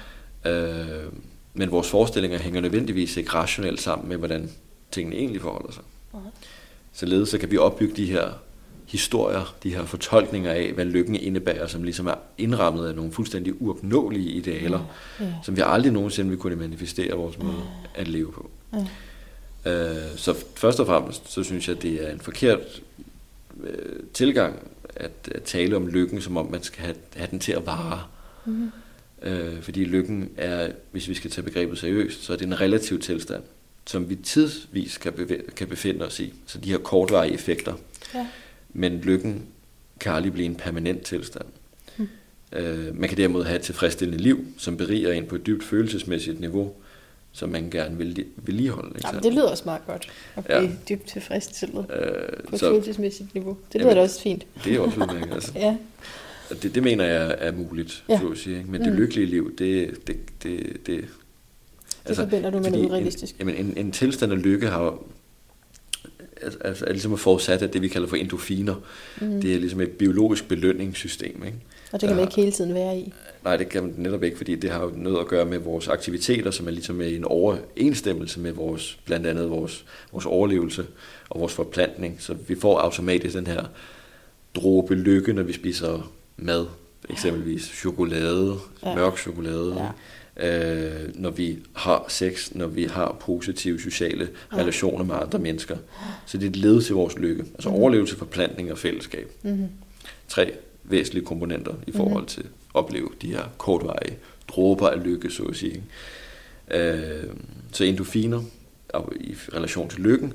[0.46, 1.12] Øh,
[1.54, 4.50] men vores forestillinger hænger nødvendigvis ikke rationelt sammen med, hvordan
[4.90, 5.82] tingene egentlig forholder sig.
[6.12, 6.22] Nej.
[6.92, 8.32] Således så kan vi opbygge de her
[8.88, 13.62] historier, de her fortolkninger af, hvad lykken indebærer, som ligesom er indrammet af nogle fuldstændig
[13.62, 15.32] uopnåelige idealer, ja.
[15.44, 17.62] som vi aldrig nogensinde vil kunne manifestere vores måde
[17.94, 18.50] at leve på.
[18.72, 18.86] Ja.
[19.66, 22.82] Øh, så først og fremmest, så synes jeg, det er en forkert
[23.64, 24.58] øh, tilgang
[24.96, 28.02] at, at tale om lykken, som om man skal have, have den til at vare.
[28.44, 28.70] Mm.
[29.22, 33.00] Øh, fordi lykken er, hvis vi skal tage begrebet seriøst, så er det en relativ
[33.00, 33.42] tilstand,
[33.86, 36.34] som vi tidsvis kan, bevæ- kan befinde os i.
[36.46, 37.74] Så de her kortvarige effekter.
[38.14, 38.26] Ja.
[38.78, 39.42] Men lykken
[40.00, 41.44] kan aldrig blive en permanent tilstand.
[41.96, 42.08] Mm.
[42.52, 46.40] Øh, man kan derimod have et tilfredsstillende liv, som beriger en på et dybt følelsesmæssigt
[46.40, 46.72] niveau,
[47.32, 48.90] som man gerne vil vedligeholde.
[48.96, 50.58] Ikke Jamen, det lyder også meget godt at Ja.
[50.58, 53.56] blive dybt tilfredsstillet øh, på et så følelsesmæssigt niveau.
[53.72, 54.46] Det lyder Jamen, da også fint.
[54.64, 55.32] det er også udmærket.
[55.34, 55.52] Altså.
[55.54, 55.76] Ja,
[56.62, 58.14] Det, det mener jeg er muligt, Ja.
[58.14, 58.20] ja.
[58.20, 58.58] så at sige.
[58.58, 58.70] Ikke?
[58.70, 58.98] Men det Mm.
[58.98, 61.04] lykkelige liv, det, det, det, det,
[62.08, 63.34] det forbinder du med fordi noget urealistisk.
[63.40, 64.98] En, jamen, en, en tilstand af lykke har
[66.60, 68.74] altså er ligesom forudsat af det, vi kalder for endofiner.
[69.20, 69.40] Mm.
[69.40, 71.42] Det er ligesom et biologisk belønningssystem.
[71.46, 71.58] Ikke?
[71.92, 73.12] Og det kan man ikke hele tiden være i.
[73.44, 75.88] Nej, det kan man netop ikke, fordi det har jo noget at gøre med vores
[75.88, 80.86] aktiviteter, som er ligesom en overensstemmelse med vores, blandt andet vores, vores overlevelse
[81.28, 82.16] og vores forplantning.
[82.18, 83.64] Så vi får automatisk den her
[84.54, 86.66] dråbe lykke, når vi spiser mad,
[87.10, 88.94] eksempelvis chokolade, ja.
[88.94, 89.74] mørk chokolade.
[89.78, 89.88] Ja
[90.38, 94.56] øh, når vi har sex, når vi har positive sociale ja.
[94.56, 95.76] relationer med andre mennesker.
[96.26, 97.44] Så det er et led til vores lykke.
[97.54, 97.82] Altså mm-hmm.
[97.82, 99.32] overlevelse, forplantning og fællesskab.
[99.42, 99.68] Mm-hmm.
[100.28, 100.52] Tre
[100.84, 102.26] væsentlige komponenter i forhold mm-hmm.
[102.26, 104.16] til at opleve de her kortvarige
[104.48, 105.82] dråber af lykke, så at sige.
[106.70, 107.24] Øh,
[107.72, 108.42] så endofiner
[109.20, 110.32] i relation til lykken,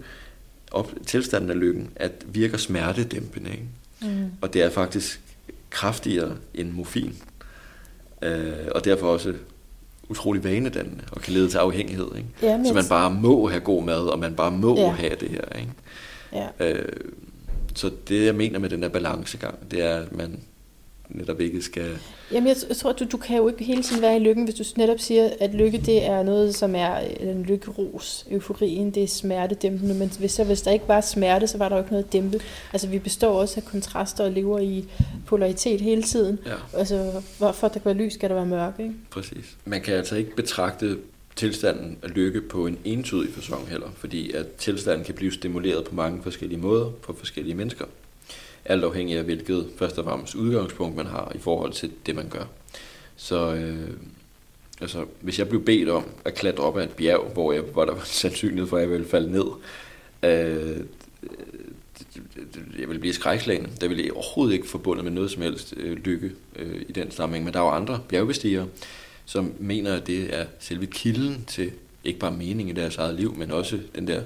[0.72, 3.51] op, tilstanden af lykken, at virker smertedæmpende.
[3.51, 3.66] Ikke?
[4.01, 4.32] Mm.
[4.41, 5.22] Og det er faktisk
[5.70, 7.16] kraftigere end morfin.
[8.22, 9.34] Øh, og derfor også
[10.14, 12.07] utrolig vanedannende og kan lede til afhængighed.
[12.16, 12.30] Ikke?
[12.41, 14.89] Ja, så man bare må have god mad, og man bare må ja.
[14.89, 15.59] have det her.
[15.59, 15.72] Ikke?
[16.59, 16.70] Ja.
[16.70, 16.89] Øh,
[17.76, 20.39] så det, jeg mener med den der balancegang, det er, at man
[21.14, 21.97] netop ikke skal...
[22.32, 24.55] Jamen, jeg, jeg tror, du, du kan jo ikke hele tiden være i lykken, hvis
[24.55, 28.26] du netop siger, at lykke det er noget, som er en lykkeros.
[28.32, 31.76] Euforien, det er smertedæmpende, men hvis, så, hvis der ikke var smerte, så var der
[31.76, 32.39] jo ikke noget dæmpe.
[32.74, 34.86] Altså, vi består også af kontraster og lever i
[35.26, 36.39] polaritet hele tiden.
[36.45, 36.80] Ja.
[36.80, 38.95] Altså, hvorfor der kan være lys, skal der være mørke, ikke?
[39.09, 39.57] Præcis.
[39.66, 40.97] Man kan altså ikke betragte
[41.36, 45.95] tilstanden af lykke på en entydig fasong heller, fordi at tilstanden kan blive stimuleret på
[45.95, 47.86] mange forskellige måder på forskellige mennesker
[48.66, 52.30] alt afhængig af hvilket først og fremmest udgangspunkt man har i forhold til det, man
[52.30, 52.45] gør.
[53.16, 53.89] Så øh,
[54.82, 57.86] altså, hvis jeg blev bedt om at klatre op ad et bjerg, hvor, jeg, hvor
[57.86, 59.45] der var sandsynlighed for, at jeg ville falde ned,
[60.24, 60.86] øh,
[62.80, 63.68] jeg ville blive skrækslagen.
[63.82, 67.11] Der ville jeg overhovedet ikke forbundet med noget som helst øh, lykke øh, i den
[67.11, 67.45] sammenhæng.
[67.45, 68.68] Men der er jo andre bjergbestigere,
[69.26, 71.72] som mener, at det er selve kilden til
[72.03, 74.22] ikke bare mening i deres eget liv, men også den der,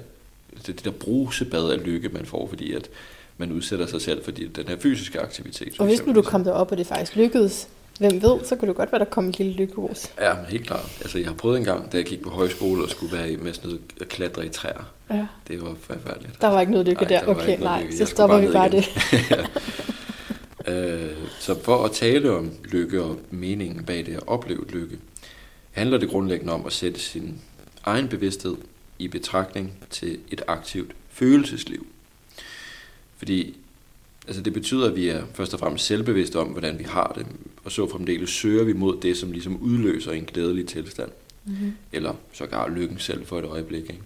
[0.56, 2.90] det, det der brusebad af lykke, man får, fordi at
[3.38, 5.80] man udsætter sig selv for den her fysiske aktivitet.
[5.80, 7.68] Og hvis nu du kom derop, og det faktisk lykkedes,
[7.98, 10.12] hvem ved, så kunne det godt være, der kom en lille lykkeros.
[10.20, 10.98] Ja, helt klart.
[11.00, 13.52] Altså, jeg har prøvet en gang, da jeg gik på højskole og skulle være med
[13.52, 14.92] sådan noget at klatre i træer.
[15.10, 15.26] Ja.
[15.48, 16.40] Det var forfærdeligt.
[16.40, 17.20] Der var ikke noget lykke nej, der?
[17.20, 17.96] der okay, nej, lykke.
[17.96, 18.82] så stopper vi bare igen.
[18.82, 19.48] det.
[20.72, 24.98] øh, så for at tale om lykke og meningen bag det at opleve lykke,
[25.70, 27.40] handler det grundlæggende om at sætte sin
[27.84, 28.56] egen bevidsthed
[28.98, 31.86] i betragtning til et aktivt følelsesliv.
[33.18, 33.56] Fordi
[34.26, 37.26] altså det betyder, at vi er først og fremmest selvbevidste om, hvordan vi har det,
[37.64, 41.10] og så fremdeles søger vi mod det, som ligesom udløser en glædelig tilstand.
[41.44, 41.72] Mm-hmm.
[41.92, 43.82] Eller sågar lykken selv for et øjeblik.
[43.82, 44.00] Ikke?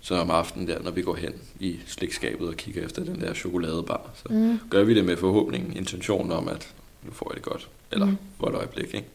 [0.00, 3.34] Så om aftenen der, når vi går hen i slikskabet og kigger efter den der
[3.34, 4.58] chokoladebar, så mm.
[4.70, 7.68] gør vi det med forhåbning, intentionen om, at nu får jeg det godt.
[7.92, 8.16] Eller mm.
[8.40, 8.94] for et øjeblik.
[8.94, 9.08] Ikke?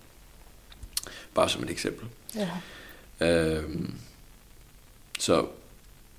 [1.33, 2.07] Bare som et eksempel.
[2.35, 2.49] Ja.
[3.27, 3.93] Øhm,
[5.19, 5.47] så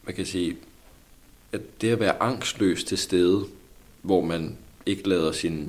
[0.05, 0.57] man kan sige,
[1.53, 3.45] at det at være angstløs til stede,
[4.03, 5.69] hvor man ikke lader sine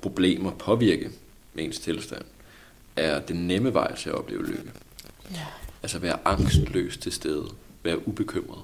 [0.00, 1.10] problemer påvirke
[1.58, 2.24] ens tilstand,
[2.96, 4.70] er den nemme vej til at opleve lykke.
[5.30, 5.46] Ja.
[5.82, 7.44] Altså være angstløs til stede,
[7.82, 8.60] være ubekymret.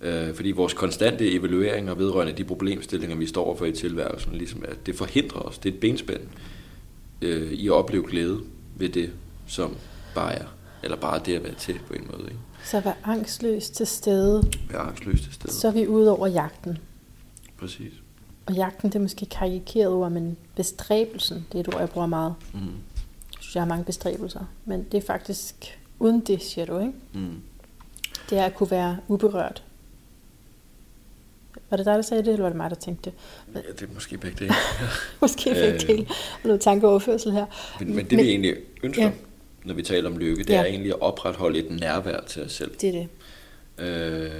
[0.00, 4.86] Øh, fordi vores konstante evalueringer vedrørende de problemstillinger, vi står for i tilværelsen, ligesom at
[4.86, 6.20] det forhindrer os, det er et benspænd
[7.22, 8.40] øh, i at opleve glæde
[8.76, 9.12] ved det,
[9.46, 9.76] som
[10.14, 10.55] bare er.
[10.82, 12.24] Eller bare det at være til på en måde.
[12.24, 12.40] Ikke?
[12.64, 14.52] Så vær angstløs til stede.
[14.70, 15.52] Vær angstløs til stede.
[15.52, 16.78] Så er vi ude over jagten.
[17.58, 17.92] Præcis.
[18.46, 22.06] Og jagten, det er måske karikeret ord, men bestræbelsen, det er et ord, jeg bruger
[22.06, 22.34] meget.
[22.52, 22.60] Mm.
[22.60, 24.44] Jeg synes, jeg har mange bestræbelser.
[24.64, 26.92] Men det er faktisk uden det, siger du, ikke?
[27.14, 27.40] Mm.
[28.30, 29.62] Det er at kunne være uberørt.
[31.70, 33.18] Var det dig, der sagde det, eller var det mig, der tænkte det?
[33.54, 34.54] Ja, det er måske begge dele.
[35.20, 35.80] måske begge øh.
[35.80, 36.06] dele.
[36.42, 37.46] Og noget tankeoverførsel her.
[37.78, 39.12] Men, men det, men, vi egentlig ønsker, ja
[39.66, 40.60] når vi taler om lykke, det ja.
[40.60, 42.70] er egentlig at opretholde et nærvær til os selv.
[42.80, 43.08] Det er det.
[43.86, 44.30] Øh,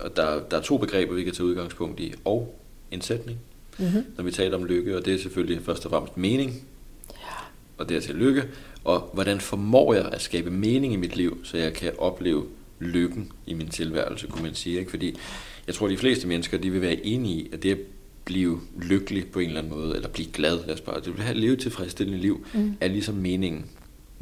[0.00, 2.58] og der, der er to begreber, vi kan tage udgangspunkt i, og
[2.90, 3.38] en sætning,
[3.78, 4.04] mm-hmm.
[4.16, 6.64] når vi taler om lykke, og det er selvfølgelig først og fremmest mening,
[7.10, 7.36] ja.
[7.78, 8.44] og det er til lykke,
[8.84, 12.46] og hvordan formår jeg at skabe mening i mit liv, så jeg kan opleve
[12.78, 14.78] lykken i min tilværelse, kunne man sige.
[14.78, 14.90] Ikke?
[14.90, 15.18] Fordi
[15.66, 17.78] jeg tror, de fleste mennesker, de vil være enige i, at det at
[18.24, 21.22] blive lykkelig på en eller anden måde, eller blive glad, lad os bare, det vil
[21.22, 22.74] have leve et tilfredsstillende liv, mm.
[22.80, 23.66] er ligesom meningen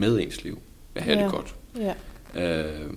[0.01, 0.59] med ens liv.
[0.95, 1.25] At have ja.
[1.25, 1.55] det godt.
[1.77, 1.95] Ja.
[2.35, 2.91] Øh,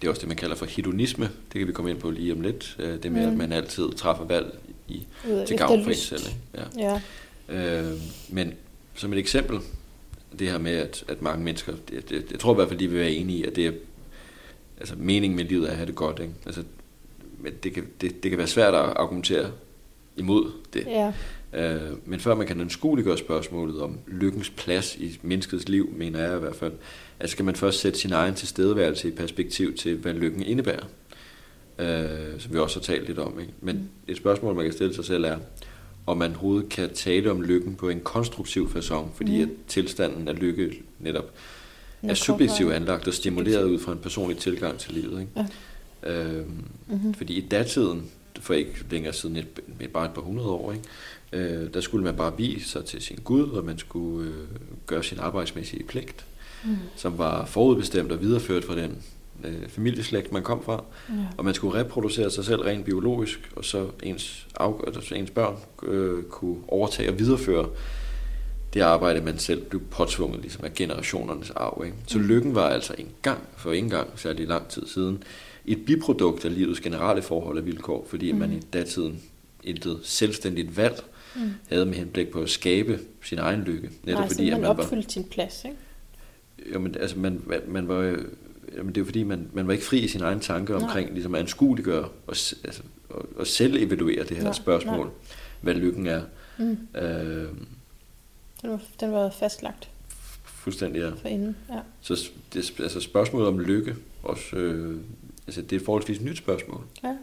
[0.00, 1.24] det er også det, man kalder for hedonisme.
[1.24, 2.76] Det kan vi komme ind på lige om lidt.
[2.78, 3.32] Øh, det med, mm.
[3.32, 4.58] at man altid træffer valg
[4.88, 5.06] i,
[5.46, 6.22] til gavn for en selv.
[6.54, 7.00] Ja.
[7.48, 7.82] Ja.
[7.82, 7.92] Øh,
[8.28, 8.52] men
[8.94, 9.58] som et eksempel,
[10.38, 12.88] det her med, at, at mange mennesker, det, det, jeg tror i hvert fald, de
[12.88, 13.72] vil være enige i, at det er
[14.78, 16.18] altså, meningen med livet er at have det godt.
[16.18, 16.32] Ikke?
[16.46, 16.62] Altså,
[17.38, 19.50] men det kan, det, det kan være svært at argumentere
[20.16, 20.86] imod det.
[20.86, 21.12] Ja.
[21.54, 26.36] Øh, men før man kan anskueliggøre spørgsmålet om lykkens plads i menneskets liv, mener jeg
[26.36, 26.72] i hvert fald,
[27.20, 30.84] at skal man først sætte sin egen tilstedeværelse i perspektiv til, hvad lykken indebærer.
[31.78, 33.40] øh, som vi også har talt lidt om.
[33.40, 33.52] Ikke?
[33.60, 35.38] Men et spørgsmål, man kan stille sig selv er,
[36.06, 39.42] om man overhovedet kan tale om lykken på en konstruktiv façon, fordi Mm.
[39.42, 41.30] at tilstanden af lykke netop
[42.02, 45.20] er subjektivt anlagt og stimuleret ud fra en personlig tilgang til livet.
[45.20, 45.32] Ikke?
[46.02, 46.12] Ja.
[46.12, 47.14] Øhm, Mhm.
[47.14, 48.10] Fordi i datiden,
[48.40, 49.46] for ikke længere siden, et,
[49.80, 50.84] et, bare et par hundrede år, ikke?
[51.34, 54.34] Øh, der skulle man bare vise sig til sin Gud, og man skulle øh,
[54.86, 56.24] gøre sin arbejdsmæssige pligt,
[56.66, 56.76] Mm.
[56.96, 59.02] som var forudbestemt og videreført fra den
[59.44, 60.84] øh, familieslægt, man kom fra.
[61.08, 61.14] Ja.
[61.36, 65.56] Og man skulle reproducere sig selv rent biologisk, og så ens, af, altså ens børn
[65.82, 67.68] øh, kunne overtage og videreføre
[68.74, 71.82] det arbejde, man selv blev påtvunget ligesom af generationernes arv.
[71.84, 71.96] Ikke?
[72.06, 72.24] Så Mm.
[72.24, 75.22] lykken var altså engang, for ikke engang særlig lang tid siden,
[75.66, 78.38] et biprodukt af livets generelle forhold og vilkår, fordi mm.
[78.38, 79.22] man i datiden
[79.64, 81.04] intet selvstændigt valg
[81.36, 81.50] Mm.
[81.68, 83.90] havde med henblik på at skabe sin egen lykke.
[84.04, 85.76] Netop Nej, fordi, at man man var, opfyldte sin plads, ikke?
[86.72, 88.18] jamen, altså man, man, man var, øh,
[88.76, 90.82] jamen, det er jo fordi, man, man var ikke fri i sine egne tanker Nej.
[90.82, 95.14] omkring ligesom at anskueliggøre og, altså, og, og selv evaluere det her Nej, spørgsmål, nej.
[95.60, 96.22] hvad lykken er.
[96.58, 96.78] Mm.
[96.96, 97.48] Øh,
[98.62, 99.88] Den, var, den var fastlagt
[100.44, 101.10] fuldstændig ja.
[101.10, 101.56] for inden.
[101.70, 101.78] Ja.
[102.00, 104.96] Så det, altså spørgsmålet om lykke, også, øh,
[105.46, 106.80] altså det er et forholdsvis nyt spørgsmål.
[107.04, 107.16] ja.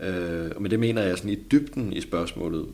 [0.00, 2.66] Øh, og med det mener jeg sådan i dybden i spørgsmålet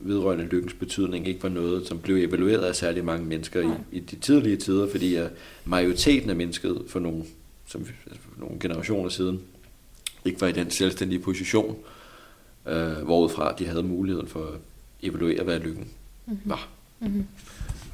[0.00, 3.76] vedrørende lykkens betydning ikke var noget, som blev evalueret af særlig mange mennesker Nej.
[3.92, 5.30] i, i de tidlige tider, fordi at
[5.64, 7.24] majoriteten af mennesket for nogle,
[7.66, 9.40] som, altså for nogle generationer siden
[10.24, 11.76] ikke var i den selvstændige position,
[12.66, 14.58] øh, hvorudfra de havde muligheden for at
[15.02, 15.88] evaluere, hvad lykken
[16.26, 16.50] Mm-hmm.
[16.50, 16.68] var.
[17.00, 17.26] Mm-hmm.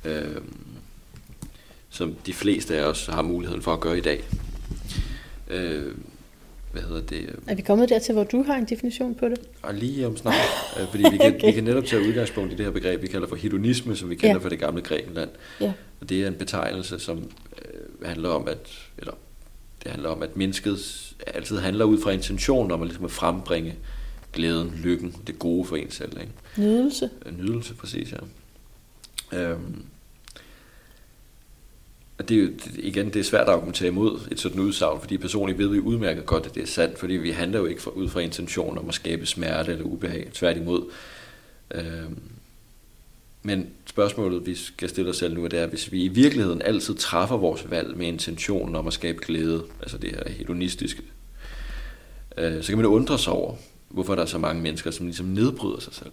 [0.05, 0.41] Øh,
[1.91, 4.25] som de fleste af os har muligheden for at gøre i dag.
[5.49, 5.95] Øh,
[6.79, 7.37] hvad hedder det?
[7.47, 9.39] Er vi kommet dertil, hvor du har en definition på det?
[9.63, 10.35] Og lige om snart,
[10.81, 11.47] øh, fordi vi kan, Okay.
[11.47, 14.15] vi kan netop tage udgangspunkt i det her begreb, vi kalder for hedonisme, som vi
[14.15, 14.45] kender Ja.
[14.45, 15.31] fra det gamle Grækenland.
[15.61, 15.73] Ja.
[16.01, 18.59] Og det er en betegnelse, som øh, handler om, at,
[18.99, 19.13] eller,
[19.83, 20.79] det handler om, at mennesket
[21.27, 23.75] altid handler ud fra intentionen om at, ligesom at frembringe
[24.33, 26.13] glæden, lykken, det gode for en selv.
[26.21, 26.33] Ikke?
[26.57, 27.11] Nydelse.
[27.27, 28.17] Øh, Nydelse, præcis, ja.
[29.39, 29.83] Øhm,
[32.19, 35.19] og det er jo, igen, det er svært at argumentere imod et sådan udsagn, fordi
[35.19, 37.91] personligt ved vi udmærket godt, at det er sandt, fordi vi handler jo ikke for,
[37.91, 40.85] ud fra intention om at skabe smerte eller ubehag, tværtimod.
[41.71, 42.19] Øhm,
[43.43, 46.95] men spørgsmålet, vi skal stille os selv nu, det er, hvis vi i virkeligheden altid
[46.95, 51.03] træffer vores valg med intentionen om at skabe glæde, altså det her hedonistiske,
[52.39, 53.55] øh, så kan man jo undre sig over,
[53.89, 56.13] hvorfor der er så mange mennesker, som ligesom nedbryder sig selv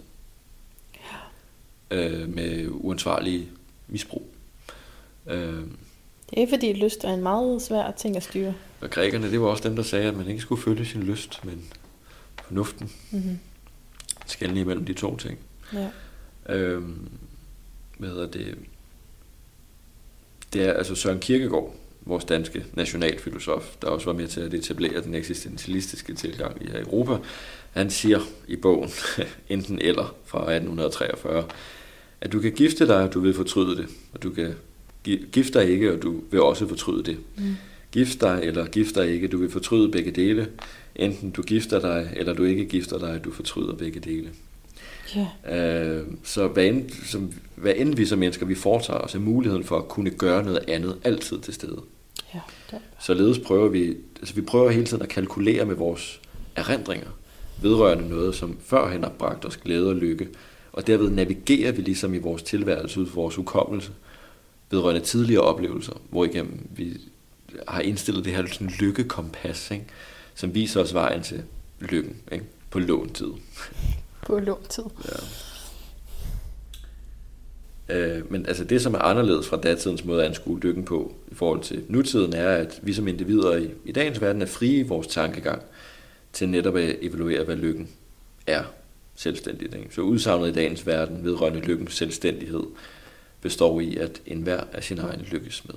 [1.91, 3.47] øh, med uansvarlige
[3.87, 4.33] misbrug.
[5.27, 5.63] Øh,
[6.33, 8.53] Det er fordi lyst er en meget svær ting at styre.
[8.81, 11.45] og grækerne, det var også dem, der sagde, at man ikke skulle følge sin lyst,
[11.45, 11.65] men
[12.43, 12.91] fornuften.
[13.11, 13.39] Mm-hmm.
[14.25, 15.39] Skældende imellem de to ting.
[15.73, 15.89] Ja.
[16.55, 16.83] Øh,
[17.97, 18.57] hvad hedder det?
[20.53, 25.01] Det er altså Søren Kierkegaard, vores danske nationalfilosof, der også var med til at etablere
[25.01, 27.17] den eksistentialistiske tilgang i Europa.
[27.71, 28.89] Han siger i bogen,
[29.49, 31.45] enten eller fra 1843,
[32.21, 34.55] at du kan gifte dig, og du vil fortryde det, og du kan
[35.03, 37.17] gi- gifte dig ikke, og du vil også fortryde det.
[37.37, 37.43] Mm.
[37.91, 40.47] Gift dig eller gift dig ikke, du vil fortryde begge dele.
[40.95, 44.29] Enten du gifter dig, eller du ikke gifter dig, du fortryder begge dele.
[45.15, 45.27] Ja.
[45.89, 49.63] Øh, så hvad end, som, hvad end vi som mennesker vi foretager os, er muligheden
[49.63, 51.81] for at kunne gøre noget andet altid til stede.
[52.33, 52.39] Ja.
[52.71, 52.79] Det.
[53.01, 56.21] Således prøver vi, altså vi prøver hele tiden at kalkulere med vores
[56.55, 57.07] erindringer,
[57.61, 60.27] vedrørende noget, som førhen har bragt os glæde og lykke,
[60.73, 63.91] og derved navigerer vi ligesom i vores tilværelse ud fra vores hukommelse,
[64.73, 66.97] vedrørende tidligere oplevelser, hvor igennem vi
[67.67, 69.85] har indstillet det her sådan lykkekompas, ikke?
[70.35, 71.43] som viser os vejen til
[71.79, 72.45] lykken ikke?
[72.69, 73.31] på låntid.
[74.27, 74.83] På lånt tid.
[75.05, 75.15] Ja.
[77.95, 81.35] Øh, men altså det, som er anderledes fra datidens måde at anskue lykken på i
[81.35, 84.83] forhold til nutiden, er, at vi som individer i, i dagens verden er frie i
[84.83, 85.61] vores tankegang
[86.33, 87.89] til netop at evaluere, hvad lykken
[88.47, 88.63] er
[89.15, 89.75] selvstændigt.
[89.75, 89.95] Ikke?
[89.95, 92.63] Så udsagnet i dagens verden vedrørende lykkens selvstændighed
[93.43, 95.75] består i, at enhver er sin egen lykkes med.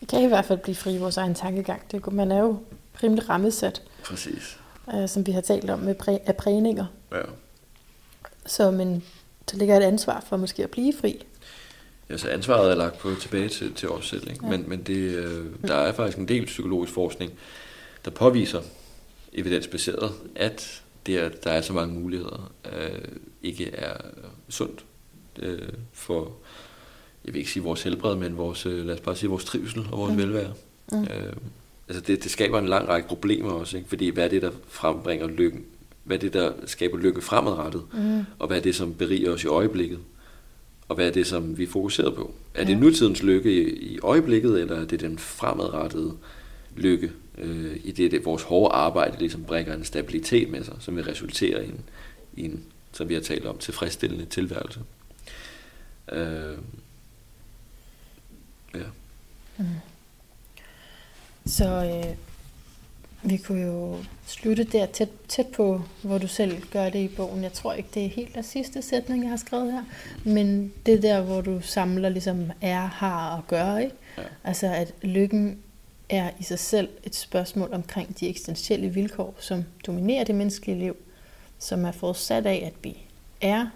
[0.00, 1.82] Vi kan i hvert fald blive fri i vores egen tankegang.
[1.92, 2.58] Det, man er jo
[3.02, 4.58] rimelig rammesat, Præcis.
[4.94, 6.86] øh, som vi har talt om med præ, af prægninger.
[7.12, 7.22] Ja.
[8.46, 9.04] Så men,
[9.50, 11.24] der ligger et ansvar for måske at blive fri.
[12.10, 14.30] Ja, så ansvaret er lagt på tilbage til, til os selv.
[14.30, 14.46] Ikke?
[14.46, 14.50] Ja.
[14.50, 17.32] Men, men det, øh, der er faktisk en del psykologisk forskning,
[18.04, 18.60] der påviser
[19.32, 23.04] evidensbaseret, at det, at der er så mange muligheder, øh,
[23.42, 23.96] ikke er
[24.48, 24.84] sundt
[25.38, 26.32] øh, for,
[27.24, 29.86] jeg vil ikke sige vores helbred, men vores, øh, lad os bare sige vores trivsel
[29.92, 30.16] og vores Mm.
[30.16, 30.22] mm.
[30.22, 30.52] velvære.
[30.92, 31.02] Mm.
[31.02, 31.32] Øh,
[31.88, 33.88] altså det, det skaber en lang række problemer også, ikke?
[33.88, 35.64] fordi hvad er det, der frembringer lykken?
[36.04, 37.82] Hvad er det, der skaber lykke fremadrettet?
[37.92, 38.20] Mm.
[38.38, 39.98] Og hvad er det, som beriger os i øjeblikket?
[40.88, 42.34] Og hvad er det, som vi er fokuseret på?
[42.54, 42.78] Er det Ja.
[42.78, 46.12] nutidens lykke i, i øjeblikket, eller er det den fremadrettede
[46.76, 50.96] lykke øh, i det, det, vores hårde arbejde ligesom bringer en stabilitet med sig, som
[50.96, 51.80] vil resultere i en,
[52.36, 54.80] i en som vi har talt om, tilfredsstillende tilværelse.
[56.12, 56.58] Øh,
[58.74, 58.84] ja.
[59.58, 59.64] Mm.
[61.46, 62.16] Så øh,
[63.22, 67.42] vi kunne jo slutte der tæt, tæt på, hvor du selv gør det i bogen.
[67.42, 69.84] Jeg tror ikke, det er helt den sidste sætning, jeg har skrevet her,
[70.24, 73.96] men det der, hvor du samler ligesom er, har og gør, ikke?
[74.18, 74.22] Ja.
[74.44, 75.58] Altså at lykken
[76.08, 80.96] er i sig selv et spørgsmål omkring de eksistentielle vilkår, som dominerer det menneskelige liv,
[81.58, 82.96] som er forudsat af, at vi
[83.40, 83.66] er,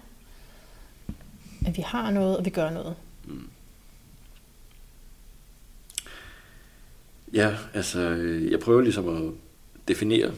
[1.65, 2.95] at vi har noget, og vi gør noget.
[7.33, 7.99] Ja, altså,
[8.51, 9.31] jeg prøver ligesom at
[9.87, 10.31] definere,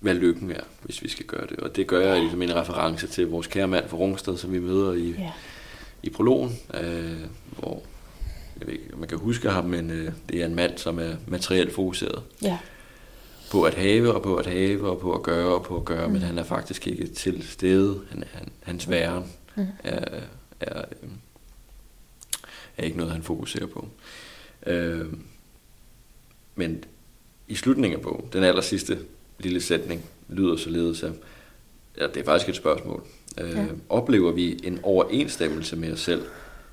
[0.00, 1.60] hvad lykken er, hvis vi skal gøre det.
[1.60, 4.58] Og det gør jeg ligesom en reference til vores kære mand fra Rungsted, som vi
[4.58, 5.32] møder i, ja.
[6.02, 7.20] i prologen, øh,
[7.58, 7.82] hvor
[8.60, 11.14] jeg ved ikke, man kan huske ham, men øh, det er en mand, som er
[11.26, 12.22] materielt fokuseret.
[12.42, 12.58] Ja.
[13.50, 16.06] På at have, og på at have, og på at gøre, og på at gøre,
[16.06, 16.12] mm.
[16.12, 18.00] men han er faktisk ikke til stede.
[18.10, 19.24] Han, han, hans væren
[19.56, 19.66] mm.
[19.84, 20.20] er,
[20.60, 21.08] er, øh,
[22.76, 23.88] er ikke noget, han fokuserer på.
[24.66, 25.06] Øh,
[26.56, 26.84] men
[27.48, 28.98] i slutningen af bogen, den aller sidste
[29.38, 31.12] lille sætning, lyder således, at
[31.98, 33.02] ja, det er faktisk et spørgsmål.
[33.40, 33.66] Øh, ja.
[33.88, 36.26] Oplever vi en overensstemmelse med os selv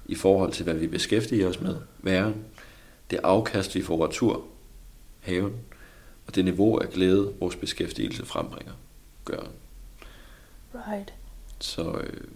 [0.05, 2.35] i forhold til, hvad vi beskæftiger os med, væren,
[3.11, 4.45] det afkast, vi får retur,
[5.19, 5.53] haven,
[6.27, 8.73] og det niveau af glæde, vores beskæftigelse frembringer,
[9.25, 9.43] gør.
[10.73, 11.13] Right.
[11.59, 12.27] Så øh,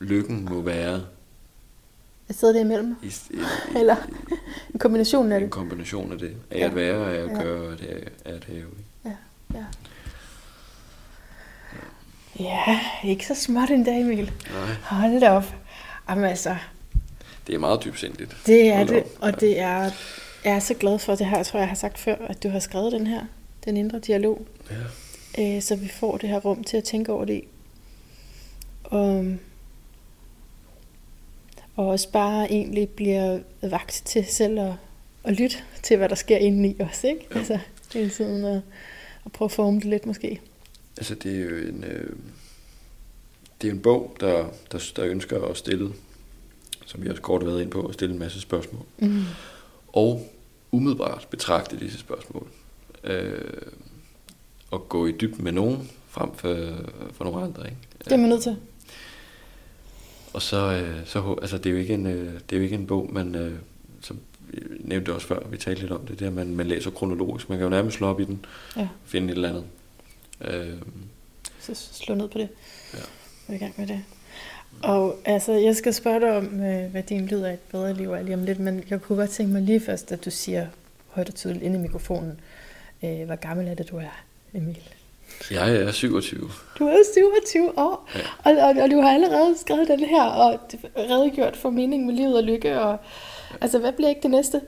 [0.00, 1.02] lykken må være
[2.30, 2.96] et sted derimellem?
[3.02, 3.38] I, i,
[3.78, 3.96] Eller
[4.74, 5.44] en kombination af det?
[5.44, 6.36] En kombination af det.
[6.50, 6.66] Af ja.
[6.66, 7.42] at være, af at ja.
[7.42, 7.76] gøre, og
[8.24, 8.64] af at have.
[9.04, 9.10] Ja,
[9.54, 9.64] ja.
[12.40, 14.32] Ja, ikke så småt en dag, Emil.
[14.50, 14.74] Nej.
[14.82, 15.54] Hold da op.
[16.08, 16.56] Jamen altså.
[17.46, 18.36] Det er meget dybsindigt.
[18.46, 19.90] Det er det, og det er,
[20.44, 22.48] jeg er så glad for det her, jeg tror, jeg har sagt før, at du
[22.48, 23.24] har skrevet den her,
[23.64, 24.46] den indre dialog.
[24.70, 25.56] Ja.
[25.56, 27.42] Øh, så vi får det her rum til at tænke over det
[28.84, 29.36] Og
[31.76, 34.72] og også bare egentlig bliver vagt til selv at,
[35.24, 37.26] at lytte til, hvad der sker inde i os, ikke?
[37.30, 37.38] Ja.
[37.38, 37.58] Altså
[37.92, 38.62] hele tiden at,
[39.24, 40.40] at prøve at forme det lidt måske.
[40.96, 42.16] Altså det er jo en, øh,
[43.62, 45.92] det er en bog, der, der, der ønsker at stille,
[46.86, 48.82] som vi også kort har været ind på, at stille en masse spørgsmål.
[48.98, 49.22] Mm.
[49.88, 50.30] Og
[50.70, 52.48] umiddelbart betragte disse spørgsmål.
[53.04, 53.62] Øh,
[54.70, 56.56] og gå i dybden med nogen, frem for,
[57.12, 57.64] for nogle andre.
[57.64, 57.76] Ikke?
[58.04, 58.56] Det er man nødt til.
[60.32, 62.74] Og så, øh, så altså, det, er jo ikke en, øh, det er jo ikke
[62.74, 63.58] en bog, man, øh,
[64.00, 67.48] som vi nævnte også før, vi talte lidt om det, der man, man læser kronologisk.
[67.48, 68.44] Man kan jo nærmest slå op i den,
[68.76, 68.88] ja.
[69.04, 69.64] finde et eller andet.
[70.40, 70.74] Øh,
[71.60, 72.48] så slå ned på det.
[72.94, 72.98] Ja.
[73.48, 74.04] Og i gang med det.
[74.82, 78.12] Og altså, jeg skal spørge dig om, øh, hvad din lyd af et bedre liv
[78.12, 80.66] er lige om lidt, men jeg kunne godt tænke mig lige først, at du siger
[81.08, 82.40] højt og tydeligt inde i mikrofonen,
[83.04, 84.24] øh, hvor gammel er det, du er,
[84.54, 84.78] Emil?
[85.50, 86.50] Jeg er 27.
[86.78, 88.20] Du er 27 år, ja.
[88.44, 90.60] og, og, og du har allerede skrevet den her, og
[90.96, 92.98] redegjort for mening med livet og lykke, og
[93.60, 94.60] altså, hvad bliver ikke det næste?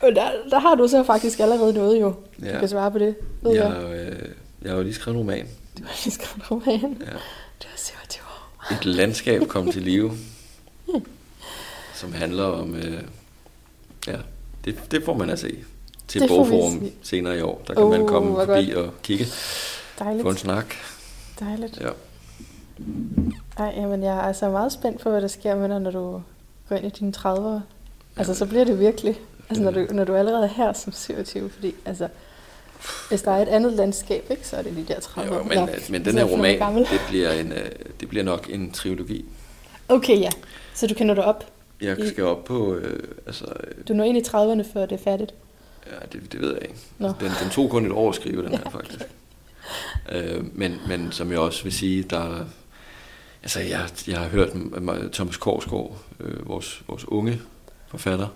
[0.00, 2.54] Og der, der har du så faktisk allerede noget jo, ja.
[2.54, 3.14] du kan svare på det.
[3.42, 3.92] Ved jeg, jeg.
[3.92, 4.28] Øh,
[4.62, 5.48] jeg har jo lige skrevet en roman.
[5.78, 6.96] Du har lige skrevet en roman?
[7.00, 7.12] Ja.
[7.62, 8.72] Du er 27 år.
[8.72, 10.12] Et landskab kom til live,
[12.00, 13.02] som handler om, øh,
[14.06, 14.16] ja,
[14.64, 15.64] det, det får man at se
[16.08, 17.62] til Bogforum senere i år.
[17.66, 18.86] Der kan oh, man komme forbi godt.
[18.86, 19.26] og kigge.
[19.98, 20.22] Dejligt.
[20.22, 20.74] Få en snak.
[21.40, 21.80] Dejligt.
[21.80, 21.88] Ja.
[23.58, 26.22] Ej, jamen jeg er altså meget spændt på, hvad der sker med dig, når du
[26.68, 27.60] går ind i dine 30'ere.
[28.16, 29.20] Altså, så bliver det virkelig.
[29.48, 32.08] Altså, når du, når du allerede er her som 27, fordi altså,
[33.08, 35.68] hvis der er et andet landskab, ikke, så er det lige der 30 jo, men,
[35.90, 37.70] men den her roman, det bliver, en, øh,
[38.00, 39.24] det bliver nok en trilogi.
[39.88, 40.30] Okay, ja.
[40.74, 41.44] Så du kan nå det op?
[41.80, 42.74] Jeg skal op på...
[42.74, 43.44] Øh, altså,
[43.88, 45.34] du når ind i 30'erne, før det er færdigt?
[45.92, 46.74] Ja, det, det ved jeg ikke.
[46.98, 47.08] No.
[47.20, 49.00] Den, den tog kun et år at skrive, den her faktisk.
[50.12, 52.44] øh, men, men som jeg også vil sige, der...
[53.42, 54.48] Altså, jeg, jeg har hørt
[55.12, 57.40] Thomas Korsgaard, øh, vores, vores unge
[57.88, 58.28] forfatter,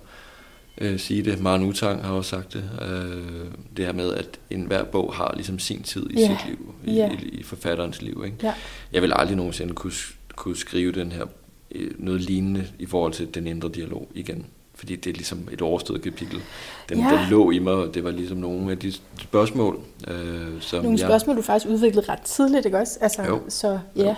[0.79, 1.41] øh, sige det.
[1.41, 2.71] Maren Utang har også sagt det.
[2.83, 3.45] Øh,
[3.77, 6.41] det her med, at enhver bog har ligesom sin tid i yeah.
[6.41, 7.23] sit liv, i, yeah.
[7.23, 8.23] i, i forfatterens liv.
[8.27, 8.45] Ikke?
[8.45, 8.57] Yeah.
[8.93, 9.93] Jeg vil aldrig nogensinde kunne,
[10.37, 11.27] kunne skrive den her
[11.71, 14.47] øh, noget lignende i forhold til den indre dialog igen
[14.83, 16.41] fordi det er ligesom et overstået kapitel.
[16.89, 17.05] Den, ja.
[17.05, 20.99] den lå i mig, og det var ligesom nogle af de spørgsmål, øh, som Nogle
[20.99, 21.43] spørgsmål, jeg...
[21.43, 22.99] du faktisk udviklede ret tidligt, ikke også?
[23.01, 23.41] Altså, jo.
[23.49, 24.17] Så ja.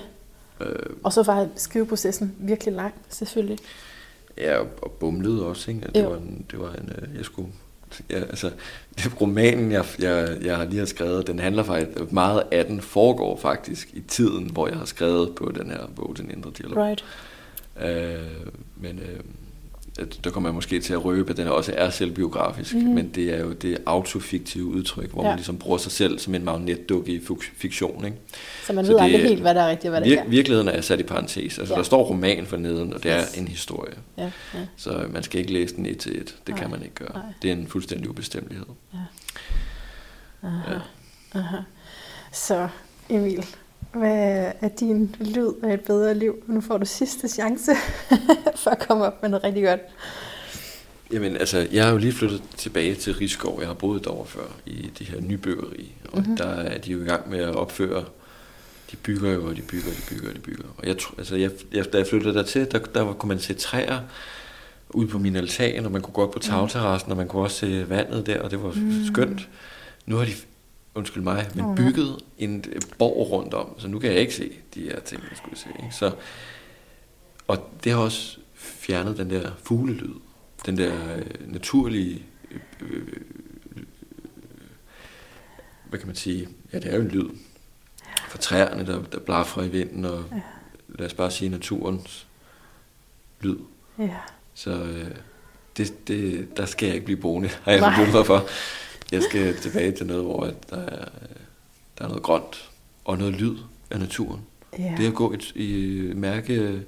[0.61, 0.67] Jo.
[0.67, 3.59] Øh, og så var skriveprocessen virkelig lang, selvfølgelig.
[4.39, 5.87] Ja, og bumlede også, ikke?
[5.95, 6.09] Det jo.
[6.09, 7.49] var en, det var en øh, jeg skulle
[8.11, 8.51] ja, altså,
[9.21, 13.37] romanen, jeg, jeg, jeg har lige har skrevet, den handler faktisk, meget af den foregår
[13.37, 16.85] faktisk i tiden, hvor jeg har skrevet på den her bog, Den Indre Dialog.
[16.87, 17.05] Right.
[17.81, 18.47] Øh,
[18.77, 19.21] men øh,
[20.25, 22.95] der kommer jeg måske til at røbe, at den også er selvbiografisk, mm-hmm.
[22.95, 25.29] men det er jo det autofiktive udtryk, hvor ja.
[25.29, 27.21] man ligesom bruger sig selv som en magnetdukke i
[27.57, 28.05] fiktion.
[28.05, 28.17] Ikke?
[28.67, 30.25] Så man så ved aldrig helt, hvad der er rigtigt, hvad der er.
[30.29, 31.59] Virkeligheden er sat i parentes.
[31.59, 31.79] Altså, ja.
[31.79, 33.95] der står roman for neden, og det er en historie.
[34.19, 34.31] Ja.
[34.55, 34.61] Ja.
[34.77, 36.37] Så man skal ikke læse den et til et.
[36.47, 36.59] Det Nej.
[36.59, 37.13] kan man ikke gøre.
[37.15, 37.23] Nej.
[37.43, 38.67] Det er en fuldstændig ubestemmelighed.
[38.95, 38.99] Ja.
[40.43, 40.73] Aha.
[40.73, 40.79] Ja.
[41.39, 41.57] Aha.
[42.33, 42.69] Så
[43.09, 43.47] Emil,
[43.95, 46.45] hvad er din lyd af et bedre liv?
[46.47, 47.73] Nu får du sidste chance
[48.63, 49.81] for at komme op med noget rigtig godt.
[51.13, 53.61] Jamen, altså, jeg har jo lige flyttet tilbage til Rigskov.
[53.61, 55.95] Jeg har boet derovre før i de her nybyggeri.
[56.13, 56.37] Og mm-hmm.
[56.37, 58.05] der er de jo i gang med at opføre
[58.95, 60.65] de bygger jo, og de bygger, og de bygger, og de bygger.
[60.77, 64.01] Og jeg, altså, jeg, jeg, da jeg flyttede dertil, der, der kunne man se træer
[64.91, 66.51] ude på min altan, og man kunne gå op på mhm.
[66.51, 69.05] tagterrassen, og man kunne også se vandet der, og det var mm.
[69.07, 69.49] skønt.
[70.07, 70.33] Nu har de
[70.95, 71.83] undskyld mig, men okay.
[71.83, 72.65] bygget en
[72.99, 75.69] borg rundt om, så nu kan jeg ikke se de her ting, jeg skulle se.
[75.83, 75.95] Ikke?
[75.95, 76.13] Så,
[77.49, 80.15] og det har også fjernet den der fuglelyd,
[80.67, 83.07] den der øh, naturlige, øh, øh,
[85.89, 87.29] hvad kan man sige, ja det er jo en lyd,
[88.29, 90.41] for træerne, der, der blaffer i vinden, og ja.
[90.89, 92.27] lad os bare sige naturens
[93.41, 93.59] lyd.
[93.99, 94.17] Ja.
[94.55, 95.11] Så øh,
[95.77, 98.49] det, det, der skal jeg ikke blive boende, har jeg besluttet mig for.
[99.13, 101.09] Jeg skal tilbage til noget, hvor der er,
[101.99, 102.71] der er noget grønt
[103.05, 103.59] og noget lyd
[103.91, 104.41] af naturen.
[104.79, 104.95] Ja.
[104.97, 106.83] Det at gå i, i mærke,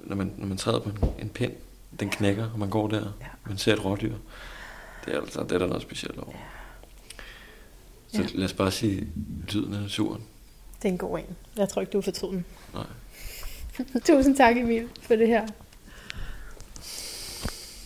[0.00, 1.52] når man, når man træder på en, en pind,
[2.00, 3.26] den knækker, og man går der, ja.
[3.46, 4.14] man ser et rådyr.
[5.04, 6.32] Det er altså det er der noget specielt over.
[6.32, 8.18] Ja.
[8.18, 8.28] Så ja.
[8.34, 9.08] lad os bare sige
[9.52, 10.22] lyden af naturen.
[10.82, 11.36] Det er en god en.
[11.56, 12.44] Jeg tror ikke, du er fortryder den.
[12.74, 12.86] Nej.
[14.06, 15.48] Tusind tak, Emil, for det her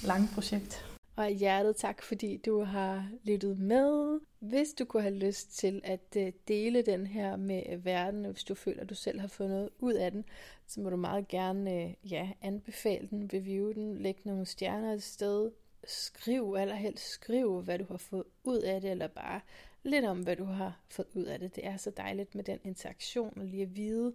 [0.03, 0.85] lange projekt.
[1.16, 4.20] Og hjertet tak, fordi du har lyttet med.
[4.39, 8.45] Hvis du kunne have lyst til at øh, dele den her med øh, verden, hvis
[8.45, 10.24] du føler, at du selv har fået noget ud af den,
[10.66, 15.03] så må du meget gerne øh, ja, anbefale den, review den, lægge nogle stjerner et
[15.03, 15.51] sted,
[15.86, 19.41] skriv, allerhelst skriv, hvad du har fået ud af det, eller bare
[19.82, 21.57] lidt om, hvad du har fået ud af det.
[21.57, 24.15] Det er så dejligt med den interaktion og lige at vide.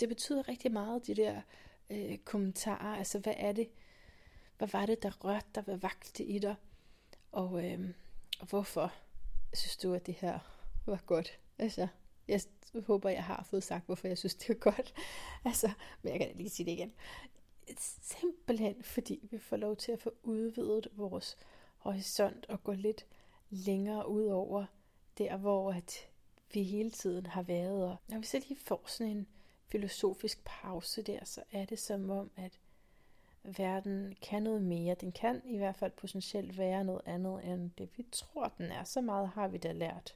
[0.00, 1.40] Det betyder rigtig meget, de der
[1.90, 2.96] øh, kommentarer.
[2.98, 3.68] Altså, hvad er det,
[4.60, 6.54] hvad var det, der rørte dig, hvad vagte i dig,
[7.32, 7.88] og, øh,
[8.40, 8.92] og hvorfor
[9.52, 10.38] synes du, at det her
[10.86, 11.38] var godt?
[11.58, 11.88] Altså,
[12.28, 12.40] jeg
[12.86, 14.94] håber, jeg har fået sagt, hvorfor jeg synes, det var godt.
[15.44, 15.70] Altså,
[16.02, 16.92] men jeg kan lige sige det igen.
[18.02, 21.36] Simpelthen fordi vi får lov til at få udvidet vores
[21.76, 23.06] horisont og gå lidt
[23.50, 24.64] længere ud over
[25.18, 26.08] der, hvor at
[26.52, 27.84] vi hele tiden har været.
[27.84, 29.26] Og når vi så lige får sådan en
[29.66, 32.58] filosofisk pause der, så er det som om, at
[33.44, 34.94] verden kan noget mere.
[34.94, 38.84] Den kan i hvert fald potentielt være noget andet end det, vi tror, den er.
[38.84, 40.14] Så meget har vi da lært.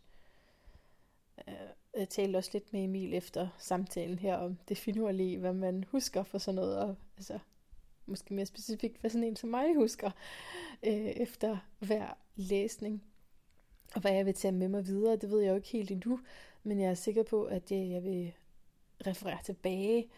[1.49, 1.55] Øh,
[1.97, 6.23] jeg talte også lidt med Emil efter samtalen her om det finurlige, hvad man husker
[6.23, 7.39] for sådan noget, og altså,
[8.07, 10.11] måske mere specifikt, hvad sådan en som mig husker
[10.83, 13.03] øh, efter hver læsning.
[13.95, 16.21] Og hvad jeg vil tage med mig videre, det ved jeg jo ikke helt endnu,
[16.63, 18.33] men jeg er sikker på, at jeg vil
[19.07, 20.09] referere tilbage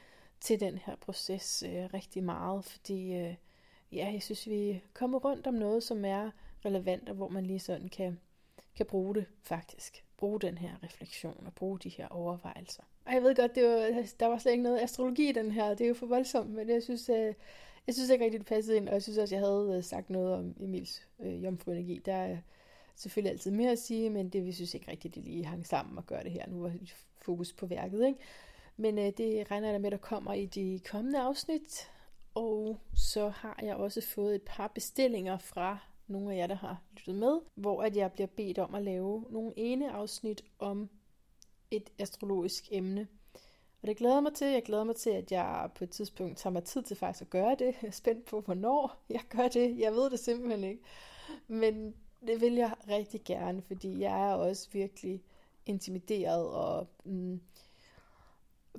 [0.40, 3.34] til den her proces øh, rigtig meget, fordi øh,
[3.92, 6.30] ja, jeg synes, vi kommer rundt om noget, som er
[6.64, 8.20] relevant, og hvor man lige sådan kan,
[8.76, 10.04] kan bruge det faktisk.
[10.16, 12.82] Bruge den her refleksion og bruge de her overvejelser.
[13.06, 15.68] Og jeg ved godt, det var, der var slet ikke noget astrologi i den her,
[15.68, 17.34] det er jo for voldsomt, men jeg synes, øh,
[17.86, 20.10] jeg synes ikke rigtig, det passede ind, og jeg synes også, jeg havde øh, sagt
[20.10, 22.02] noget om Emils øh, jomfruenergi.
[22.04, 22.36] Der er
[22.94, 25.98] selvfølgelig altid mere at sige, men det vi synes ikke rigtigt, det lige hang sammen
[25.98, 26.48] og gøre det her.
[26.48, 26.72] Nu var
[27.22, 28.18] fokus på værket, ikke?
[28.76, 31.90] Men øh, det regner jeg med, der kommer i de kommende afsnit.
[32.34, 36.82] Og så har jeg også fået et par bestillinger fra nogle af jer, der har
[36.92, 40.90] lyttet med, hvor at jeg bliver bedt om at lave nogle ene afsnit om
[41.70, 43.08] et astrologisk emne.
[43.82, 44.46] Og det glæder mig til.
[44.46, 47.30] Jeg glæder mig til, at jeg på et tidspunkt tager mig tid til faktisk at
[47.30, 47.74] gøre det.
[47.82, 49.78] Jeg er spændt på, hvornår jeg gør det.
[49.78, 50.82] Jeg ved det simpelthen ikke.
[51.48, 51.94] Men
[52.26, 55.22] det vil jeg rigtig gerne, fordi jeg er også virkelig
[55.66, 57.40] intimideret og mm,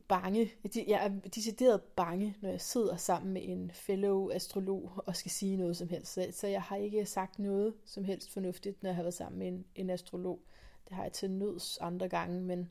[0.07, 0.51] bange.
[0.75, 5.57] Jeg er decideret bange, når jeg sidder sammen med en fellow astrolog og skal sige
[5.57, 6.19] noget som helst.
[6.31, 9.47] Så jeg har ikke sagt noget som helst fornuftigt, når jeg har været sammen med
[9.47, 10.39] en, en astrolog.
[10.87, 12.69] Det har jeg til nøds andre gange, men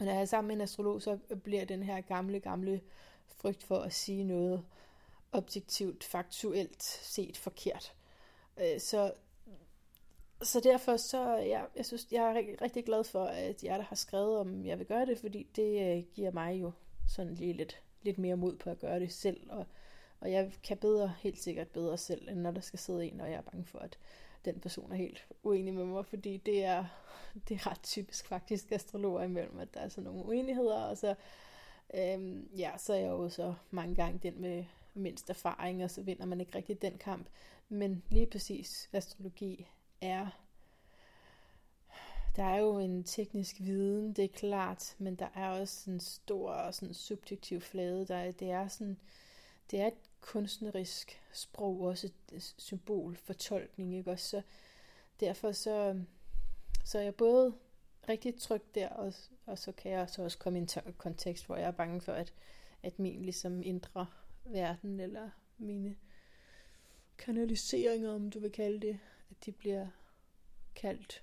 [0.00, 2.80] når jeg er sammen med en astrolog, så bliver den her gamle, gamle
[3.26, 4.64] frygt for at sige noget
[5.32, 7.94] objektivt, faktuelt set forkert.
[8.60, 9.12] Øh, så
[10.44, 13.84] så derfor så, ja, jeg synes, jeg er rigtig, rigtig glad for, at jeg der
[13.84, 16.72] har skrevet, om jeg vil gøre det, fordi det øh, giver mig jo
[17.08, 19.66] sådan lige lidt, lidt mere mod på at gøre det selv, og,
[20.20, 23.30] og jeg kan bedre, helt sikkert bedre selv, end når der skal sidde en, og
[23.30, 23.98] jeg er bange for, at
[24.44, 26.84] den person er helt uenig med mig, fordi det er,
[27.48, 31.14] det er ret typisk faktisk astrologer imellem, at der er sådan nogle uenigheder, og så,
[31.94, 34.64] øhm, ja, så er jeg jo så mange gange den med,
[34.94, 37.28] mindst erfaring, og så vinder man ikke rigtig den kamp.
[37.68, 39.68] Men lige præcis astrologi
[40.04, 40.30] er
[42.36, 46.50] der er jo en teknisk viden, det er klart, men der er også en stor
[46.50, 48.06] og sådan subjektiv flade.
[48.06, 48.96] Der er, det er sådan,
[49.70, 54.10] det er et kunstnerisk sprog, også et symbol, fortolkning, ikke?
[54.10, 54.42] Også så
[55.20, 56.02] derfor så,
[56.84, 57.54] så er jeg både
[58.08, 59.12] rigtig tryg der, og,
[59.46, 60.68] og så kan jeg så også komme i en
[60.98, 62.32] kontekst, hvor jeg er bange for, at,
[62.82, 64.06] at min ligesom indre
[64.44, 65.96] verden, eller mine
[67.18, 68.98] kanaliseringer, om du vil kalde det,
[69.30, 69.86] at de bliver
[70.74, 71.22] kaldt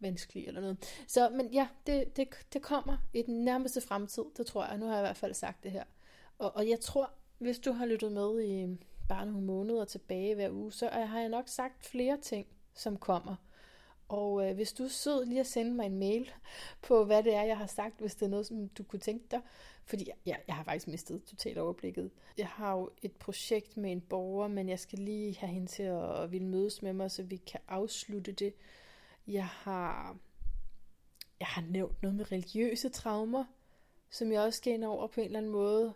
[0.00, 1.04] vanskelige eller noget.
[1.06, 4.78] Så, men ja, det, det, det kommer i den nærmeste fremtid, det tror jeg.
[4.78, 5.84] Nu har jeg i hvert fald sagt det her.
[6.38, 8.76] Og, og jeg tror, hvis du har lyttet med i
[9.08, 13.36] bare nogle måneder tilbage hver uge, så har jeg nok sagt flere ting, som kommer.
[14.10, 16.30] Og øh, hvis du er sød lige at sende mig en mail
[16.82, 19.24] på, hvad det er, jeg har sagt, hvis det er noget, som du kunne tænke
[19.30, 19.40] dig.
[19.84, 22.10] Fordi jeg, jeg, jeg har faktisk mistet totalt overblikket.
[22.38, 25.82] Jeg har jo et projekt med en borger, men jeg skal lige have hende til
[25.82, 28.54] at, at ville mødes med mig, så vi kan afslutte det.
[29.26, 30.16] Jeg har,
[31.40, 33.44] jeg har nævnt noget med religiøse traumer,
[34.10, 35.94] som jeg også skal ind over på en eller anden måde.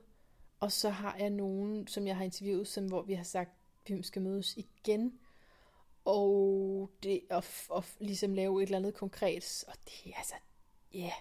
[0.60, 3.50] Og så har jeg nogen, som jeg har interviewet, som, hvor vi har sagt,
[3.86, 5.18] at vi skal mødes igen
[6.04, 10.34] og det at, at ligesom lave et eller andet konkret, og det er altså,
[10.94, 11.12] ja, yeah,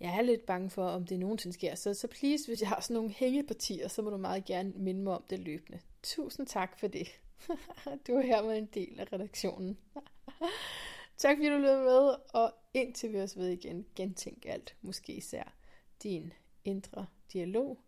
[0.00, 1.74] jeg er lidt bange for, om det nogensinde sker.
[1.74, 5.02] Så, så please, hvis jeg har sådan nogle hængepartier, så må du meget gerne minde
[5.02, 5.80] mig om det løbende.
[6.02, 7.08] Tusind tak for det.
[8.06, 9.78] du er hermed en del af redaktionen.
[11.16, 15.54] tak fordi du lød med, og indtil vi os ved igen, gentænk alt, måske især
[16.02, 16.32] din
[16.64, 17.78] indre dialog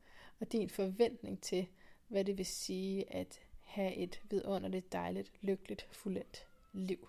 [0.40, 1.66] og din forventning til,
[2.08, 3.40] hvad det vil sige at
[3.72, 7.08] have et vidunderligt, dejligt, lykkeligt, fuldendt liv,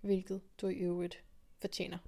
[0.00, 1.22] hvilket du i øvrigt
[1.58, 1.98] fortjener.